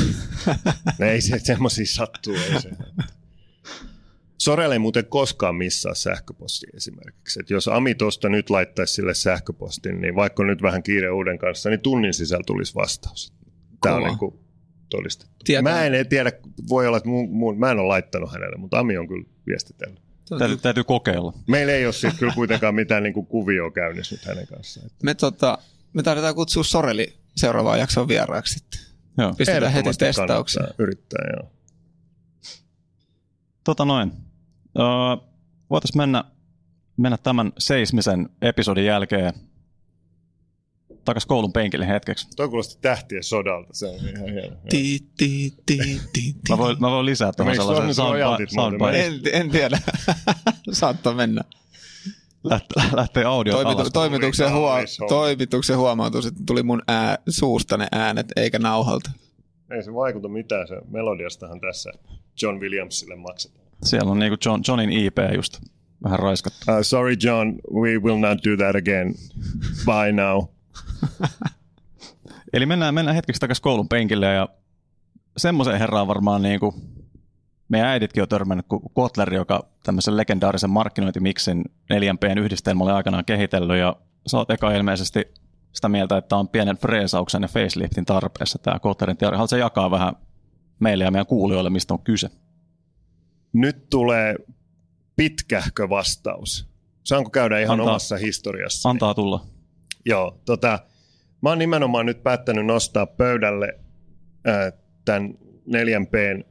no 0.98 1.06
ei 1.06 1.20
se 1.20 1.38
semmoisia 1.38 1.86
sattuu. 1.86 2.34
Ei 2.34 2.60
se. 2.60 2.70
Sorelle 4.40 4.74
ei 4.74 4.78
muuten 4.78 5.06
koskaan 5.06 5.54
missaa 5.54 5.94
sähköposti 5.94 6.66
esimerkiksi. 6.74 7.40
Et 7.40 7.50
jos 7.50 7.68
Ami 7.68 7.94
tuosta 7.94 8.28
nyt 8.28 8.50
laittaisi 8.50 8.94
sille 8.94 9.14
sähköpostin, 9.14 10.00
niin 10.00 10.14
vaikka 10.14 10.44
nyt 10.44 10.62
vähän 10.62 10.82
kiire 10.82 11.10
uuden 11.10 11.38
kanssa, 11.38 11.70
niin 11.70 11.80
tunnin 11.80 12.14
sisällä 12.14 12.44
tulisi 12.46 12.74
vastaus. 12.74 13.32
Tämä 13.82 13.94
on 13.96 14.02
niin 14.02 14.18
kuin 14.18 14.40
todistettu. 14.90 15.34
Tietää. 15.44 15.72
Mä 15.72 15.84
en 15.84 16.08
tiedä, 16.08 16.32
voi 16.68 16.86
olla, 16.86 16.96
että 16.96 17.08
mun, 17.08 17.30
mun, 17.30 17.58
mä 17.58 17.70
en 17.70 17.78
ole 17.78 17.88
laittanut 17.88 18.32
hänelle, 18.32 18.56
mutta 18.56 18.78
Ami 18.78 18.98
on 18.98 19.08
kyllä 19.08 19.24
viestitellyt. 19.46 20.00
Täytyy, 20.38 20.56
täytyy 20.56 20.84
kokeilla. 20.84 21.32
Meillä 21.48 21.72
ei 21.72 21.84
ole 21.86 21.92
siis 21.92 22.14
kyllä 22.14 22.32
kuitenkaan 22.34 22.74
mitään 22.74 23.02
niin 23.02 23.14
kuvioa 23.14 23.70
käynnissä 23.70 24.14
nyt 24.14 24.24
hänen 24.24 24.46
kanssaan. 24.46 24.90
Me, 25.02 25.14
tota, 25.14 25.58
me 25.92 26.02
tarvitaan 26.02 26.34
kutsua 26.34 26.64
Soreli 26.64 27.16
seuraavaan 27.36 27.78
jaksoon 27.78 28.08
vieraaksi 28.08 28.54
sitten. 28.54 28.80
Joo. 29.18 29.34
Pistetään 29.34 29.72
heti 29.72 29.90
testaukseen. 29.98 30.74
Yrittää, 30.78 31.24
joo. 31.36 31.52
Tota 33.64 33.84
noin. 33.84 34.12
Uh, 34.74 35.30
Voitaisiin 35.70 35.98
mennä, 35.98 36.24
mennä 36.96 37.16
tämän 37.16 37.52
seismisen 37.58 38.28
episodin 38.42 38.84
jälkeen 38.84 39.32
takas 41.04 41.26
koulun 41.26 41.52
penkille 41.52 41.88
hetkeksi. 41.88 42.28
Toi 42.36 42.48
kuulosti 42.48 42.78
tähtien 42.82 43.24
sodalta, 43.24 43.68
se 43.72 43.86
on 43.86 43.94
ihan 43.94 44.32
hieno. 44.32 44.56
Ti, 44.68 44.98
ti, 45.16 45.54
ti, 45.66 46.00
ti, 46.12 46.34
mä, 46.48 46.58
voin, 46.58 46.76
mä 46.80 46.90
voin 46.90 47.06
lisää 47.06 47.32
tuohon 47.32 47.56
sellaisen 47.56 47.94
soundbite. 47.94 49.06
En, 49.06 49.20
en 49.32 49.50
tiedä, 49.50 49.78
saattaa 50.72 51.14
mennä. 51.14 51.42
Lähtee, 52.44 52.82
lähtee 52.92 53.24
audio 53.24 53.52
Toimitu, 53.52 53.78
alas. 53.78 53.92
Toimituksen, 53.92 54.52
huo, 54.52 54.72
toimituksen 55.08 55.76
huomautus, 55.76 56.26
että 56.26 56.40
tuli 56.46 56.62
mun 56.62 56.82
ää, 56.88 57.18
suusta 57.28 57.76
ne 57.76 57.88
äänet, 57.92 58.26
eikä 58.36 58.58
nauhalta. 58.58 59.10
Ei 59.70 59.82
se 59.82 59.94
vaikuta 59.94 60.28
mitään, 60.28 60.68
se 60.68 60.74
melodiastahan 60.90 61.60
tässä 61.60 61.92
John 62.42 62.60
Williamsille 62.60 63.16
maksetaan. 63.16 63.59
Siellä 63.82 64.10
on 64.10 64.18
niinku 64.18 64.36
John, 64.44 64.60
Johnin 64.68 64.92
IP 64.92 65.18
just 65.34 65.60
vähän 66.04 66.18
raiskattu. 66.18 66.58
Uh, 66.68 66.78
sorry 66.82 67.16
John, 67.22 67.54
we 67.74 67.98
will 67.98 68.18
not 68.18 68.38
do 68.44 68.56
that 68.56 68.76
again. 68.76 69.14
Bye 69.86 70.12
now. 70.12 70.44
Eli 72.52 72.66
mennään, 72.66 72.94
mennään 72.94 73.14
hetkeksi 73.14 73.40
takaisin 73.40 73.62
koulun 73.62 73.88
penkille 73.88 74.26
ja 74.26 74.48
semmoisen 75.36 75.78
herran 75.78 76.08
varmaan 76.08 76.42
niin 76.42 76.60
kuin 76.60 76.74
meidän 77.68 77.88
äiditkin 77.88 78.22
on 78.22 78.28
törmännyt, 78.28 78.66
kun 78.68 78.82
Kotler, 78.92 79.34
joka 79.34 79.66
tämmöisen 79.82 80.16
legendaarisen 80.16 80.70
markkinointimiksin 80.70 81.64
4Pn 81.92 82.38
yhdistelmä 82.38 82.84
oli 82.84 82.92
aikanaan 82.92 83.24
kehitellyt 83.24 83.78
ja 83.78 83.96
sä 84.26 84.36
oot 84.36 84.50
eka 84.50 84.72
ilmeisesti 84.72 85.24
sitä 85.72 85.88
mieltä, 85.88 86.16
että 86.16 86.36
on 86.36 86.48
pienen 86.48 86.76
freesauksen 86.76 87.42
ja 87.42 87.48
faceliftin 87.48 88.04
tarpeessa 88.04 88.58
tämä 88.58 88.78
Kotlerin 88.78 89.16
teoria. 89.16 89.38
Haluatko 89.38 89.56
jakaa 89.56 89.90
vähän 89.90 90.14
meille 90.80 91.04
ja 91.04 91.10
meidän 91.10 91.26
kuulijoille, 91.26 91.70
mistä 91.70 91.94
on 91.94 92.02
kyse? 92.02 92.30
Nyt 93.52 93.90
tulee 93.90 94.36
pitkähkö 95.16 95.88
vastaus. 95.88 96.68
Saanko 97.04 97.30
käydä 97.30 97.58
ihan 97.58 97.80
antaa, 97.80 97.92
omassa 97.92 98.16
historiassa? 98.16 98.88
Antaa 98.90 99.14
tulla. 99.14 99.46
Joo, 100.04 100.40
tota, 100.44 100.78
mä 101.42 101.48
oon 101.48 101.58
nimenomaan 101.58 102.06
nyt 102.06 102.22
päättänyt 102.22 102.66
nostaa 102.66 103.06
pöydälle 103.06 103.78
äh, 104.48 104.72
tämän 105.04 105.34
4Pn 105.68 106.44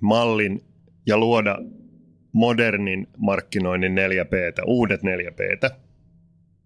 mallin 0.00 0.64
ja 1.06 1.18
luoda 1.18 1.58
modernin 2.32 3.06
markkinoinnin 3.16 3.94
4Ptä, 3.94 4.62
uudet 4.66 5.00
4Ptä. 5.00 5.70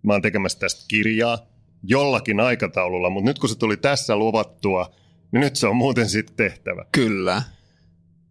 Mä 0.02 0.12
oon 0.12 0.22
tekemässä 0.22 0.58
tästä 0.58 0.84
kirjaa 0.88 1.38
jollakin 1.82 2.40
aikataululla, 2.40 3.10
mutta 3.10 3.30
nyt 3.30 3.38
kun 3.38 3.48
se 3.48 3.58
tuli 3.58 3.76
tässä 3.76 4.16
luvattua, 4.16 4.94
niin 5.32 5.40
nyt 5.40 5.56
se 5.56 5.66
on 5.66 5.76
muuten 5.76 6.08
sitten 6.08 6.36
tehtävä. 6.36 6.84
Kyllä. 6.92 7.42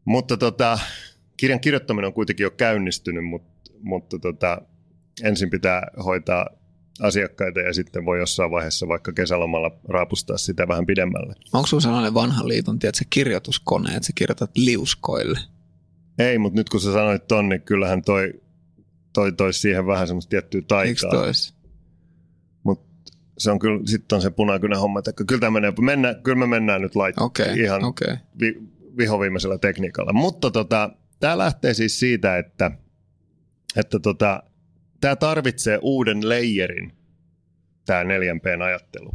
Mutta 0.06 0.38
tota, 0.38 0.80
kirjan 1.38 1.60
kirjoittaminen 1.60 2.08
on 2.08 2.14
kuitenkin 2.14 2.44
jo 2.44 2.52
käynnistynyt, 2.52 3.26
mutta, 3.26 3.72
mutta 3.82 4.20
tota, 4.20 4.62
ensin 5.24 5.50
pitää 5.50 5.92
hoitaa 6.06 6.50
asiakkaita 7.02 7.60
ja 7.60 7.74
sitten 7.74 8.06
voi 8.06 8.20
jossain 8.20 8.52
vaiheessa 8.52 8.88
vaikka 8.88 9.14
kesälomalla 9.14 9.72
raapustaa 9.88 10.38
sitä 10.38 10.68
vähän 10.68 10.86
pidemmälle. 10.86 11.36
Onko 11.54 11.68
sinulla 11.68 11.82
sellainen 11.82 12.14
vanhan 12.14 12.48
liiton 12.48 12.80
tiedätkö, 12.80 13.06
kirjoituskone, 13.10 13.90
että 13.90 14.08
sä 14.08 14.14
kirjoitat 14.16 14.52
liuskoille? 14.56 15.40
Ei, 16.20 16.38
mutta 16.38 16.60
nyt 16.60 16.70
kun 16.70 16.80
sä 16.80 16.94
sanoit 16.94 17.28
ton, 17.28 17.50
niin 17.50 17.62
kyllähän 17.62 18.02
toi, 18.02 18.34
toi 19.14 19.32
toisi 19.32 19.60
siihen 19.60 19.88
vähän 19.88 20.08
semmoista 20.08 20.30
tiettyä 20.30 20.62
taikaa. 20.68 21.10
Eikö 21.12 21.18
tois? 21.18 21.54
Mut 22.64 22.82
se 23.38 23.52
on 23.52 23.60
kyllä, 23.60 23.82
sitten 23.86 24.16
on 24.16 24.22
se 24.22 24.30
punakynä 24.30 24.78
homma, 24.78 25.00
että 25.00 25.14
kyllä, 25.28 25.40
tämä 25.40 25.52
menee, 25.52 25.74
mennä, 25.82 26.16
kyllä 26.24 26.38
me 26.38 26.48
mennään 26.48 26.82
nyt 26.82 26.96
laittaa 26.96 27.26
okay, 27.26 27.60
ihan 27.60 27.84
okay. 27.84 28.18
Vi, 28.40 28.62
vihoviimeisellä 28.98 29.58
tekniikalla. 29.58 30.14
Mutta 30.14 30.52
tota, 30.52 30.90
tämä 31.20 31.38
lähtee 31.38 31.74
siis 31.74 32.00
siitä, 32.00 32.38
että, 32.38 32.72
että 33.76 34.00
tota, 34.00 34.44
tämä 35.02 35.16
tarvitsee 35.16 35.80
uuden 35.82 36.30
leijerin, 36.30 36.94
tämä 37.86 38.04
4Pn 38.04 38.62
ajattelu. 38.62 39.12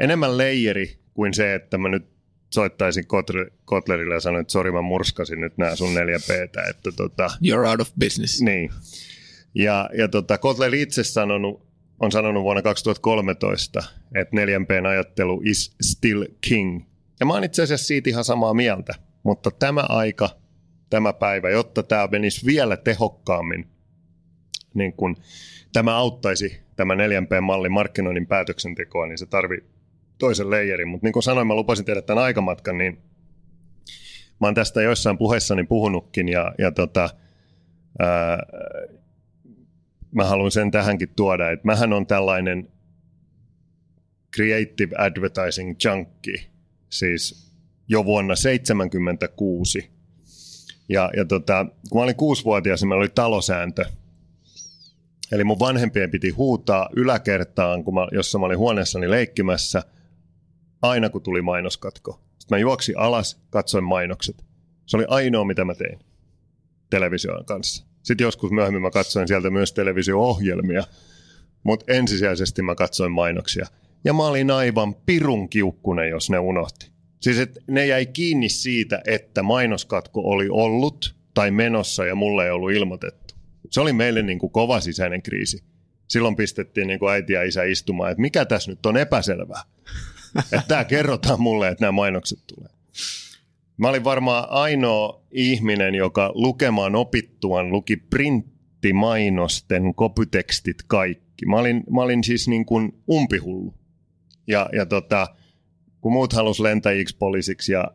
Enemmän 0.00 0.38
leijeri 0.38 0.98
kuin 1.14 1.34
se, 1.34 1.54
että 1.54 1.78
mä 1.78 1.88
nyt 1.88 2.14
soittaisin 2.54 3.04
Kotlerille 3.64 4.14
ja 4.14 4.20
sanoin, 4.20 4.40
että 4.40 4.52
sori 4.52 4.72
mä 4.72 4.82
murskasin 4.82 5.40
nyt 5.40 5.58
nämä 5.58 5.76
sun 5.76 5.94
4Ptä. 5.94 6.70
Että 6.70 6.92
tota, 6.96 7.26
You're 7.26 7.68
out 7.68 7.80
of 7.80 7.90
business. 8.00 8.42
Niin. 8.42 8.70
Ja, 9.54 9.90
ja 9.98 10.08
tota, 10.08 10.38
Kotler 10.38 10.74
itse 10.74 11.04
sanonut, 11.04 11.66
on 12.00 12.12
sanonut 12.12 12.42
vuonna 12.42 12.62
2013, 12.62 13.82
että 14.14 14.36
4Pn 14.36 14.86
ajattelu 14.86 15.42
is 15.44 15.76
still 15.82 16.24
king. 16.40 16.82
Ja 17.24 17.26
mä 17.26 17.34
oon 17.34 17.44
itse 17.44 17.62
asiassa 17.62 17.86
siitä 17.86 18.10
ihan 18.10 18.24
samaa 18.24 18.54
mieltä. 18.54 18.94
Mutta 19.22 19.50
tämä 19.50 19.84
aika, 19.88 20.30
tämä 20.90 21.12
päivä, 21.12 21.50
jotta 21.50 21.82
tämä 21.82 22.06
menisi 22.06 22.46
vielä 22.46 22.76
tehokkaammin 22.76 23.68
niin 24.74 24.92
kun 24.92 25.16
tämä 25.72 25.96
auttaisi 25.96 26.60
tämä 26.76 26.94
4P-mallin 26.94 27.72
markkinoinnin 27.72 28.26
päätöksentekoa, 28.26 29.06
niin 29.06 29.18
se 29.18 29.26
tarvii 29.26 29.64
toisen 30.18 30.50
leijerin. 30.50 30.88
Mutta 30.88 31.06
niin 31.06 31.12
kuin 31.12 31.22
sanoin, 31.22 31.46
mä 31.46 31.54
lupasin 31.54 31.84
tehdä 31.84 32.02
tämän 32.02 32.24
aikamatkan, 32.24 32.78
niin 32.78 32.98
mä 34.40 34.46
oon 34.46 34.54
tästä 34.54 34.82
joissain 34.82 35.18
puheissani 35.18 35.64
puhunutkin 35.64 36.28
ja, 36.28 36.54
ja 36.58 36.72
tota, 36.72 37.10
ää, 37.98 38.38
mä 40.12 40.24
haluan 40.24 40.50
sen 40.50 40.70
tähänkin 40.70 41.08
tuoda, 41.16 41.50
että 41.50 41.66
mähän 41.66 41.92
on 41.92 42.06
tällainen 42.06 42.68
creative 44.36 44.96
advertising 44.98 45.76
junkie, 45.84 46.53
siis 46.90 47.50
jo 47.88 48.04
vuonna 48.04 48.34
1976. 48.34 49.90
Ja, 50.88 51.10
ja 51.16 51.24
tota, 51.24 51.66
kun 51.90 52.00
mä 52.00 52.04
olin 52.04 52.16
kuusivuotias, 52.16 52.80
niin 52.80 52.88
meillä 52.88 53.02
oli 53.02 53.12
talosääntö, 53.14 53.84
Eli 55.32 55.44
mun 55.44 55.58
vanhempien 55.58 56.10
piti 56.10 56.30
huutaa 56.30 56.88
yläkertaan, 56.96 57.84
kun 57.84 57.94
mä, 57.94 58.08
jossa 58.12 58.38
mä 58.38 58.46
olin 58.46 58.58
huoneessani 58.58 59.10
leikkimässä, 59.10 59.82
aina 60.82 61.10
kun 61.10 61.22
tuli 61.22 61.42
mainoskatko. 61.42 62.20
Sitten 62.38 62.56
mä 62.56 62.60
juoksin 62.60 62.98
alas, 62.98 63.40
katsoin 63.50 63.84
mainokset. 63.84 64.44
Se 64.86 64.96
oli 64.96 65.04
ainoa, 65.08 65.44
mitä 65.44 65.64
mä 65.64 65.74
tein 65.74 65.98
television 66.90 67.44
kanssa. 67.44 67.84
Sitten 68.02 68.24
joskus 68.24 68.50
myöhemmin 68.50 68.82
mä 68.82 68.90
katsoin 68.90 69.28
sieltä 69.28 69.50
myös 69.50 69.72
televisio-ohjelmia, 69.72 70.84
mutta 71.62 71.92
ensisijaisesti 71.92 72.62
mä 72.62 72.74
katsoin 72.74 73.12
mainoksia. 73.12 73.66
Ja 74.04 74.12
mä 74.12 74.26
olin 74.26 74.50
aivan 74.50 74.94
pirun 74.94 75.48
kiukkunen, 75.48 76.10
jos 76.10 76.30
ne 76.30 76.38
unohti. 76.38 76.90
Siis 77.20 77.38
et 77.38 77.58
ne 77.68 77.86
jäi 77.86 78.06
kiinni 78.06 78.48
siitä, 78.48 79.02
että 79.06 79.42
mainoskatko 79.42 80.20
oli 80.20 80.48
ollut 80.50 81.16
tai 81.34 81.50
menossa 81.50 82.04
ja 82.04 82.14
mulle 82.14 82.44
ei 82.44 82.50
ollut 82.50 82.72
ilmoitettu 82.72 83.24
se 83.74 83.80
oli 83.80 83.92
meille 83.92 84.22
niin 84.22 84.38
kuin 84.38 84.52
kova 84.52 84.80
sisäinen 84.80 85.22
kriisi. 85.22 85.64
Silloin 86.08 86.36
pistettiin 86.36 86.86
niin 86.86 86.98
kuin 86.98 87.12
äiti 87.12 87.32
ja 87.32 87.42
isä 87.42 87.62
istumaan, 87.62 88.10
että 88.10 88.20
mikä 88.20 88.44
tässä 88.44 88.70
nyt 88.70 88.86
on 88.86 88.96
epäselvää. 88.96 89.62
että 90.52 90.64
tämä 90.68 90.84
kerrotaan 90.84 91.40
mulle, 91.40 91.68
että 91.68 91.84
nämä 91.84 91.92
mainokset 91.92 92.38
tulee. 92.46 92.70
Mä 93.76 93.88
olin 93.88 94.04
varmaan 94.04 94.46
ainoa 94.50 95.22
ihminen, 95.30 95.94
joka 95.94 96.32
lukemaan 96.34 96.94
opittuaan 96.94 97.72
luki 97.72 97.96
printtimainosten 97.96 99.94
kopytekstit 99.94 100.82
kaikki. 100.86 101.46
Mä 101.46 101.56
olin, 101.56 101.84
mä 101.90 102.02
olin 102.02 102.24
siis 102.24 102.48
niin 102.48 102.66
kuin 102.66 102.92
umpihullu. 103.10 103.74
Ja, 104.46 104.68
ja 104.72 104.86
tota, 104.86 105.26
kun 106.00 106.12
muut 106.12 106.32
halus 106.32 106.60
lentäjiksi, 106.60 107.16
poliisiksi 107.16 107.72
ja 107.72 107.90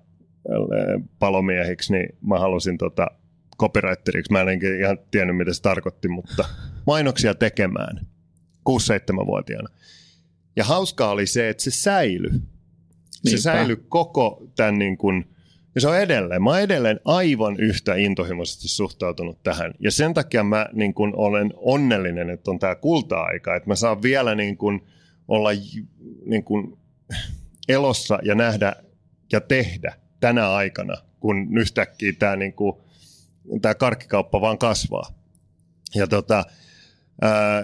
palomiehiksi, 1.20 1.94
niin 1.94 2.18
mä 2.22 2.40
halusin 2.40 2.78
tota 2.78 3.08
copywriteriksi. 3.60 4.32
Mä 4.32 4.42
en 4.42 4.60
ihan 4.80 4.98
tiennyt, 5.12 5.38
mitä 5.38 5.54
se 5.54 5.62
tarkoitti, 5.62 6.08
mutta 6.08 6.46
mainoksia 6.88 7.36
tekemään 7.36 8.08
6-7-vuotiaana. 8.70 9.70
Ja 10.56 10.64
hauskaa 10.64 11.12
oli 11.12 11.28
se, 11.28 11.50
että 11.50 11.64
se 11.64 11.72
säilyi. 11.72 12.32
Se 13.26 13.38
säilyi 13.38 13.78
koko 13.90 14.44
tämän 14.56 14.80
niin 14.80 14.98
kuin, 14.98 15.26
ja 15.76 15.82
se 15.82 15.88
on 15.88 15.98
edelleen. 15.98 16.44
Mä 16.44 16.50
oon 16.50 16.60
edelleen 16.60 17.00
aivan 17.06 17.60
yhtä 17.60 17.96
intohimoisesti 17.96 18.68
suhtautunut 18.68 19.44
tähän. 19.44 19.74
Ja 19.80 19.92
sen 19.92 20.14
takia 20.14 20.44
mä 20.44 20.66
niin 20.74 20.94
kuin 20.94 21.14
olen 21.16 21.54
onnellinen, 21.56 22.30
että 22.30 22.52
on 22.52 22.60
tämä 22.60 22.76
kulta-aika. 22.76 23.56
Että 23.56 23.70
mä 23.70 23.76
saan 23.76 24.02
vielä 24.02 24.36
niin 24.36 24.58
kuin 24.58 24.82
olla 25.30 25.50
niin 26.26 26.44
kuin 26.44 26.78
elossa 27.68 28.20
ja 28.24 28.36
nähdä 28.36 28.74
ja 29.32 29.42
tehdä 29.42 29.94
tänä 30.20 30.50
aikana, 30.52 30.94
kun 31.20 31.58
yhtäkkiä 31.58 32.14
tämä, 32.20 32.36
niin 32.36 32.54
kuin, 32.54 32.76
tämä 33.62 33.76
karkkikauppa 33.76 34.42
vaan 34.42 34.58
kasvaa. 34.58 35.10
Ja 35.96 36.08
tota, 36.08 36.46
ää, 37.22 37.62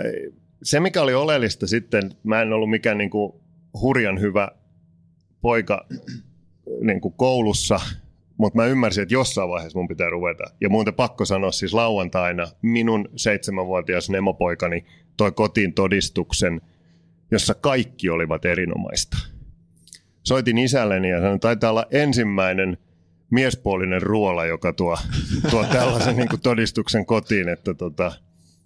se, 0.63 0.79
mikä 0.79 1.01
oli 1.01 1.13
oleellista 1.13 1.67
sitten, 1.67 2.11
mä 2.23 2.41
en 2.41 2.53
ollut 2.53 2.69
mikään 2.69 2.97
niin 2.97 3.09
kuin 3.09 3.33
hurjan 3.81 4.19
hyvä 4.19 4.51
poika 5.41 5.87
niin 6.81 7.01
kuin 7.01 7.13
koulussa, 7.17 7.79
mutta 8.37 8.57
mä 8.57 8.65
ymmärsin, 8.65 9.01
että 9.01 9.13
jossain 9.13 9.49
vaiheessa 9.49 9.79
mun 9.79 9.87
pitää 9.87 10.09
ruveta. 10.09 10.43
Ja 10.61 10.69
muuten 10.69 10.93
pakko 10.93 11.25
sanoa 11.25 11.51
siis 11.51 11.73
lauantaina 11.73 12.47
minun 12.61 13.09
seitsemänvuotias 13.15 14.09
nemopoikani 14.09 14.85
toi 15.17 15.31
kotiin 15.31 15.73
todistuksen, 15.73 16.61
jossa 17.31 17.53
kaikki 17.53 18.09
olivat 18.09 18.45
erinomaista. 18.45 19.17
Soitin 20.23 20.57
isälleni 20.57 21.09
ja 21.09 21.19
sanoin, 21.19 21.39
taitaa 21.39 21.69
olla 21.69 21.85
ensimmäinen 21.91 22.77
miespuolinen 23.29 24.01
ruola, 24.01 24.45
joka 24.45 24.73
tuo, 24.73 24.97
tuo 25.51 25.65
tällaisen 25.65 26.15
niin 26.17 26.41
todistuksen 26.43 27.05
kotiin, 27.05 27.49
että 27.49 27.73
tota, 27.73 28.11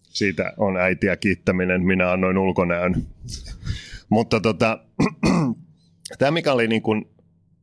siitä 0.02 0.54
on 0.58 0.78
äitiä 0.78 1.18
kiittäminen, 1.18 1.86
minä 1.86 2.12
annoin 2.12 2.38
ulkonäön. 2.38 3.06
Mutta 4.10 4.40
tota, 4.40 4.80
tämä 6.20 6.32
mikä 6.32 6.54
oli 6.54 6.68
niin 6.68 6.82
kuin 6.82 7.06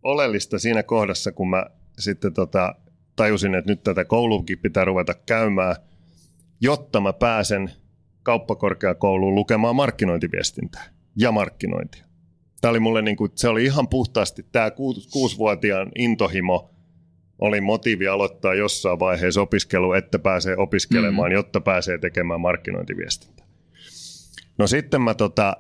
oleellista 0.03 0.59
siinä 0.59 0.83
kohdassa, 0.83 1.33
kun 1.33 1.51
mä 1.51 1.67
sitten 1.99 2.33
tota, 2.33 2.75
tajusin, 3.17 3.55
että 3.55 3.73
nyt 3.73 3.83
tätä 3.83 4.05
kouluukin 4.05 4.59
pitää 4.59 4.85
ruveta 4.85 5.15
käymään, 5.15 5.77
jotta 6.61 7.01
mä 7.01 7.13
pääsen 7.13 7.71
kauppakorkeakouluun 8.27 9.35
lukemaan 9.35 9.77
markkinointiviestintää 9.77 10.85
ja 11.17 11.33
markkinointia. 11.33 12.05
Tämä 12.61 12.71
oli 12.71 12.81
mulle 12.81 13.03
niin 13.03 13.17
kuin, 13.17 13.33
se 13.35 13.49
oli 13.49 13.65
ihan 13.65 13.89
puhtaasti 13.89 14.47
tämä 14.53 14.71
kuusivuotiaan 15.13 15.89
intohimo 15.99 16.71
oli 17.39 17.61
motiivi 17.61 18.09
aloittaa 18.09 18.55
jossain 18.55 18.99
vaiheessa 18.99 19.41
opiskelu, 19.41 19.93
että 19.93 20.19
pääsee 20.19 20.57
opiskelemaan, 20.57 21.31
mm. 21.31 21.35
jotta 21.35 21.61
pääsee 21.61 21.99
tekemään 21.99 22.41
markkinointiviestintää. 22.41 23.47
No 24.59 24.67
sitten 24.67 25.03
mä 25.03 25.15
tota, 25.15 25.57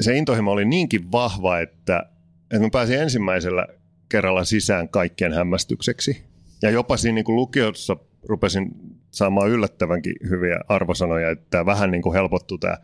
se 0.00 0.16
intohimo 0.16 0.52
oli 0.52 0.64
niinkin 0.64 1.12
vahva, 1.12 1.58
että, 1.58 2.10
että 2.50 2.60
mä 2.60 2.68
pääsin 2.72 3.00
ensimmäisellä 3.00 3.66
kerralla 4.08 4.44
sisään 4.44 4.88
kaikkien 4.88 5.32
hämmästykseksi. 5.32 6.24
Ja 6.62 6.70
jopa 6.70 6.96
siinä 6.96 7.14
niin 7.14 7.24
kuin 7.24 7.36
lukiossa 7.36 7.96
rupesin 8.28 8.70
saamaan 9.14 9.50
yllättävänkin 9.50 10.14
hyviä 10.30 10.60
arvosanoja, 10.68 11.30
että 11.30 11.46
tämä 11.50 11.66
vähän 11.66 11.90
niin 11.90 12.02
kuin 12.02 12.14
helpottui 12.14 12.58
tämä 12.58 12.76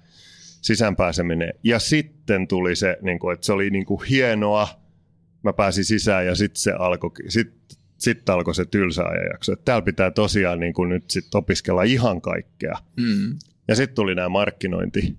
sisäänpääseminen. 0.62 1.54
Ja 1.64 1.78
sitten 1.78 2.48
tuli 2.48 2.76
se, 2.76 2.98
niin 3.02 3.18
kuin, 3.18 3.34
että 3.34 3.46
se 3.46 3.52
oli 3.52 3.70
niin 3.70 3.86
kuin 3.86 4.00
hienoa, 4.10 4.68
mä 5.42 5.52
pääsin 5.52 5.84
sisään 5.84 6.26
ja 6.26 6.34
sitten 6.34 6.60
se 6.60 6.72
alkoi, 6.72 7.10
sitten 7.28 7.60
sit 7.98 8.28
alkoi 8.28 8.54
se 8.54 8.64
tylsä 8.64 9.04
ajanjakso. 9.04 9.52
Että 9.52 9.64
täällä 9.64 9.82
pitää 9.82 10.10
tosiaan 10.10 10.60
niin 10.60 10.74
kuin 10.74 10.88
nyt 10.88 11.10
sit 11.10 11.34
opiskella 11.34 11.82
ihan 11.82 12.20
kaikkea. 12.20 12.74
Mm. 12.96 13.38
Ja 13.68 13.76
sitten 13.76 13.94
tuli 13.94 14.14
nämä 14.14 14.28
markkinointi, 14.28 15.16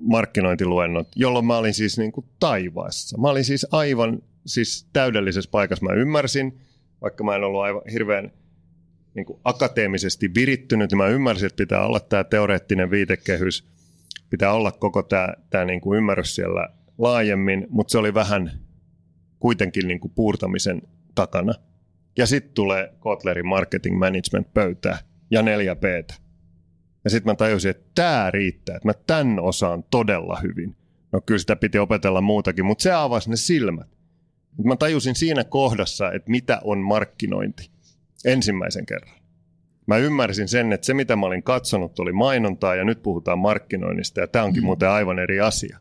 markkinointiluennot, 0.00 1.08
jolloin 1.16 1.44
mä 1.44 1.56
olin 1.56 1.74
siis 1.74 1.98
niin 1.98 2.12
kuin 2.12 2.26
taivaassa. 2.40 3.18
Mä 3.18 3.28
olin 3.28 3.44
siis 3.44 3.66
aivan 3.70 4.22
siis 4.46 4.88
täydellisessä 4.92 5.50
paikassa. 5.50 5.84
Mä 5.84 5.92
ymmärsin, 5.92 6.58
vaikka 7.02 7.24
mä 7.24 7.36
en 7.36 7.44
ollut 7.44 7.60
aivan 7.60 7.82
hirveän 7.92 8.32
niin 9.18 9.26
kuin 9.26 9.40
akateemisesti 9.44 10.34
virittynyt, 10.34 10.90
niin 10.90 10.98
mä 10.98 11.06
ymmärsin, 11.06 11.46
että 11.46 11.56
pitää 11.56 11.86
olla 11.86 12.00
tämä 12.00 12.24
teoreettinen 12.24 12.90
viitekehys, 12.90 13.68
pitää 14.30 14.52
olla 14.52 14.72
koko 14.72 15.02
tämä, 15.02 15.28
tämä 15.50 15.64
niin 15.64 15.80
kuin 15.80 15.96
ymmärrys 15.96 16.34
siellä 16.34 16.68
laajemmin, 16.98 17.66
mutta 17.70 17.90
se 17.90 17.98
oli 17.98 18.14
vähän 18.14 18.50
kuitenkin 19.38 19.88
niin 19.88 20.00
kuin 20.00 20.12
puurtamisen 20.14 20.82
takana. 21.14 21.52
Ja 22.18 22.26
sitten 22.26 22.54
tulee 22.54 22.92
Kotlerin 22.98 23.46
marketing 23.46 23.98
management 23.98 24.54
pöytää 24.54 24.98
ja 25.30 25.42
4 25.42 25.76
p 25.76 25.84
Ja 27.04 27.10
sitten 27.10 27.30
mä 27.30 27.34
tajusin, 27.34 27.70
että 27.70 27.90
tämä 27.94 28.30
riittää, 28.30 28.76
että 28.76 28.88
mä 28.88 28.94
tämän 29.06 29.40
osaan 29.40 29.84
todella 29.90 30.40
hyvin. 30.42 30.76
No 31.12 31.20
kyllä 31.20 31.38
sitä 31.38 31.56
piti 31.56 31.78
opetella 31.78 32.20
muutakin, 32.20 32.64
mutta 32.64 32.82
se 32.82 32.92
avasi 32.92 33.30
ne 33.30 33.36
silmät. 33.36 33.88
Mä 34.64 34.76
tajusin 34.76 35.14
siinä 35.14 35.44
kohdassa, 35.44 36.12
että 36.12 36.30
mitä 36.30 36.60
on 36.64 36.78
markkinointi 36.78 37.70
ensimmäisen 38.24 38.86
kerran. 38.86 39.18
Mä 39.86 39.96
ymmärsin 39.96 40.48
sen, 40.48 40.72
että 40.72 40.86
se 40.86 40.94
mitä 40.94 41.16
mä 41.16 41.26
olin 41.26 41.42
katsonut 41.42 41.98
oli 41.98 42.12
mainontaa 42.12 42.74
ja 42.74 42.84
nyt 42.84 43.02
puhutaan 43.02 43.38
markkinoinnista 43.38 44.20
ja 44.20 44.26
tämä 44.26 44.44
onkin 44.44 44.62
mm. 44.62 44.66
muuten 44.66 44.90
aivan 44.90 45.18
eri 45.18 45.40
asia. 45.40 45.78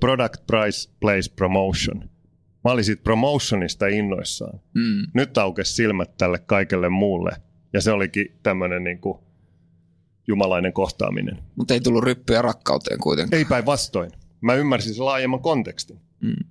Product, 0.00 0.46
price, 0.46 0.90
place, 1.00 1.34
promotion. 1.36 2.10
Mä 2.64 2.70
olin 2.70 2.84
siitä 2.84 3.02
promotionista 3.02 3.86
innoissaan. 3.86 4.60
Mm. 4.74 5.06
Nyt 5.14 5.38
aukesi 5.38 5.72
silmät 5.72 6.16
tälle 6.16 6.38
kaikelle 6.38 6.88
muulle 6.88 7.30
ja 7.72 7.80
se 7.80 7.92
olikin 7.92 8.38
tämmöinen 8.42 8.84
niin 8.84 8.98
kuin 8.98 9.18
jumalainen 10.26 10.72
kohtaaminen. 10.72 11.38
Mutta 11.56 11.74
ei 11.74 11.80
tullut 11.80 12.04
ryppyä 12.04 12.42
rakkauteen 12.42 13.00
kuitenkaan. 13.00 13.38
Ei 13.38 13.44
päinvastoin. 13.44 14.10
Mä 14.40 14.54
ymmärsin 14.54 14.94
sen 14.94 15.04
laajemman 15.04 15.40
kontekstin. 15.40 16.00
Mm. 16.20 16.44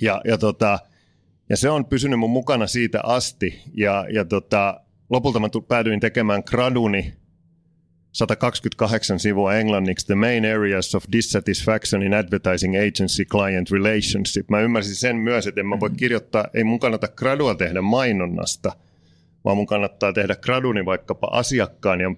Ja, 0.00 0.20
ja 0.24 0.38
tota, 0.38 0.78
ja 1.48 1.56
se 1.56 1.70
on 1.70 1.84
pysynyt 1.84 2.18
mun 2.18 2.30
mukana 2.30 2.66
siitä 2.66 3.00
asti. 3.02 3.62
Ja, 3.74 4.06
ja 4.12 4.24
tota, 4.24 4.80
lopulta 5.10 5.40
mä 5.40 5.48
päädyin 5.68 6.00
tekemään 6.00 6.42
graduni 6.46 7.14
128 8.12 9.18
sivua 9.18 9.54
englanniksi 9.54 10.06
The 10.06 10.14
Main 10.14 10.44
Areas 10.44 10.94
of 10.94 11.04
Dissatisfaction 11.12 12.02
in 12.02 12.14
Advertising 12.14 12.76
Agency 12.76 13.24
Client 13.24 13.70
Relationship. 13.70 14.50
Mä 14.50 14.60
ymmärsin 14.60 14.94
sen 14.94 15.16
myös, 15.16 15.46
että 15.46 15.60
en 15.60 15.66
mä 15.66 15.80
voi 15.80 15.88
mm-hmm. 15.88 15.96
kirjoittaa, 15.96 16.44
ei 16.54 16.64
mun 16.64 16.78
kannata 16.78 17.08
gradua 17.08 17.54
tehdä 17.54 17.82
mainonnasta, 17.82 18.72
vaan 19.44 19.56
mun 19.56 19.66
kannattaa 19.66 20.12
tehdä 20.12 20.36
graduni 20.36 20.84
vaikkapa 20.84 21.28
asiakkaan 21.32 22.00
ja, 22.00 22.14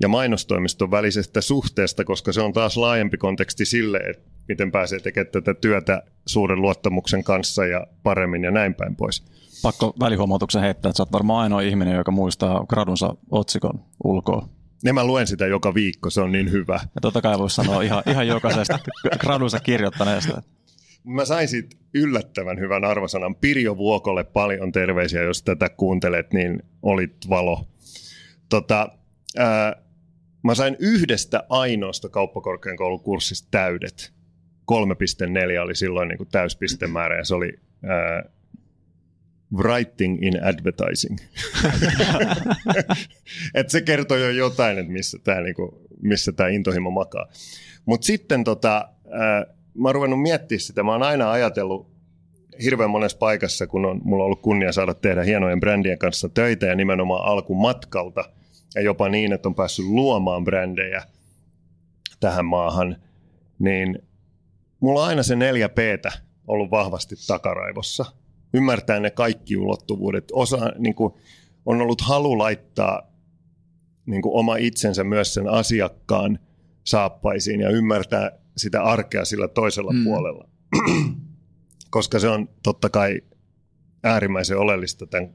ja 0.00 0.08
mainostoimiston 0.08 0.90
välisestä 0.90 1.40
suhteesta, 1.40 2.04
koska 2.04 2.32
se 2.32 2.40
on 2.40 2.52
taas 2.52 2.76
laajempi 2.76 3.16
konteksti 3.16 3.64
sille, 3.64 3.98
että 3.98 4.31
miten 4.48 4.72
pääsee 4.72 4.98
tekemään 4.98 5.32
tätä 5.32 5.54
työtä 5.54 6.02
suuren 6.26 6.62
luottamuksen 6.62 7.24
kanssa 7.24 7.66
ja 7.66 7.86
paremmin 8.02 8.44
ja 8.44 8.50
näin 8.50 8.74
päin 8.74 8.96
pois. 8.96 9.24
Pakko 9.62 9.94
välihuomautuksen 10.00 10.62
heittää, 10.62 10.88
että 10.88 10.96
sä 10.96 11.02
oot 11.02 11.12
varmaan 11.12 11.42
ainoa 11.42 11.60
ihminen, 11.60 11.96
joka 11.96 12.10
muistaa 12.10 12.66
gradunsa 12.66 13.14
otsikon 13.30 13.84
ulkoa. 14.04 14.48
Ne 14.84 14.92
mä 14.92 15.04
luen 15.04 15.26
sitä 15.26 15.46
joka 15.46 15.74
viikko, 15.74 16.10
se 16.10 16.20
on 16.20 16.32
niin 16.32 16.50
hyvä. 16.50 16.80
Ja 16.94 17.00
totta 17.00 17.22
kai 17.22 17.38
voisi 17.38 17.56
sanoa 17.56 17.82
ihan, 17.82 18.02
ihan 18.10 18.26
jokaisesta 18.26 18.78
gradunsa 19.18 19.60
kirjoittaneesta. 19.60 20.42
Mä 21.04 21.24
sain 21.24 21.48
siitä 21.48 21.76
yllättävän 21.94 22.60
hyvän 22.60 22.84
arvosanan. 22.84 23.34
Pirjo 23.34 23.76
Vuokolle 23.76 24.24
paljon 24.24 24.72
terveisiä, 24.72 25.22
jos 25.22 25.42
tätä 25.42 25.68
kuuntelet, 25.68 26.32
niin 26.32 26.62
olit 26.82 27.16
valo. 27.28 27.66
Tota, 28.48 28.88
ää, 29.38 29.82
mä 30.44 30.54
sain 30.54 30.76
yhdestä 30.78 31.44
ainoasta 31.48 32.08
kauppakorkeakoulukurssista 32.08 33.48
täydet. 33.50 34.12
3.4 34.72 35.60
oli 35.60 35.74
silloin 35.74 36.08
niin 36.08 36.18
kuin 36.18 36.28
täyspistemäärä 36.32 37.16
ja 37.16 37.24
se 37.24 37.34
oli 37.34 37.52
ää, 37.84 38.22
writing 39.56 40.22
in 40.22 40.44
advertising. 40.44 41.18
Et 43.54 43.70
se 43.70 43.80
kertoo 43.80 44.16
jo 44.16 44.30
jotain, 44.30 44.78
että 44.78 44.92
missä 44.92 45.18
tämä 45.24 45.40
tää 46.36 46.48
intohimo 46.48 46.90
makaa. 46.90 47.26
Mutta 47.84 48.04
sitten 48.04 48.44
tota, 48.44 48.88
ää, 49.10 49.46
mä 49.74 49.88
oon 49.88 49.94
ruvennut 49.94 50.22
miettimään 50.22 50.60
sitä. 50.60 50.82
Mä 50.82 50.92
oon 50.92 51.02
aina 51.02 51.30
ajatellut 51.30 51.92
hirveän 52.62 52.90
monessa 52.90 53.18
paikassa, 53.18 53.66
kun 53.66 53.84
on, 53.84 54.00
mulla 54.04 54.24
on 54.24 54.26
ollut 54.26 54.42
kunnia 54.42 54.72
saada 54.72 54.94
tehdä 54.94 55.22
hienojen 55.22 55.60
brändien 55.60 55.98
kanssa 55.98 56.28
töitä 56.28 56.66
ja 56.66 56.74
nimenomaan 56.74 57.24
alkumatkalta 57.24 58.24
ja 58.74 58.80
jopa 58.80 59.08
niin, 59.08 59.32
että 59.32 59.48
on 59.48 59.54
päässyt 59.54 59.86
luomaan 59.86 60.44
brändejä 60.44 61.02
tähän 62.20 62.44
maahan, 62.44 62.96
niin 63.58 64.02
mulla 64.82 65.00
on 65.00 65.08
aina 65.08 65.22
se 65.22 65.36
4 65.36 65.68
p 65.68 65.78
ollut 66.46 66.70
vahvasti 66.70 67.14
takaraivossa. 67.26 68.04
Ymmärtää 68.54 69.00
ne 69.00 69.10
kaikki 69.10 69.56
ulottuvuudet. 69.56 70.24
Osa 70.32 70.72
niin 70.78 70.94
kuin, 70.94 71.14
on 71.66 71.80
ollut 71.80 72.00
halu 72.00 72.38
laittaa 72.38 73.12
niin 74.06 74.22
kuin 74.22 74.34
oma 74.34 74.56
itsensä 74.56 75.04
myös 75.04 75.34
sen 75.34 75.48
asiakkaan 75.48 76.38
saappaisiin 76.84 77.60
ja 77.60 77.70
ymmärtää 77.70 78.30
sitä 78.56 78.82
arkea 78.82 79.24
sillä 79.24 79.48
toisella 79.48 79.92
mm. 79.92 80.04
puolella. 80.04 80.48
Koska 81.90 82.18
se 82.18 82.28
on 82.28 82.48
totta 82.62 82.90
kai 82.90 83.20
äärimmäisen 84.04 84.58
oleellista 84.58 85.06
tämän 85.06 85.34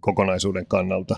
kokonaisuuden 0.00 0.66
kannalta. 0.66 1.16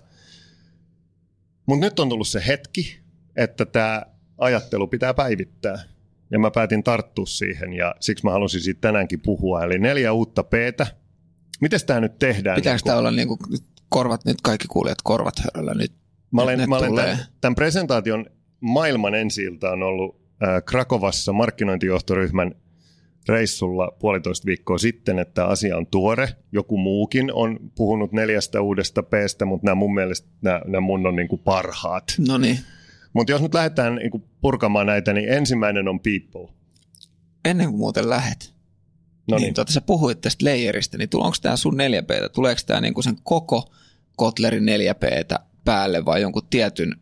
Mutta 1.67 1.87
nyt 1.87 2.01
on 2.01 2.09
tullut 2.09 2.29
se 2.29 2.43
hetki, 2.47 3.01
että 3.37 3.67
tämä 3.67 4.03
ajattelu 4.39 4.87
pitää 4.87 5.15
päivittää. 5.15 5.93
Ja 6.35 6.39
mä 6.39 6.51
päätin 6.51 6.82
tarttua 6.82 7.26
siihen 7.26 7.72
ja 7.72 7.95
siksi 8.01 8.24
mä 8.24 8.30
halusin 8.30 8.61
siitä 8.61 8.80
tänäänkin 8.80 9.20
puhua. 9.20 9.64
Eli 9.64 9.78
neljä 9.78 10.12
uutta 10.12 10.45
p 10.45 10.53
Miten 11.61 11.80
tämä 11.87 12.01
nyt 12.01 12.18
tehdään? 12.18 12.57
Pitääkö 12.57 12.76
niin 12.76 12.85
tämä 12.85 12.99
olla 12.99 13.11
niin 13.11 13.28
kuin, 13.28 13.39
korvat, 13.89 14.24
nyt 14.24 14.41
kaikki 14.43 14.68
kuulijat 14.68 14.99
korvat 15.05 15.35
höröllä 15.39 15.74
nyt? 15.74 15.93
Mä 16.30 16.43
olen, 16.43 16.68
mä 16.68 16.76
olen 16.76 16.95
tämän, 16.95 17.18
tämän 17.41 17.55
presentaation 17.55 18.26
maailman 18.61 19.14
ensi 19.14 19.43
on 19.72 19.82
ollut 19.82 20.16
äh, 20.43 20.62
Krakovassa 20.64 21.32
markkinointijohtoryhmän 21.32 22.55
reissulla 23.28 23.97
puolitoista 23.99 24.47
viikkoa 24.47 24.78
sitten, 24.78 25.18
että 25.18 25.47
asia 25.47 25.76
on 25.76 25.87
tuore. 25.87 26.28
Joku 26.53 26.78
muukin 26.78 27.32
on 27.32 27.59
puhunut 27.74 28.12
neljästä 28.12 28.61
uudesta 28.61 29.03
peestä, 29.03 29.45
mutta 29.45 29.64
nämä 29.64 29.74
mun 29.74 29.95
mielestä 29.95 30.28
nämä, 30.43 30.61
nämä 30.66 30.80
mun 30.80 31.07
on 31.07 31.16
niin 31.16 31.28
kuin 31.28 31.43
parhaat. 31.45 32.05
No 32.28 32.39
niin. 32.39 32.59
Mutta 33.15 33.33
jos 33.33 33.43
nyt 33.43 33.55
lähdetään 33.55 33.95
niin 33.95 34.25
purkamaan 34.41 34.87
näitä, 34.87 35.12
niin 35.12 35.29
ensimmäinen 35.29 35.89
on 35.89 36.01
people. 36.01 36.55
Ennen 37.45 37.67
kuin 37.67 37.79
muuten 37.79 38.11
lähet. 38.11 38.55
No 39.29 39.37
niin. 39.37 39.43
niin 39.43 39.55
tuota, 39.55 39.73
sä 39.73 39.81
puhuit 39.81 40.21
tästä 40.21 40.45
layerista, 40.45 40.99
niin 40.99 41.09
onko 41.15 41.37
tämä 41.43 41.57
sun 41.57 41.75
4P, 41.75 42.29
tuleeko 42.29 42.61
tämä 42.67 42.81
niinku 42.81 43.03
sen 43.03 43.17
koko 43.23 43.73
Kotlerin 44.17 44.65
4P 44.65 45.39
päälle 45.65 46.05
vai 46.05 46.21
jonkun 46.21 46.47
tietyn 46.51 46.97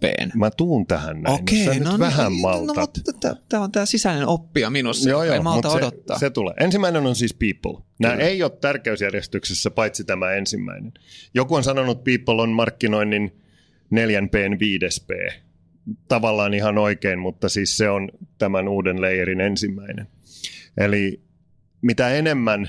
P:n? 0.00 0.30
Mä 0.34 0.50
tuun 0.50 0.86
tähän 0.86 1.22
näin. 1.22 1.40
Okei, 1.40 1.80
no, 1.80 1.92
no, 1.92 1.98
vähän 1.98 2.32
no, 2.32 2.38
malta. 2.38 2.80
No, 2.80 3.36
tämä 3.48 3.62
on 3.64 3.72
tämä 3.72 3.86
sisäinen 3.86 4.26
oppia 4.26 4.70
minussa, 4.70 5.10
joo, 5.10 5.24
joo, 5.24 5.34
ei 5.34 5.40
malta 5.40 5.70
se, 5.70 5.76
odottaa. 5.76 6.18
Se 6.18 6.30
tulee. 6.30 6.54
Ensimmäinen 6.60 7.06
on 7.06 7.16
siis 7.16 7.34
people. 7.34 7.82
Nämä 7.98 8.14
Kyllä. 8.14 8.28
ei 8.28 8.42
ole 8.42 8.50
tärkeysjärjestyksessä, 8.50 9.70
paitsi 9.70 10.04
tämä 10.04 10.32
ensimmäinen. 10.32 10.92
Joku 11.34 11.54
on 11.54 11.64
sanonut, 11.64 12.04
people 12.04 12.42
on 12.42 12.50
markkinoinnin 12.50 13.42
4Pn 13.94 14.56
5P. 14.56 15.32
Tavallaan 16.08 16.54
ihan 16.54 16.78
oikein, 16.78 17.18
mutta 17.18 17.48
siis 17.48 17.76
se 17.76 17.90
on 17.90 18.08
tämän 18.38 18.68
uuden 18.68 19.02
layerin 19.02 19.40
ensimmäinen. 19.40 20.06
Eli 20.76 21.20
mitä 21.82 22.10
enemmän 22.10 22.68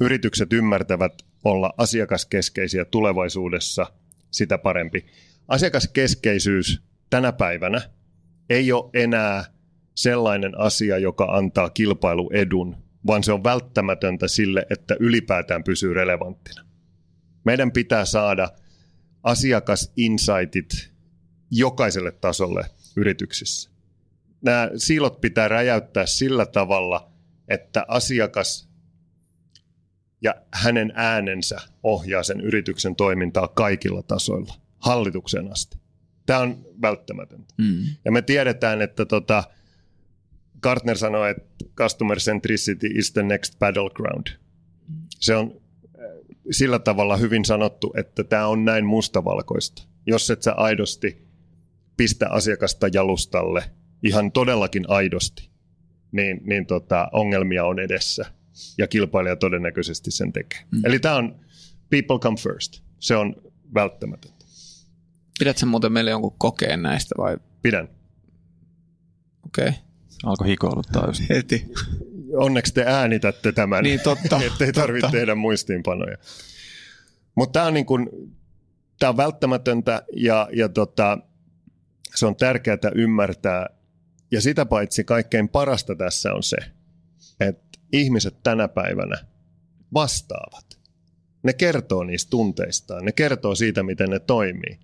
yritykset 0.00 0.52
ymmärtävät 0.52 1.12
olla 1.44 1.74
asiakaskeskeisiä 1.78 2.84
tulevaisuudessa, 2.84 3.86
sitä 4.30 4.58
parempi. 4.58 5.06
Asiakaskeskeisyys 5.48 6.82
tänä 7.10 7.32
päivänä 7.32 7.80
ei 8.50 8.72
ole 8.72 8.90
enää 8.94 9.44
sellainen 9.94 10.60
asia, 10.60 10.98
joka 10.98 11.24
antaa 11.24 11.70
kilpailuedun, 11.70 12.76
vaan 13.06 13.24
se 13.24 13.32
on 13.32 13.44
välttämätöntä 13.44 14.28
sille, 14.28 14.66
että 14.70 14.96
ylipäätään 15.00 15.64
pysyy 15.64 15.94
relevanttina. 15.94 16.64
Meidän 17.44 17.72
pitää 17.72 18.04
saada 18.04 18.48
asiakasinsightit 19.22 20.90
jokaiselle 21.50 22.12
tasolle 22.12 22.70
yrityksissä. 22.96 23.70
Nämä 24.42 24.70
siilot 24.76 25.20
pitää 25.20 25.48
räjäyttää 25.48 26.06
sillä 26.06 26.46
tavalla, 26.46 27.12
että 27.48 27.84
asiakas 27.88 28.70
ja 30.22 30.34
hänen 30.54 30.92
äänensä 30.94 31.60
ohjaa 31.82 32.22
sen 32.22 32.40
yrityksen 32.40 32.96
toimintaa 32.96 33.48
kaikilla 33.48 34.02
tasoilla, 34.02 34.54
hallituksen 34.78 35.52
asti. 35.52 35.78
Tämä 36.26 36.40
on 36.40 36.66
välttämätöntä. 36.82 37.54
Mm. 37.58 37.84
Ja 38.04 38.12
me 38.12 38.22
tiedetään, 38.22 38.82
että 38.82 39.04
tota, 39.04 39.44
Gartner 40.62 40.98
sanoi, 40.98 41.30
että 41.30 41.64
customer 41.74 42.18
centricity 42.18 42.86
is 42.86 43.12
the 43.12 43.22
next 43.22 43.58
battleground. 43.58 44.26
Se 45.20 45.36
on 45.36 45.60
sillä 46.50 46.78
tavalla 46.78 47.16
hyvin 47.16 47.44
sanottu, 47.44 47.92
että 47.96 48.24
tämä 48.24 48.46
on 48.46 48.64
näin 48.64 48.86
mustavalkoista. 48.86 49.82
Jos 50.06 50.30
et 50.30 50.42
sä 50.42 50.52
aidosti 50.52 51.28
pistä 51.96 52.28
asiakasta 52.28 52.88
jalustalle, 52.92 53.64
ihan 54.02 54.32
todellakin 54.32 54.84
aidosti, 54.88 55.50
niin, 56.12 56.40
niin 56.44 56.66
tota, 56.66 57.08
ongelmia 57.12 57.64
on 57.64 57.78
edessä 57.78 58.24
ja 58.78 58.86
kilpailija 58.86 59.36
todennäköisesti 59.36 60.10
sen 60.10 60.32
tekee. 60.32 60.60
Mm. 60.70 60.80
Eli 60.84 60.98
tämä 60.98 61.16
on 61.16 61.40
people 61.90 62.18
come 62.18 62.36
first. 62.36 62.82
Se 62.98 63.16
on 63.16 63.36
välttämätöntä. 63.74 64.44
Pidätkö 65.38 65.66
muuten 65.66 65.92
meille 65.92 66.10
jonkun 66.10 66.34
kokeen 66.38 66.82
näistä 66.82 67.14
vai? 67.18 67.36
Pidän. 67.62 67.88
Okei. 69.46 69.68
Okay. 69.68 69.80
Alkoi 70.24 70.48
hikoiluttaa 70.48 71.06
just. 71.06 71.22
Heti. 71.28 71.66
Onneksi 72.34 72.74
te 72.74 72.84
äänitätte 72.86 73.52
tämän, 73.52 73.84
niin, 73.84 74.00
totta, 74.00 74.40
ettei 74.46 74.72
tarvitse 74.72 75.06
totta. 75.06 75.16
tehdä 75.16 75.34
muistiinpanoja. 75.34 76.16
Mutta 77.34 77.52
tämä 77.52 77.66
on, 77.66 77.74
niin 77.74 77.86
kun, 77.86 78.10
tää 78.98 79.08
on 79.08 79.16
välttämätöntä 79.16 80.02
ja, 80.16 80.48
ja 80.52 80.68
tota, 80.68 81.18
se 82.14 82.26
on 82.26 82.36
tärkeää 82.36 82.78
ymmärtää. 82.94 83.66
Ja 84.30 84.40
sitä 84.40 84.66
paitsi 84.66 85.04
kaikkein 85.04 85.48
parasta 85.48 85.94
tässä 85.94 86.34
on 86.34 86.42
se, 86.42 86.56
että 87.40 87.78
ihmiset 87.92 88.42
tänä 88.42 88.68
päivänä 88.68 89.16
vastaavat. 89.94 90.80
Ne 91.42 91.52
kertoo 91.52 92.04
niistä 92.04 92.30
tunteistaan, 92.30 93.04
ne 93.04 93.12
kertoo 93.12 93.54
siitä, 93.54 93.82
miten 93.82 94.10
ne 94.10 94.18
toimii. 94.18 94.78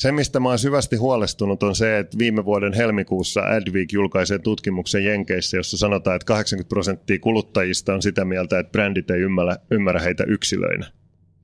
Se, 0.00 0.12
mistä 0.12 0.40
mä 0.40 0.48
oon 0.48 0.58
syvästi 0.58 0.96
huolestunut, 0.96 1.62
on 1.62 1.74
se, 1.74 1.98
että 1.98 2.18
viime 2.18 2.44
vuoden 2.44 2.72
helmikuussa 2.72 3.40
Adweek 3.40 3.92
julkaisee 3.92 4.38
tutkimuksen 4.38 5.04
Jenkeissä, 5.04 5.56
jossa 5.56 5.76
sanotaan, 5.76 6.16
että 6.16 6.26
80 6.26 6.68
prosenttia 6.68 7.18
kuluttajista 7.18 7.94
on 7.94 8.02
sitä 8.02 8.24
mieltä, 8.24 8.58
että 8.58 8.72
brändit 8.72 9.10
ei 9.10 9.20
ymmärrä, 9.20 9.56
ymmärrä 9.70 10.00
heitä 10.00 10.24
yksilöinä. 10.24 10.86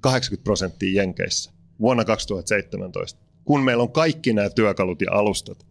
80 0.01 0.45
prosenttia 0.45 1.03
Jenkeissä 1.03 1.53
vuonna 1.81 2.05
2017. 2.05 3.21
Kun 3.45 3.65
meillä 3.65 3.83
on 3.83 3.93
kaikki 3.93 4.33
nämä 4.33 4.51
työkalut 4.51 5.03
ja 5.03 5.13
alustat 5.13 5.67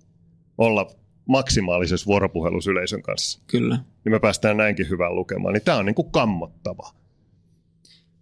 olla 0.58 0.92
maksimaalisessa 1.26 2.06
vuoropuhelussa 2.06 2.72
yleisön 2.72 3.02
kanssa. 3.02 3.42
Kyllä. 3.48 3.76
Niin 3.76 4.12
me 4.12 4.20
päästään 4.20 4.58
näinkin 4.58 4.90
hyvään 4.90 5.16
lukemaan. 5.16 5.54
Niin 5.54 5.66
tämä 5.66 5.78
on 5.78 5.86
niin 5.86 5.96
kuin 5.96 6.12
kammottava. 6.12 6.94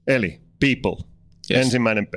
Eli 0.07 0.41
people, 0.59 1.05
yes. 1.51 1.65
ensimmäinen 1.65 2.07
P. 2.07 2.13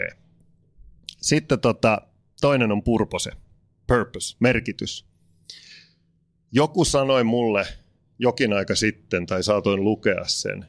Sitten 1.21 1.61
tota, 1.61 2.03
toinen 2.41 2.73
on 2.73 2.83
purpose, 2.83 3.31
purpose, 3.87 4.37
merkitys. 4.41 5.07
Joku 6.53 6.85
sanoi 6.85 7.25
mulle 7.25 7.67
jokin 8.19 8.53
aika 8.53 8.75
sitten, 8.75 9.27
tai 9.27 9.43
saatoin 9.43 9.85
lukea 9.85 10.25
sen, 10.25 10.67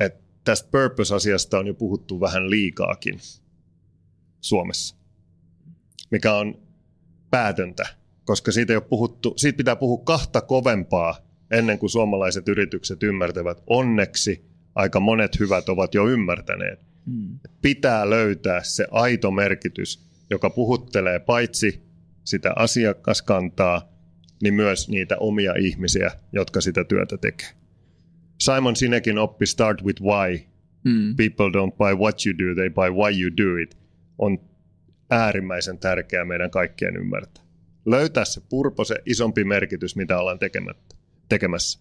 että 0.00 0.22
tästä 0.44 0.68
purpose-asiasta 0.70 1.58
on 1.58 1.66
jo 1.66 1.74
puhuttu 1.74 2.20
vähän 2.20 2.50
liikaakin 2.50 3.20
Suomessa, 4.40 4.96
mikä 6.10 6.34
on 6.34 6.62
päätöntä 7.30 8.02
koska 8.24 8.52
siitä, 8.52 8.72
ei 8.72 8.76
ole 8.76 8.84
puhuttu, 8.88 9.34
siitä 9.36 9.56
pitää 9.56 9.76
puhua 9.76 10.02
kahta 10.04 10.40
kovempaa 10.40 11.18
ennen 11.50 11.78
kuin 11.78 11.90
suomalaiset 11.90 12.48
yritykset 12.48 13.02
ymmärtävät. 13.02 13.62
Onneksi 13.66 14.44
aika 14.74 15.00
monet 15.00 15.40
hyvät 15.40 15.68
ovat 15.68 15.94
jo 15.94 16.08
ymmärtäneet. 16.08 16.80
Hmm. 17.06 17.38
Pitää 17.62 18.10
löytää 18.10 18.62
se 18.62 18.86
aito 18.90 19.30
merkitys, 19.30 20.06
joka 20.32 20.50
puhuttelee 20.50 21.18
paitsi 21.18 21.82
sitä 22.24 22.52
asiakaskantaa, 22.56 23.92
niin 24.42 24.54
myös 24.54 24.88
niitä 24.88 25.16
omia 25.16 25.54
ihmisiä, 25.58 26.10
jotka 26.32 26.60
sitä 26.60 26.84
työtä 26.84 27.16
tekee. 27.16 27.48
Simon 28.40 28.76
Sinekin 28.76 29.18
oppi 29.18 29.46
Start 29.46 29.82
with 29.84 30.02
Why. 30.02 30.38
Hmm. 30.88 31.16
People 31.16 31.48
don't 31.48 31.76
buy 31.76 31.94
what 31.94 32.26
you 32.26 32.38
do, 32.38 32.54
they 32.54 32.70
buy 32.70 32.90
why 32.90 33.22
you 33.22 33.30
do 33.36 33.56
it. 33.62 33.78
On 34.18 34.38
äärimmäisen 35.10 35.78
tärkeää 35.78 36.24
meidän 36.24 36.50
kaikkien 36.50 36.96
ymmärtää 36.96 37.42
löytää 37.86 38.24
se 38.24 38.40
purpo, 38.48 38.84
se 38.84 38.96
isompi 39.06 39.44
merkitys, 39.44 39.96
mitä 39.96 40.18
ollaan 40.18 40.38
tekemässä. 41.28 41.80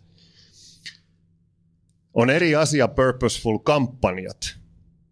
On 2.14 2.30
eri 2.30 2.56
asia 2.56 2.88
purposeful-kampanjat, 2.88 4.60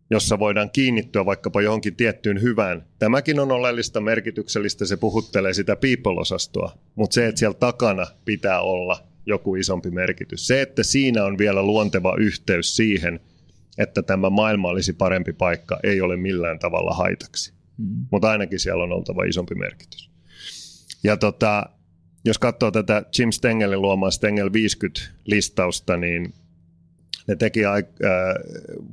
jossa 0.10 0.40
voidaan 0.40 0.70
kiinnittyä 0.70 1.26
vaikkapa 1.26 1.62
johonkin 1.62 1.96
tiettyyn 1.96 2.42
hyvään. 2.42 2.86
Tämäkin 3.00 3.40
on 3.40 3.52
oleellista, 3.52 4.02
merkityksellistä, 4.02 4.86
se 4.86 4.98
puhuttelee 4.98 5.54
sitä 5.54 5.76
people-osastoa, 5.76 6.78
mutta 6.96 7.14
se, 7.14 7.28
että 7.28 7.40
siellä 7.40 7.58
takana 7.60 8.08
pitää 8.26 8.62
olla 8.62 9.04
joku 9.26 9.56
isompi 9.56 9.92
merkitys. 9.92 10.48
Se, 10.48 10.62
että 10.62 10.84
siinä 10.84 11.26
on 11.26 11.38
vielä 11.38 11.64
luonteva 11.64 12.16
yhteys 12.20 12.76
siihen, 12.76 13.20
että 13.78 14.02
tämä 14.02 14.30
maailma 14.30 14.70
olisi 14.70 14.94
parempi 14.94 15.34
paikka, 15.34 15.80
ei 15.84 16.02
ole 16.02 16.18
millään 16.18 16.60
tavalla 16.60 16.94
haitaksi. 16.94 17.54
Mm. 17.78 18.06
Mutta 18.12 18.30
ainakin 18.30 18.60
siellä 18.60 18.84
on 18.84 18.92
oltava 18.92 19.24
isompi 19.24 19.56
merkitys. 19.56 20.10
Ja 21.04 21.18
tota, 21.18 21.66
jos 22.26 22.38
katsoo 22.38 22.72
tätä 22.72 23.04
Jim 23.20 23.32
Stengelin 23.32 23.82
luomaa 23.82 24.12
Stengel 24.12 24.50
50-listausta, 24.50 25.98
niin 25.98 26.34
ne 27.28 27.36
teki 27.36 27.66
äh, 27.66 27.74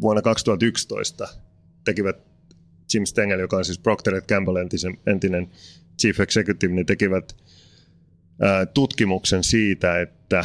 vuonna 0.00 0.22
2011 0.22 1.28
tekivät 1.84 2.16
Jim 2.94 3.06
Stengel, 3.06 3.40
joka 3.40 3.56
on 3.56 3.64
siis 3.64 3.78
Procter 3.78 4.22
Gamble 4.28 4.60
entisen, 4.60 4.98
entinen 5.06 5.50
chief 6.00 6.20
executive, 6.20 6.74
niin 6.74 6.86
tekivät 6.86 7.36
tutkimuksen 8.74 9.44
siitä, 9.44 10.00
että 10.00 10.44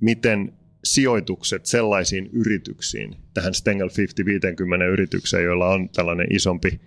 miten 0.00 0.52
sijoitukset 0.84 1.66
sellaisiin 1.66 2.30
yrityksiin, 2.32 3.16
tähän 3.34 3.54
Stengel 3.54 3.88
50-50 3.88 4.82
yritykseen, 4.92 5.44
joilla 5.44 5.68
on 5.68 5.88
tällainen 5.88 6.26
isompi 6.34 6.80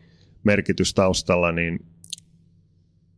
merkitys 0.43 0.93
taustalla, 0.93 1.51
niin 1.51 1.85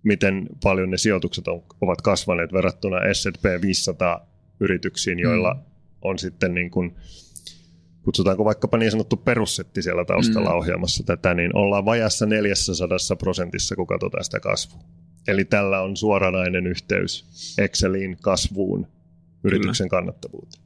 miten 0.03 0.47
paljon 0.63 0.89
ne 0.89 0.97
sijoitukset 0.97 1.47
on, 1.47 1.63
ovat 1.81 2.01
kasvaneet 2.01 2.53
verrattuna 2.53 2.97
S&P 3.13 3.61
500 3.61 4.27
yrityksiin, 4.59 5.19
joilla 5.19 5.53
mm. 5.53 5.74
On 6.05 6.19
sitten 6.19 6.53
niin 6.53 6.71
kuin, 6.71 6.95
kutsutaanko 8.01 8.45
vaikkapa 8.45 8.77
niin 8.77 8.91
sanottu 8.91 9.17
perussetti 9.17 9.81
siellä 9.81 10.05
taustalla 10.05 10.49
mm. 10.49 10.55
ohjaamassa 10.55 11.03
tätä, 11.03 11.33
niin 11.33 11.55
ollaan 11.55 11.85
vajassa 11.85 12.25
400 12.25 12.97
prosentissa, 13.19 13.75
kun 13.75 13.87
katsotaan 13.87 14.23
sitä 14.23 14.39
kasvua. 14.39 14.83
Eli 15.27 15.45
tällä 15.45 15.81
on 15.81 15.97
suoranainen 15.97 16.67
yhteys 16.67 17.25
Exceliin 17.57 18.17
kasvuun, 18.21 18.87
yrityksen 19.43 19.89
Kyllä. 19.89 19.99
kannattavuuteen. 19.99 20.63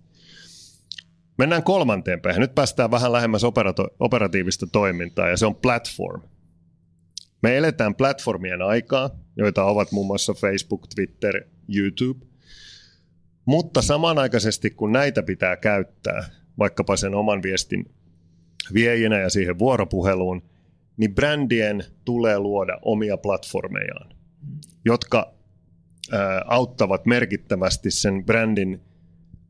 Mennään 1.37 1.63
kolmanteen 1.63 2.21
päähän. 2.21 2.41
Nyt 2.41 2.55
päästään 2.55 2.91
vähän 2.91 3.11
lähemmäs 3.11 3.43
operato- 3.43 3.95
operatiivista 3.99 4.67
toimintaa 4.67 5.29
ja 5.29 5.37
se 5.37 5.45
on 5.45 5.55
platform. 5.55 6.21
Me 7.43 7.57
eletään 7.57 7.95
platformien 7.95 8.61
aikaa, 8.61 9.09
joita 9.37 9.63
ovat 9.63 9.91
muun 9.91 10.07
muassa 10.07 10.33
Facebook, 10.33 10.87
Twitter, 10.95 11.43
YouTube. 11.75 12.25
Mutta 13.49 13.81
samanaikaisesti 13.81 14.69
kun 14.69 14.91
näitä 14.91 15.23
pitää 15.23 15.57
käyttää, 15.57 16.29
vaikkapa 16.59 16.95
sen 16.95 17.15
oman 17.15 17.43
viestin 17.43 17.91
viejinä 18.73 19.19
ja 19.19 19.29
siihen 19.29 19.59
vuoropuheluun, 19.59 20.41
niin 20.97 21.15
brändien 21.15 21.83
tulee 22.05 22.39
luoda 22.39 22.79
omia 22.81 23.17
platformejaan, 23.17 24.15
jotka 24.85 25.33
auttavat 26.45 27.05
merkittävästi 27.05 27.91
sen 27.91 28.25
brändin 28.25 28.81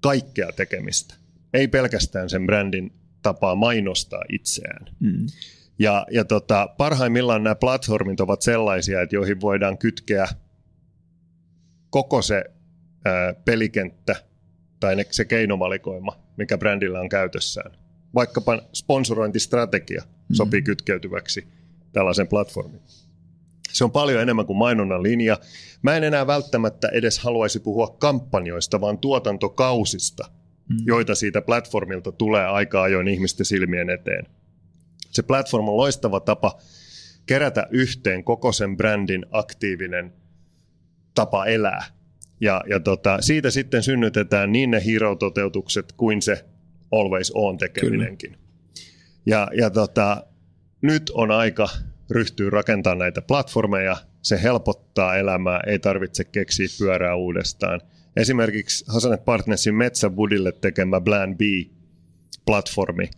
kaikkea 0.02 0.52
tekemistä. 0.56 1.16
Ei 1.54 1.68
pelkästään 1.68 2.30
sen 2.30 2.46
brändin 2.46 2.94
tapaa 3.22 3.56
mainostaa 3.56 4.24
itseään. 4.30 4.86
Mm. 5.00 5.28
Ja, 5.80 6.06
ja 6.12 6.26
tota, 6.26 6.70
parhaimmillaan 6.78 7.44
nämä 7.44 7.56
platformit 7.56 8.20
ovat 8.20 8.42
sellaisia, 8.42 9.02
että 9.02 9.16
joihin 9.16 9.42
voidaan 9.42 9.78
kytkeä 9.78 10.28
koko 11.90 12.22
se 12.22 12.44
ää, 13.06 13.34
pelikenttä 13.34 14.16
tai 14.80 14.96
ne, 14.96 15.06
se 15.12 15.26
keinovalikoima, 15.26 16.18
mikä 16.38 16.58
brändillä 16.58 17.00
on 17.00 17.10
käytössään. 17.10 17.72
Vaikkapa 18.16 18.62
sponsorointistrategia 18.74 20.02
mm-hmm. 20.02 20.36
sopii 20.36 20.62
kytkeytyväksi 20.62 21.48
tällaisen 21.92 22.28
platformin. 22.28 22.82
Se 23.72 23.84
on 23.84 23.92
paljon 23.92 24.22
enemmän 24.22 24.46
kuin 24.46 24.58
mainonnan 24.58 25.04
linja. 25.04 25.38
Mä 25.82 25.98
en 25.98 26.04
enää 26.04 26.28
välttämättä 26.28 26.88
edes 26.88 27.20
haluaisi 27.20 27.60
puhua 27.60 27.96
kampanjoista, 28.00 28.82
vaan 28.82 28.98
tuotantokausista, 28.98 30.24
mm-hmm. 30.24 30.86
joita 30.86 31.16
siitä 31.16 31.42
platformilta 31.42 32.12
tulee 32.12 32.46
aika 32.46 32.82
ajoin 32.82 33.08
ihmisten 33.08 33.46
silmien 33.46 33.90
eteen. 33.90 34.26
Se 35.12 35.24
platform 35.24 35.70
on 35.70 35.78
loistava 35.78 36.20
tapa 36.20 36.60
kerätä 37.26 37.68
yhteen 37.70 38.24
koko 38.24 38.52
sen 38.52 38.78
brändin 38.78 39.26
aktiivinen 39.32 40.14
tapa 41.16 41.46
elää. 41.46 41.99
Ja, 42.42 42.62
ja 42.70 42.80
tota, 42.80 43.18
siitä 43.22 43.52
sitten 43.52 43.84
synnytetään 43.84 44.52
niin 44.52 44.72
ne 44.72 44.82
hero-toteutukset 44.86 45.92
kuin 45.92 46.22
se 46.22 46.46
always 46.92 47.32
on 47.36 47.58
tekeminenkin. 47.58 48.38
Ja, 49.26 49.48
ja 49.54 49.70
tota, 49.70 50.24
nyt 50.82 51.12
on 51.14 51.32
aika 51.32 51.70
ryhtyä 52.10 52.50
rakentamaan 52.50 52.98
näitä 52.98 53.22
platformeja. 53.22 53.98
Se 54.22 54.44
helpottaa 54.44 55.16
elämää, 55.16 55.60
ei 55.68 55.80
tarvitse 55.80 56.24
keksiä 56.24 56.68
pyörää 56.80 57.16
uudestaan. 57.16 57.82
Esimerkiksi 58.16 58.86
Hasanet 58.88 59.26
Partnersin 59.26 59.76
Metsäbudille 59.76 60.52
tekemä 60.52 61.02
Plan 61.02 61.38
B-platformi, 61.38 63.10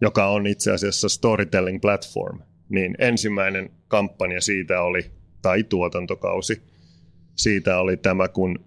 joka 0.00 0.26
on 0.26 0.46
itse 0.46 0.72
asiassa 0.72 1.08
storytelling 1.08 1.80
platform, 1.80 2.40
niin 2.68 2.94
ensimmäinen 2.98 3.70
kampanja 3.88 4.40
siitä 4.40 4.80
oli, 4.80 5.10
tai 5.42 5.64
tuotantokausi, 5.64 6.62
siitä 7.36 7.78
oli 7.78 7.96
tämä, 7.96 8.28
kun 8.28 8.64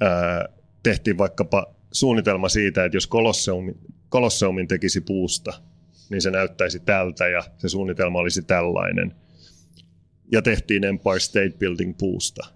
ää, 0.00 0.48
tehtiin 0.82 1.18
vaikkapa 1.18 1.74
suunnitelma 1.92 2.48
siitä, 2.48 2.84
että 2.84 2.96
jos 2.96 3.06
Kolosseumin, 3.06 3.78
Kolosseumin 4.08 4.68
tekisi 4.68 5.00
puusta, 5.00 5.52
niin 6.10 6.22
se 6.22 6.30
näyttäisi 6.30 6.80
tältä 6.80 7.28
ja 7.28 7.42
se 7.58 7.68
suunnitelma 7.68 8.18
olisi 8.18 8.42
tällainen. 8.42 9.14
Ja 10.32 10.42
tehtiin 10.42 10.84
Empire 10.84 11.20
State 11.20 11.54
Building 11.58 11.98
puusta. 11.98 12.46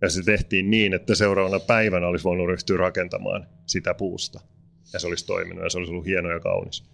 Ja 0.00 0.10
se 0.10 0.22
tehtiin 0.22 0.70
niin, 0.70 0.94
että 0.94 1.14
seuraavana 1.14 1.60
päivänä 1.60 2.06
olisi 2.06 2.24
voinut 2.24 2.48
ryhtyä 2.48 2.76
rakentamaan 2.76 3.46
sitä 3.66 3.94
puusta. 3.94 4.40
Ja 4.92 4.98
se 4.98 5.06
olisi 5.06 5.26
toiminut 5.26 5.64
ja 5.64 5.70
se 5.70 5.78
olisi 5.78 5.92
ollut 5.92 6.06
hieno 6.06 6.30
ja 6.30 6.40
kaunis. 6.40 6.84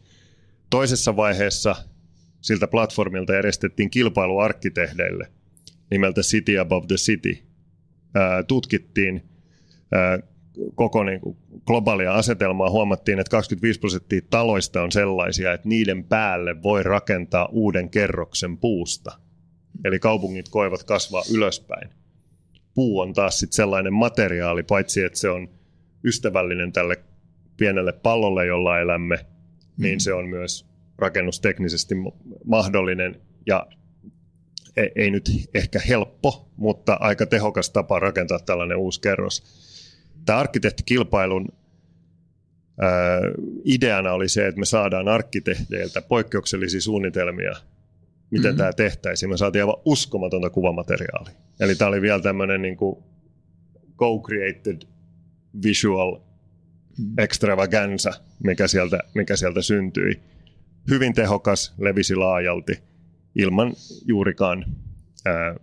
Toisessa 0.71 1.17
vaiheessa 1.17 1.77
siltä 2.41 2.67
platformilta 2.67 3.35
järjestettiin 3.35 3.91
kilpailu 3.91 4.39
arkkitehdeille 4.39 5.33
nimeltä 5.91 6.21
City 6.21 6.59
Above 6.59 6.87
the 6.87 6.97
City. 6.97 7.39
Tutkittiin 8.49 9.23
koko 10.75 11.05
niin 11.05 11.21
kuin 11.21 11.37
globaalia 11.67 12.15
asetelmaa. 12.15 12.71
Huomattiin, 12.71 13.19
että 13.19 13.31
25 13.31 13.81
prosenttia 13.81 14.21
taloista 14.31 14.83
on 14.83 14.93
sellaisia, 14.93 15.53
että 15.53 15.69
niiden 15.69 16.05
päälle 16.05 16.63
voi 16.63 16.83
rakentaa 16.83 17.49
uuden 17.53 17.91
kerroksen 17.91 18.59
puusta. 18.59 19.13
Eli 19.85 19.99
kaupungit 19.99 20.49
koivat 20.49 20.83
kasvaa 20.83 21.23
ylöspäin. 21.35 21.91
Puu 22.75 23.01
on 23.01 23.13
taas 23.13 23.39
sit 23.39 23.53
sellainen 23.53 23.93
materiaali, 23.93 24.63
paitsi 24.63 25.03
että 25.03 25.19
se 25.19 25.31
on 25.31 25.49
ystävällinen 26.05 26.73
tälle 26.73 26.97
pienelle 27.57 27.93
pallolle, 27.93 28.47
jolla 28.47 28.81
elämme, 28.81 29.27
niin 29.77 30.01
se 30.01 30.13
on 30.13 30.29
myös 30.29 30.67
rakennusteknisesti 30.99 31.95
mahdollinen 32.45 33.21
ja 33.47 33.67
ei, 34.77 34.93
ei 34.97 35.11
nyt 35.11 35.31
ehkä 35.55 35.81
helppo, 35.89 36.49
mutta 36.57 36.97
aika 37.01 37.27
tehokas 37.27 37.71
tapa 37.71 37.99
rakentaa 37.99 38.39
tällainen 38.39 38.77
uusi 38.77 39.01
kerros. 39.01 39.45
Tämä 40.27 40.39
arkkitehtikilpailun 40.39 41.49
ää, 42.81 43.21
ideana 43.65 44.13
oli 44.13 44.29
se, 44.29 44.47
että 44.47 44.61
me 44.61 44.67
saadaan 44.67 45.09
arkkitehdeiltä 45.09 46.03
poikkeuksellisia 46.03 46.81
suunnitelmia, 46.81 47.53
miten 48.31 48.51
mm-hmm. 48.51 48.59
tämä 48.59 48.73
tehtäisiin. 48.73 49.31
Me 49.31 49.37
saatiin 49.37 49.63
aivan 49.63 49.83
uskomatonta 49.85 50.51
kuvamateriaalia. 50.51 51.35
Eli 51.61 51.75
tämä 51.75 51.89
oli 51.89 52.03
vielä 52.03 52.21
tämmöinen 52.21 52.63
niin 52.63 52.77
co-created 53.99 54.89
visual 55.65 56.17
extravaganza, 57.19 58.13
mikä 58.45 58.69
sieltä, 58.69 58.99
mikä 59.15 59.37
sieltä 59.37 59.63
syntyi. 59.63 60.21
Hyvin 60.91 61.15
tehokas, 61.15 61.75
levisi 61.79 62.17
laajalti, 62.17 62.83
ilman 63.35 63.73
juurikaan 64.07 64.65
ää, 65.25 65.57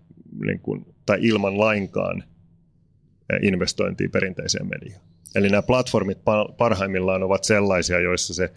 niin 0.46 0.60
kuin, 0.60 0.86
tai 1.06 1.18
ilman 1.22 1.60
lainkaan 1.60 2.24
investointia 3.42 4.10
perinteiseen 4.10 4.68
mediaan. 4.68 5.02
Eli 5.36 5.50
nämä 5.50 5.62
platformit 5.62 6.18
parhaimmillaan 6.58 7.24
ovat 7.24 7.44
sellaisia, 7.44 8.00
joissa 8.00 8.34
se 8.34 8.54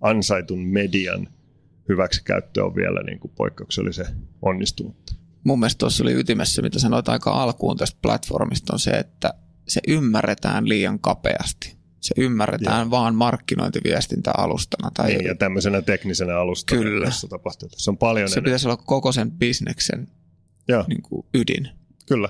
ansaitun 0.00 0.58
median 0.58 1.28
hyväksikäyttö 1.88 2.64
on 2.64 2.74
vielä 2.74 3.02
niin 3.02 3.18
kuin 3.18 3.32
poikkeuksellisen 3.36 4.06
onnistunutta. 4.42 5.14
Mun 5.44 5.58
mielestä 5.58 5.78
tuossa 5.78 6.04
oli 6.04 6.12
ytimessä, 6.12 6.62
mitä 6.62 6.78
sanoit 6.78 7.08
aika 7.08 7.30
alkuun 7.30 7.76
tästä 7.76 7.98
platformista, 8.02 8.72
on 8.72 8.78
se, 8.78 8.90
että 8.90 9.34
se 9.68 9.80
ymmärretään 9.88 10.68
liian 10.68 10.98
kapeasti 10.98 11.75
se 12.06 12.14
ymmärretään 12.16 12.86
ja. 12.86 12.90
vaan 12.90 13.14
markkinointiviestintäalustana. 13.14 14.90
Tai 14.94 15.08
niin, 15.08 15.24
ja 15.24 15.34
tämmöisenä 15.34 15.82
teknisenä 15.82 16.38
alustana 16.38 16.82
Kyllä. 16.82 17.06
tässä 17.06 17.28
tapahtuu. 17.28 17.68
Se 17.72 17.90
on 17.90 17.98
paljon 17.98 18.28
Se 18.28 18.32
enemmän. 18.34 18.44
pitäisi 18.44 18.68
olla 18.68 18.76
koko 18.76 19.12
sen 19.12 19.30
bisneksen 19.30 20.08
niin 20.88 21.02
kuin 21.02 21.26
ydin. 21.34 21.68
Kyllä. 22.06 22.28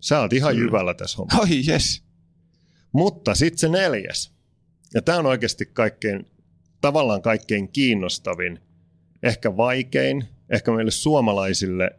Sä 0.00 0.20
oot 0.20 0.32
ihan 0.32 0.54
Kyllä. 0.54 0.66
jyvällä 0.66 0.94
tässä 0.94 1.16
hommassa. 1.16 1.42
Oi, 1.42 1.62
yes. 1.68 2.02
Mutta 2.92 3.34
sitten 3.34 3.58
se 3.58 3.68
neljäs. 3.68 4.32
Ja 4.94 5.02
tämä 5.02 5.18
on 5.18 5.26
oikeasti 5.26 5.66
kaikkein, 5.66 6.26
tavallaan 6.80 7.22
kaikkein 7.22 7.68
kiinnostavin, 7.68 8.60
ehkä 9.22 9.56
vaikein, 9.56 10.24
ehkä 10.50 10.72
meille 10.72 10.90
suomalaisille 10.90 11.90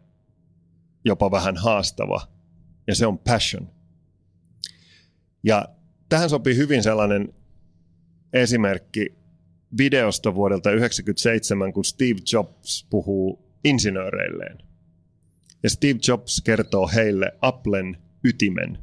jopa 1.04 1.30
vähän 1.30 1.56
haastava, 1.56 2.28
ja 2.86 2.94
se 2.94 3.06
on 3.06 3.18
passion. 3.18 3.70
Ja 5.42 5.68
tähän 6.08 6.30
sopii 6.30 6.56
hyvin 6.56 6.82
sellainen 6.82 7.34
esimerkki 8.32 9.14
videosta 9.78 10.34
vuodelta 10.34 10.70
1997, 10.70 11.72
kun 11.72 11.84
Steve 11.84 12.20
Jobs 12.32 12.86
puhuu 12.90 13.44
insinööreilleen. 13.64 14.58
Ja 15.62 15.70
Steve 15.70 15.98
Jobs 16.08 16.40
kertoo 16.44 16.90
heille 16.94 17.32
Applen 17.40 17.96
ytimen, 18.24 18.78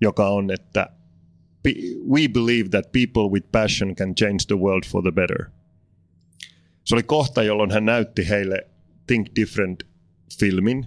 joka 0.00 0.28
on, 0.28 0.50
että 0.50 0.90
we 2.10 2.28
believe 2.28 2.68
that 2.68 2.92
people 2.92 3.30
with 3.32 3.48
passion 3.52 3.94
can 3.94 4.14
change 4.14 4.38
the 4.46 4.58
world 4.58 4.82
for 4.86 5.02
the 5.02 5.12
better. 5.12 5.46
Se 6.84 6.94
oli 6.94 7.02
kohta, 7.02 7.42
jolloin 7.42 7.70
hän 7.70 7.84
näytti 7.84 8.28
heille 8.28 8.66
Think 9.06 9.26
Different 9.36 9.82
filmin, 10.38 10.86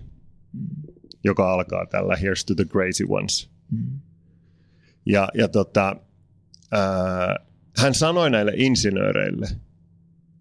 joka 1.24 1.54
alkaa 1.54 1.86
tällä 1.86 2.16
Here's 2.16 2.46
to 2.48 2.56
the 2.56 2.66
Crazy 2.66 3.06
Ones. 3.10 3.50
Mm. 3.72 4.00
Ja, 5.06 5.30
ja 5.34 5.48
tota, 5.48 5.96
ää, 6.72 7.40
hän 7.78 7.94
sanoi 7.94 8.30
näille 8.30 8.54
insinööreille 8.56 9.48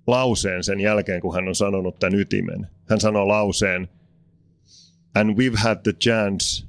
lauseen 0.06 0.64
sen 0.64 0.80
jälkeen, 0.80 1.20
kun 1.20 1.34
hän 1.34 1.48
on 1.48 1.54
sanonut 1.54 1.98
tämän 1.98 2.18
ytimen. 2.18 2.66
Hän 2.88 3.00
sanoi 3.00 3.26
lauseen, 3.26 3.88
and 5.14 5.30
we've 5.30 5.58
had 5.58 5.78
the 5.82 5.92
chance 5.92 6.66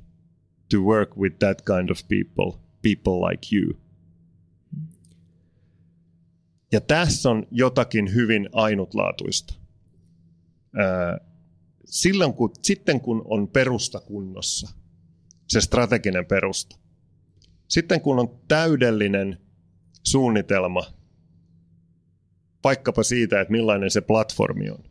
to 0.71 0.77
work 0.77 1.17
with 1.17 1.39
that 1.39 1.61
kind 1.61 1.89
of 1.89 1.99
people, 2.07 2.59
people 2.81 3.29
like 3.29 3.55
you. 3.55 3.77
Ja 6.71 6.81
tässä 6.81 7.29
on 7.29 7.47
jotakin 7.51 8.13
hyvin 8.13 8.49
ainutlaatuista. 8.53 9.53
Silloin 11.85 12.33
kun, 12.33 12.51
sitten 12.61 13.01
kun 13.01 13.21
on 13.25 13.47
perusta 13.47 13.99
kunnossa, 13.99 14.69
se 15.47 15.61
strateginen 15.61 16.25
perusta, 16.25 16.75
sitten 17.73 18.01
kun 18.01 18.19
on 18.19 18.39
täydellinen 18.47 19.37
suunnitelma 20.03 20.93
vaikkapa 22.63 23.03
siitä, 23.03 23.41
että 23.41 23.51
millainen 23.51 23.91
se 23.91 24.01
platformi 24.01 24.69
on. 24.69 24.83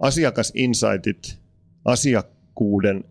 Asiakasinsightit, 0.00 1.38
asiakkuuden 1.84 3.04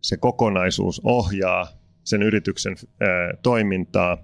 se 0.00 0.16
kokonaisuus 0.16 1.00
ohjaa 1.04 1.68
sen 2.04 2.22
yrityksen 2.22 2.76
ää, 3.00 3.08
toimintaa 3.42 4.18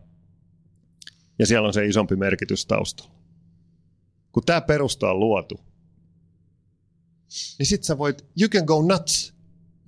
ja 1.38 1.46
siellä 1.46 1.68
on 1.68 1.74
se 1.74 1.86
isompi 1.86 2.16
merkitys 2.16 2.66
taustalla. 2.66 3.14
Kun 4.32 4.42
tämä 4.46 4.60
perusta 4.60 5.10
on 5.10 5.20
luotu, 5.20 5.60
niin 7.58 7.66
sit 7.66 7.84
sä 7.84 7.98
voit, 7.98 8.24
you 8.40 8.48
can 8.48 8.64
go 8.64 8.82
nuts. 8.82 9.34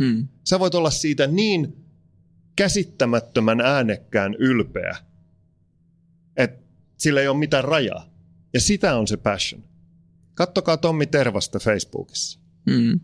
Hmm. 0.03 0.29
Sä 0.45 0.59
voit 0.59 0.75
olla 0.75 0.91
siitä 0.91 1.27
niin 1.27 1.82
käsittämättömän 2.57 3.61
äänekkään 3.61 4.35
ylpeä, 4.35 4.97
että 6.37 6.63
sillä 6.97 7.21
ei 7.21 7.29
ole 7.29 7.39
mitään 7.39 7.65
rajaa. 7.65 8.13
Ja 8.55 8.61
sitä 8.61 8.97
on 8.97 9.07
se 9.07 9.17
passion. 9.17 9.63
Kattokaa 10.35 10.77
Tommi 10.77 11.07
Tervasta 11.07 11.59
Facebookissa. 11.59 12.41
Hmm. 12.71 13.01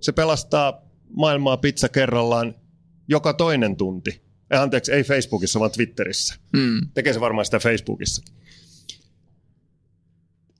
Se 0.00 0.12
pelastaa 0.12 0.82
maailmaa 1.10 1.56
pizza 1.56 1.88
kerrallaan 1.88 2.54
joka 3.08 3.32
toinen 3.32 3.76
tunti. 3.76 4.22
Eh, 4.50 4.60
anteeksi, 4.60 4.92
ei 4.92 5.04
Facebookissa, 5.04 5.60
vaan 5.60 5.70
Twitterissä. 5.70 6.34
Hmm. 6.56 6.88
Tekee 6.94 7.12
se 7.12 7.20
varmaan 7.20 7.44
sitä 7.44 7.58
Facebookissakin. 7.58 8.34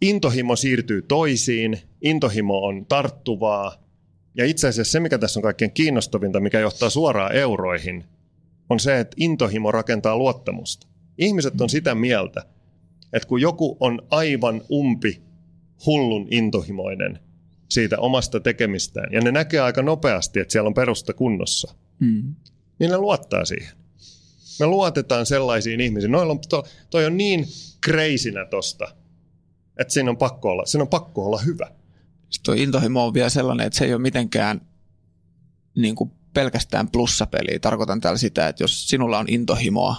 Intohimo 0.00 0.56
siirtyy 0.56 1.02
toisiin, 1.02 1.80
intohimo 2.00 2.58
on 2.58 2.86
tarttuvaa, 2.86 3.87
ja 4.34 4.44
itse 4.44 4.68
asiassa 4.68 4.92
se, 4.92 5.00
mikä 5.00 5.18
tässä 5.18 5.40
on 5.40 5.42
kaikkein 5.42 5.72
kiinnostavinta, 5.72 6.40
mikä 6.40 6.60
johtaa 6.60 6.90
suoraan 6.90 7.34
euroihin, 7.34 8.04
on 8.70 8.80
se, 8.80 9.00
että 9.00 9.16
intohimo 9.16 9.72
rakentaa 9.72 10.16
luottamusta. 10.16 10.86
Ihmiset 11.18 11.60
on 11.60 11.70
sitä 11.70 11.94
mieltä, 11.94 12.44
että 13.12 13.28
kun 13.28 13.40
joku 13.40 13.76
on 13.80 14.02
aivan 14.10 14.62
umpi 14.70 15.22
hullun 15.86 16.28
intohimoinen 16.30 17.18
siitä 17.68 17.98
omasta 17.98 18.40
tekemistään, 18.40 19.12
ja 19.12 19.20
ne 19.20 19.32
näkee 19.32 19.60
aika 19.60 19.82
nopeasti, 19.82 20.40
että 20.40 20.52
siellä 20.52 20.68
on 20.68 20.74
perusta 20.74 21.12
kunnossa, 21.12 21.74
mm. 22.00 22.34
niin 22.78 22.90
ne 22.90 22.98
luottaa 22.98 23.44
siihen. 23.44 23.72
Me 24.60 24.66
luotetaan 24.66 25.26
sellaisiin 25.26 25.80
ihmisiin. 25.80 26.12
Noilla 26.12 26.32
on, 26.32 26.40
to, 26.48 26.66
toi 26.90 27.06
on 27.06 27.16
niin 27.16 27.46
kreisinä 27.80 28.44
tosta, 28.44 28.88
että 29.78 29.94
siinä 29.94 30.10
on 30.10 30.16
pakko 30.16 30.50
olla, 30.50 30.66
siinä 30.66 30.82
on 30.82 30.88
pakko 30.88 31.26
olla 31.26 31.38
hyvä. 31.38 31.70
Sitten 32.30 32.54
tuo 32.54 32.62
intohimo 32.62 33.06
on 33.06 33.14
vielä 33.14 33.28
sellainen, 33.28 33.66
että 33.66 33.78
se 33.78 33.84
ei 33.84 33.94
ole 33.94 34.02
mitenkään 34.02 34.60
niin 35.74 35.94
kuin 35.94 36.10
pelkästään 36.34 36.90
plussapeliä. 36.90 37.58
Tarkoitan 37.58 38.00
täällä 38.00 38.18
sitä, 38.18 38.48
että 38.48 38.64
jos 38.64 38.88
sinulla 38.88 39.18
on 39.18 39.26
intohimoa, 39.28 39.96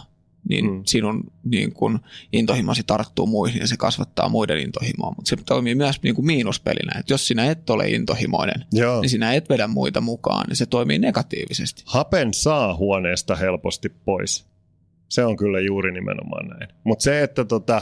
niin 0.50 0.72
mm. 0.72 0.82
sinun 0.86 1.24
niin 1.44 1.74
kun, 1.74 2.00
intohimosi 2.34 2.84
tarttuu 2.84 3.28
muihin 3.28 3.62
ja 3.62 3.68
se 3.68 3.78
kasvattaa 3.78 4.30
muiden 4.30 4.60
intohimoa. 4.60 5.14
Mutta 5.16 5.30
se 5.30 5.36
toimii 5.36 5.76
myös 5.76 6.02
niin 6.04 6.16
kuin 6.16 6.26
miinuspelinä. 6.26 7.00
Että 7.00 7.14
jos 7.14 7.28
sinä 7.28 7.46
et 7.46 7.70
ole 7.70 7.90
intohimoinen, 7.90 8.66
Joo. 8.72 9.02
niin 9.02 9.10
sinä 9.10 9.34
et 9.34 9.50
vedä 9.50 9.68
muita 9.68 10.02
mukaan, 10.02 10.46
niin 10.48 10.56
se 10.56 10.66
toimii 10.66 11.00
negatiivisesti. 11.00 11.84
Hapen 11.86 12.34
saa 12.34 12.76
huoneesta 12.76 13.36
helposti 13.36 13.90
pois. 13.90 14.46
Se 15.10 15.26
on 15.26 15.38
kyllä 15.38 15.60
juuri 15.60 15.92
nimenomaan 15.92 16.48
näin. 16.48 16.68
Mutta 16.84 17.04
se, 17.04 17.24
että 17.24 17.46
tota, 17.46 17.82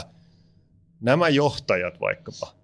nämä 1.00 1.28
johtajat 1.28 2.00
vaikkapa, 2.00 2.54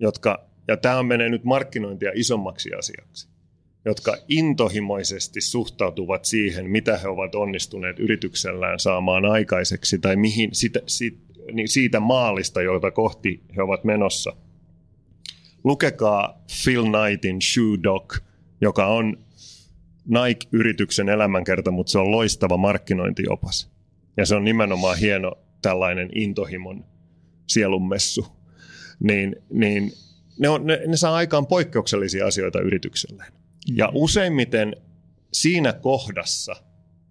jotka, 0.00 0.44
ja 0.68 0.76
tämä 0.76 1.02
menee 1.02 1.28
nyt 1.28 1.44
markkinointia 1.44 2.10
isommaksi 2.14 2.74
asiaksi, 2.78 3.28
jotka 3.84 4.16
intohimoisesti 4.28 5.40
suhtautuvat 5.40 6.24
siihen, 6.24 6.70
mitä 6.70 6.98
he 6.98 7.08
ovat 7.08 7.34
onnistuneet 7.34 7.98
yrityksellään 7.98 8.80
saamaan 8.80 9.24
aikaiseksi 9.24 9.98
tai 9.98 10.16
mihin, 10.16 10.54
siitä, 10.54 10.80
siitä, 10.86 11.18
niin 11.52 11.68
siitä 11.68 12.00
maalista, 12.00 12.62
jota 12.62 12.90
kohti 12.90 13.42
he 13.56 13.62
ovat 13.62 13.84
menossa. 13.84 14.36
Lukekaa 15.64 16.44
Phil 16.64 16.82
Knightin 16.82 17.42
Shoe 17.42 17.82
Dog, 17.82 18.14
joka 18.60 18.86
on 18.86 19.18
Nike-yrityksen 20.08 21.08
elämänkerta, 21.08 21.70
mutta 21.70 21.92
se 21.92 21.98
on 21.98 22.10
loistava 22.10 22.56
markkinointiopas. 22.56 23.70
Ja 24.16 24.26
se 24.26 24.34
on 24.34 24.44
nimenomaan 24.44 24.98
hieno 24.98 25.32
tällainen 25.62 26.08
intohimon 26.14 26.84
sielunmessu. 27.46 28.26
Niin, 29.00 29.36
niin 29.50 29.92
ne, 30.38 30.48
on, 30.48 30.66
ne, 30.66 30.80
ne 30.86 30.96
saa 30.96 31.14
aikaan 31.14 31.46
poikkeuksellisia 31.46 32.26
asioita 32.26 32.60
yritykselleen. 32.60 33.32
Ja 33.76 33.90
useimmiten 33.94 34.76
siinä 35.32 35.72
kohdassa, 35.72 36.56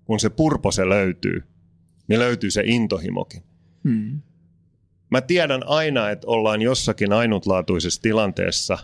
kun 0.05 0.19
se 0.19 0.30
purpose 0.30 0.89
löytyy, 0.89 1.43
niin 2.07 2.19
löytyy 2.19 2.51
se 2.51 2.63
intohimokin. 2.65 3.43
Hmm. 3.84 4.21
Mä 5.11 5.21
tiedän 5.21 5.67
aina, 5.67 6.09
että 6.09 6.28
ollaan 6.28 6.61
jossakin 6.61 7.13
ainutlaatuisessa 7.13 8.01
tilanteessa, 8.01 8.78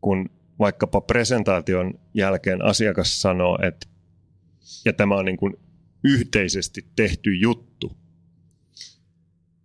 kun 0.00 0.30
vaikkapa 0.58 1.00
presentaation 1.00 2.00
jälkeen 2.14 2.62
asiakas 2.62 3.20
sanoo, 3.20 3.58
että 3.62 3.86
ja 4.84 4.92
tämä 4.92 5.16
on 5.16 5.24
niin 5.24 5.36
kuin 5.36 5.56
yhteisesti 6.04 6.86
tehty 6.96 7.34
juttu, 7.34 7.96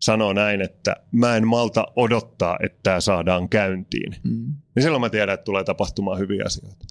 sanoo 0.01 0.33
näin, 0.33 0.61
että 0.61 0.95
mä 1.11 1.35
en 1.35 1.47
malta 1.47 1.87
odottaa, 1.95 2.57
että 2.63 2.79
tämä 2.83 3.01
saadaan 3.01 3.49
käyntiin. 3.49 4.15
Mm. 4.23 4.53
Niin 4.75 4.83
silloin 4.83 5.01
mä 5.01 5.09
tiedän, 5.09 5.33
että 5.33 5.43
tulee 5.43 5.63
tapahtumaan 5.63 6.19
hyviä 6.19 6.43
asioita. 6.45 6.85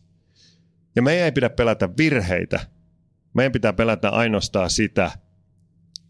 Ja 0.96 1.02
meidän 1.02 1.24
ei 1.24 1.32
pidä 1.32 1.50
pelätä 1.50 1.88
virheitä. 1.98 2.60
Meidän 3.34 3.52
pitää 3.52 3.72
pelätä 3.72 4.08
ainoastaan 4.08 4.70
sitä, 4.70 5.10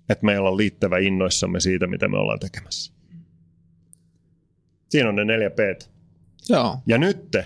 että 0.09 0.27
meillä 0.27 0.49
on 0.49 0.57
liittävä 0.57 0.99
innoissamme 0.99 1.61
siitä, 1.61 1.87
mitä 1.87 2.09
me 2.09 2.19
ollaan 2.19 2.39
tekemässä. 2.39 2.93
Siinä 4.89 5.09
on 5.09 5.15
ne 5.15 5.25
neljä 5.25 5.51
p 5.51 5.59
Joo. 6.49 6.79
Ja 6.87 6.99
nyt 6.99 7.37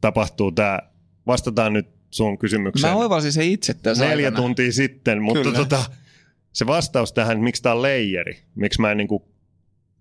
tapahtuu 0.00 0.52
tämä, 0.52 0.78
vastataan 1.26 1.72
nyt 1.72 1.88
sun 2.10 2.38
kysymykseen. 2.38 2.92
Mä 2.92 2.98
oivalsin 2.98 3.32
se 3.32 3.44
itse 3.44 3.74
tässä 3.74 4.04
Neljä 4.04 4.26
aikana. 4.26 4.42
tuntia 4.42 4.72
sitten, 4.72 5.22
mutta 5.22 5.52
tota, 5.52 5.84
se 6.56 6.66
vastaus 6.66 7.12
tähän, 7.12 7.40
miksi 7.40 7.62
tämä 7.62 7.74
on 7.74 7.82
leijeri, 7.82 8.38
miksi 8.54 8.80
mä 8.80 8.90
en 8.90 8.96
niin 8.96 9.08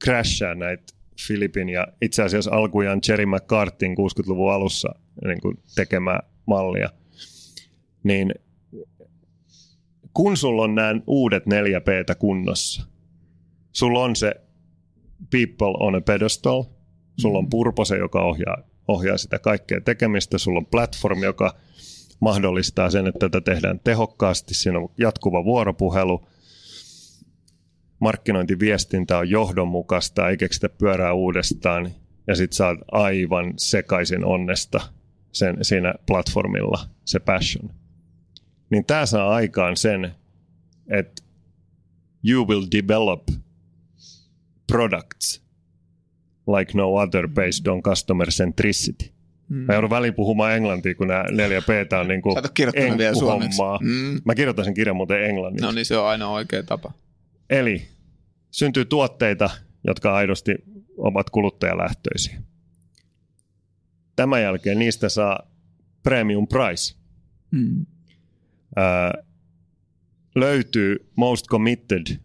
crashaa 0.03 0.56
näitä 0.56 0.84
Filipin 1.28 1.70
ja 1.70 1.88
itse 2.01 2.24
asiassa 2.24 2.51
alkujaan 2.51 2.99
Jerry 3.08 3.26
McCartin 3.26 3.91
60-luvun 3.91 4.53
alussa 4.53 4.95
niin 5.26 5.41
kuin 5.41 5.60
tekemää 5.76 6.20
mallia, 6.45 6.89
niin 8.03 8.34
kun 10.14 10.38
sulla 10.38 10.64
on 10.64 10.76
nämä 10.76 11.01
uudet 11.08 11.45
4 11.45 11.82
p 11.82 11.88
kunnossa, 12.20 12.86
sulla 13.72 14.03
on 14.03 14.16
se 14.16 14.36
people 15.32 15.74
on 15.80 15.95
a 15.95 16.01
pedestal, 16.01 16.64
sulla 17.18 17.38
on 17.38 17.45
mm. 17.45 17.49
purpose, 17.49 17.97
joka 17.97 18.24
ohjaa, 18.24 18.58
ohjaa 18.88 19.18
sitä 19.18 19.39
kaikkea 19.39 19.82
tekemistä, 19.82 20.38
sulla 20.38 20.60
on 20.60 20.66
platform, 20.66 21.24
joka 21.24 21.56
mahdollistaa 22.20 22.89
sen, 22.89 23.08
että 23.08 23.30
tätä 23.30 23.41
tehdään 23.41 23.80
tehokkaasti, 23.84 24.53
siinä 24.53 24.80
on 24.80 24.89
jatkuva 24.97 25.43
vuoropuhelu, 25.43 26.28
markkinointiviestintä 28.00 29.18
on 29.18 29.30
johdonmukaista, 29.30 30.30
ei 30.30 30.38
keksitä 30.38 30.70
pyörää 30.70 31.14
uudestaan, 31.14 31.91
ja 32.28 32.36
sit 32.36 32.54
saat 32.54 32.80
aivan 32.91 33.54
sekaisin 33.58 34.26
onnesta 34.26 34.82
sen, 35.32 35.58
siinä 35.62 35.93
platformilla, 36.08 36.80
se 37.06 37.20
passion. 37.20 37.70
Niin 38.70 38.86
tämä 38.86 39.06
saa 39.06 39.36
aikaan 39.36 39.78
sen, 39.78 40.12
että 40.88 41.24
you 42.30 42.48
will 42.48 42.66
develop 42.72 43.28
products 44.68 45.46
like 46.48 46.72
no 46.76 46.93
other 46.93 47.28
based 47.28 47.68
on 47.68 47.82
customer 47.82 48.30
centricity. 48.30 49.16
Mm. 49.50 49.58
Mä 49.58 49.74
joudun 49.74 49.89
väliin 49.89 50.14
puhumaan 50.14 50.56
englantia, 50.56 50.96
kun 50.96 51.08
nämä 51.08 51.24
neljä 51.32 51.62
p 51.62 51.93
on 52.02 52.08
niin 52.08 52.22
kuin 52.22 52.36
Mm. 53.82 54.22
Mä 54.26 54.36
kirjoitan 54.36 54.66
sen 54.66 54.74
kirjan 54.74 54.96
muuten 54.96 55.24
englanniksi. 55.24 55.66
No 55.66 55.72
niin, 55.72 55.86
se 55.86 55.98
on 55.98 56.08
aina 56.08 56.30
oikea 56.30 56.64
tapa. 56.64 56.91
Eli 57.50 57.88
syntyy 58.52 58.86
tuotteita, 58.86 59.50
jotka 59.88 60.16
aidosti 60.16 60.56
ovat 60.98 61.30
kuluttajalähtöisiä. 61.30 62.41
Tämän 64.16 64.41
jälkeen 64.41 64.80
niistä 64.80 65.10
saa 65.10 65.52
premium 66.04 66.48
price. 66.48 66.96
mm. 67.52 67.86
ää, 68.76 69.14
löytyy 70.36 71.12
most 71.16 71.48
committed 71.48 72.20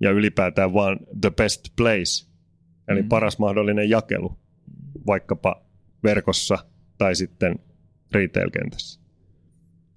ja 0.00 0.10
ylipäätään 0.10 0.74
vaan 0.74 0.98
the 1.20 1.30
best 1.30 1.60
place, 1.76 2.26
eli 2.88 3.02
mm. 3.02 3.08
paras 3.08 3.38
mahdollinen 3.38 3.90
jakelu, 3.90 4.38
vaikkapa 5.06 5.62
verkossa 6.02 6.58
tai 6.98 7.14
sitten 7.14 7.58
retail-kentässä. 8.12 9.00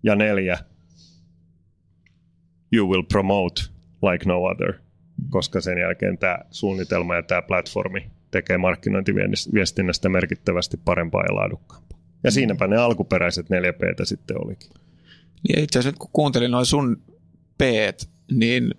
Ja 0.04 0.16
neljä, 0.16 0.58
you 2.72 2.90
will 2.90 3.04
promote 3.04 3.75
like 4.12 4.26
no 4.26 4.44
other, 4.44 4.74
koska 5.30 5.62
sen 5.62 5.78
jälkeen 5.78 6.18
tämä 6.18 6.38
suunnitelma 6.52 7.16
ja 7.16 7.24
tämä 7.24 7.42
platformi 7.42 8.12
tekee 8.32 8.58
markkinointiviestinnästä 8.58 10.10
merkittävästi 10.10 10.78
parempaa 10.86 11.24
ja 11.30 11.36
laadukkaampaa. 11.36 12.00
Ja 12.24 12.32
siinäpä 12.32 12.68
ne 12.68 12.78
alkuperäiset 12.78 13.50
4 13.50 13.74
p 13.74 13.80
sitten 14.04 14.46
olikin. 14.46 14.70
Niin 15.48 15.64
itse 15.64 15.80
asiassa 15.80 16.00
kun 16.00 16.10
kuuntelin 16.14 16.52
noin 16.52 16.66
sun 16.66 17.02
p 17.58 17.62
niin 18.32 18.74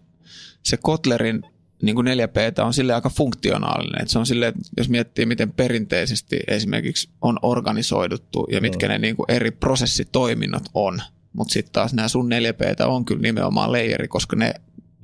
se 0.63 0.77
Kotlerin 0.77 1.43
niin 1.83 1.95
kuin 1.95 2.05
4 2.05 2.29
p 2.29 2.37
on 2.65 2.75
sille 2.75 2.95
aika 2.95 3.11
funktionaalinen. 3.11 4.03
Että 4.03 4.13
se 4.13 4.19
on 4.19 4.27
sille, 4.27 4.49
että 4.49 4.63
jos 4.77 4.89
miettii, 4.89 5.27
miten 5.27 5.53
perinteisesti 5.53 6.41
esimerkiksi 6.49 7.09
on 7.21 7.39
organisoiduttu 7.43 8.47
ja 8.53 8.61
mitkä 8.61 8.89
ne 8.89 8.99
niin 8.99 9.17
kuin 9.17 9.31
eri 9.31 9.51
prosessitoiminnot 9.51 10.63
on. 10.75 11.03
Mutta 11.33 11.53
sitten 11.53 11.73
taas 11.73 11.95
nämä 11.95 12.09
sun 12.09 12.29
4 12.29 12.55
p 12.55 12.61
on 12.87 13.05
kyllä 13.05 13.23
nimenomaan 13.23 13.73
leijeri, 13.73 14.09
koska 14.09 14.37
ne 14.37 14.55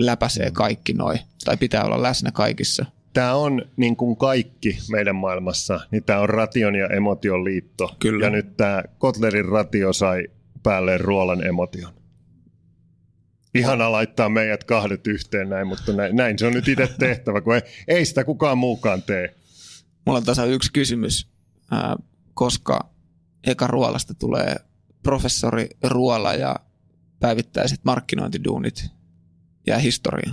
läpäisee 0.07 0.51
kaikki 0.51 0.93
noin. 0.93 1.19
Tai 1.45 1.57
pitää 1.57 1.85
olla 1.85 2.03
läsnä 2.03 2.31
kaikissa 2.33 2.87
tämä 3.13 3.35
on 3.35 3.63
niin 3.77 3.97
kuin 3.97 4.17
kaikki 4.17 4.79
meidän 4.91 5.17
maailmassa, 5.17 5.81
niin 5.91 6.05
tämä 6.05 6.19
on 6.19 6.29
ration 6.29 6.75
ja 6.75 6.87
emotion 6.87 7.45
liitto. 7.45 7.97
Kyllä. 7.99 8.27
Ja 8.27 8.31
nyt 8.31 8.57
tämä 8.57 8.83
Kotlerin 8.99 9.45
ratio 9.45 9.93
sai 9.93 10.29
päälle 10.63 10.99
ruolan 10.99 11.47
emotion. 11.47 11.93
Ihana 13.55 13.93
laittaa 13.93 14.29
meidät 14.29 14.65
kahdet 14.65 15.07
yhteen 15.07 15.49
näin, 15.49 15.67
mutta 15.67 15.93
näin, 15.93 16.17
näin 16.17 16.39
se 16.39 16.47
on 16.47 16.53
nyt 16.53 16.69
itse 16.69 16.89
tehtävä, 16.99 17.41
kun 17.41 17.55
ei, 17.55 17.63
ei 17.89 18.05
sitä 18.05 18.25
kukaan 18.25 18.59
muukaan 18.59 19.03
tee. 19.03 19.35
Mulla 20.07 20.19
on 20.19 20.25
tässä 20.25 20.45
yksi 20.45 20.73
kysymys, 20.73 21.29
äh, 21.73 21.81
koska 22.35 22.91
eka 23.47 23.67
ruolasta 23.67 24.15
tulee 24.15 24.57
professori 25.03 25.69
Ruola 25.83 26.35
ja 26.35 26.57
päivittäiset 27.21 27.81
markkinointiduunit 27.85 28.91
ja 29.67 29.79
historia? 29.79 30.33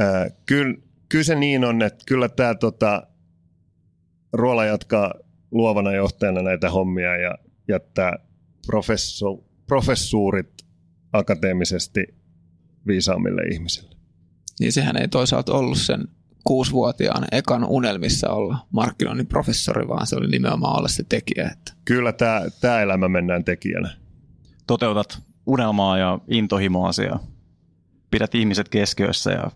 Äh, 0.00 0.32
kyllä 0.46 0.74
kyllä 1.08 1.24
se 1.24 1.34
niin 1.34 1.64
on, 1.64 1.82
että 1.82 2.04
kyllä 2.06 2.28
tämä 2.28 2.54
tota, 2.54 3.06
Ruola 4.32 4.64
jatkaa 4.64 5.14
luovana 5.50 5.92
johtajana 5.92 6.42
näitä 6.42 6.70
hommia 6.70 7.16
ja 7.16 7.38
jättää 7.68 8.18
professu, 8.66 9.46
professuurit 9.66 10.52
akateemisesti 11.12 12.14
viisaammille 12.86 13.42
ihmisille. 13.42 13.96
Niin 14.60 14.72
sehän 14.72 14.96
ei 14.96 15.08
toisaalta 15.08 15.54
ollut 15.54 15.78
sen 15.78 16.08
kuusivuotiaan 16.44 17.24
ekan 17.32 17.64
unelmissa 17.64 18.30
olla 18.30 18.58
markkinoinnin 18.70 19.26
professori, 19.26 19.88
vaan 19.88 20.06
se 20.06 20.16
oli 20.16 20.28
nimenomaan 20.28 20.78
olla 20.78 20.88
se 20.88 21.04
tekijä. 21.08 21.50
Että. 21.52 21.72
Kyllä 21.84 22.12
tämä, 22.12 22.42
tämä 22.60 22.80
elämä 22.80 23.08
mennään 23.08 23.44
tekijänä. 23.44 23.96
Toteutat 24.66 25.22
unelmaa 25.46 25.98
ja 25.98 26.18
intohimoa 26.28 26.90
ja 27.08 27.20
pidät 28.10 28.34
ihmiset 28.34 28.68
keskiössä 28.68 29.30
ja 29.30 29.50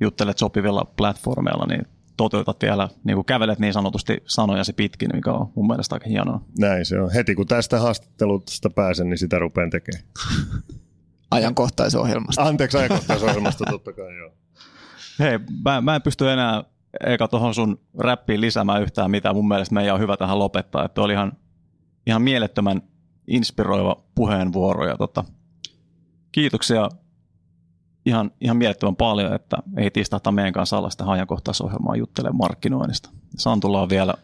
juttelet 0.00 0.38
sopivilla 0.38 0.84
platformeilla, 0.96 1.66
niin 1.66 1.86
toteutat 2.16 2.62
vielä, 2.62 2.88
niin 3.04 3.14
kuin 3.14 3.24
kävelet 3.24 3.58
niin 3.58 3.72
sanotusti 3.72 4.22
sanojasi 4.26 4.72
pitkin, 4.72 5.10
mikä 5.12 5.32
on 5.32 5.52
mun 5.54 5.66
mielestä 5.66 5.94
aika 5.94 6.08
hienoa. 6.08 6.40
Näin 6.58 6.86
se 6.86 7.00
on. 7.00 7.12
Heti 7.12 7.34
kun 7.34 7.46
tästä 7.46 7.80
haastattelusta 7.80 8.70
pääsen, 8.70 9.10
niin 9.10 9.18
sitä 9.18 9.38
rupean 9.38 9.70
tekemään. 9.70 10.04
Ajankohtaisohjelmasta. 11.30 12.42
Anteeksi, 12.42 12.78
ajankohtaisohjelmasta 12.78 13.64
totta 13.70 13.92
kai, 13.92 14.16
joo. 14.16 14.32
Hei, 15.18 15.38
mä, 15.64 15.80
mä 15.80 15.94
en 15.94 16.02
pysty 16.02 16.30
enää 16.30 16.64
eikä 17.06 17.28
tuohon 17.28 17.54
sun 17.54 17.80
räppiin 17.98 18.40
lisäämään 18.40 18.82
yhtään 18.82 19.10
mitään. 19.10 19.34
Mun 19.34 19.48
mielestä 19.48 19.74
meidän 19.74 19.94
on 19.94 20.00
hyvä 20.00 20.16
tähän 20.16 20.38
lopettaa. 20.38 20.84
Että 20.84 21.02
oli 21.02 21.12
ihan, 21.12 21.32
ihan 22.06 22.22
mielettömän 22.22 22.82
inspiroiva 23.26 24.04
puheenvuoro. 24.14 24.88
Ja 24.88 24.96
tota, 24.96 25.24
kiitoksia 26.32 26.88
ihan, 28.06 28.30
ihan 28.40 28.56
mielettömän 28.56 28.96
paljon, 28.96 29.34
että 29.34 29.56
ei 29.76 29.90
tistahta 29.90 30.32
meidän 30.32 30.52
kanssa 30.52 30.76
alla 30.76 30.90
sitä 30.90 31.04
ajankohtaisohjelmaa 31.06 31.96
juttelemaan 31.96 32.36
markkinoinnista. 32.36 33.10
Santulla 33.38 33.82
on 33.82 33.88
vielä 33.88 34.14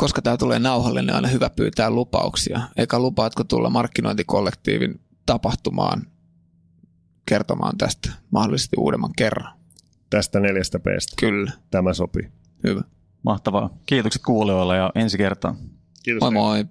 koska 0.00 0.22
tämä 0.22 0.36
tulee 0.36 0.58
nauhalle, 0.58 1.02
niin 1.02 1.14
aina 1.14 1.28
hyvä 1.28 1.50
pyytää 1.50 1.90
lupauksia. 1.90 2.60
Eikä 2.76 2.98
lupaatko 2.98 3.44
tulla 3.44 3.70
markkinointikollektiivin 3.70 5.00
tapahtumaan 5.26 6.06
kertomaan 7.26 7.78
tästä 7.78 8.12
mahdollisesti 8.30 8.76
uudemman 8.78 9.12
kerran? 9.16 9.52
Tästä 10.10 10.40
neljästä 10.40 10.78
peestä. 10.78 11.12
Kyllä. 11.20 11.52
Tämä 11.70 11.94
sopii. 11.94 12.28
Hyvä. 12.64 12.82
Mahtavaa. 13.22 13.70
Kiitokset 13.86 14.22
kuulijoille 14.22 14.76
ja 14.76 14.90
ensi 14.94 15.18
kertaan. 15.18 15.56
Kiitos. 16.02 16.20
Moi 16.20 16.30
moi. 16.30 16.64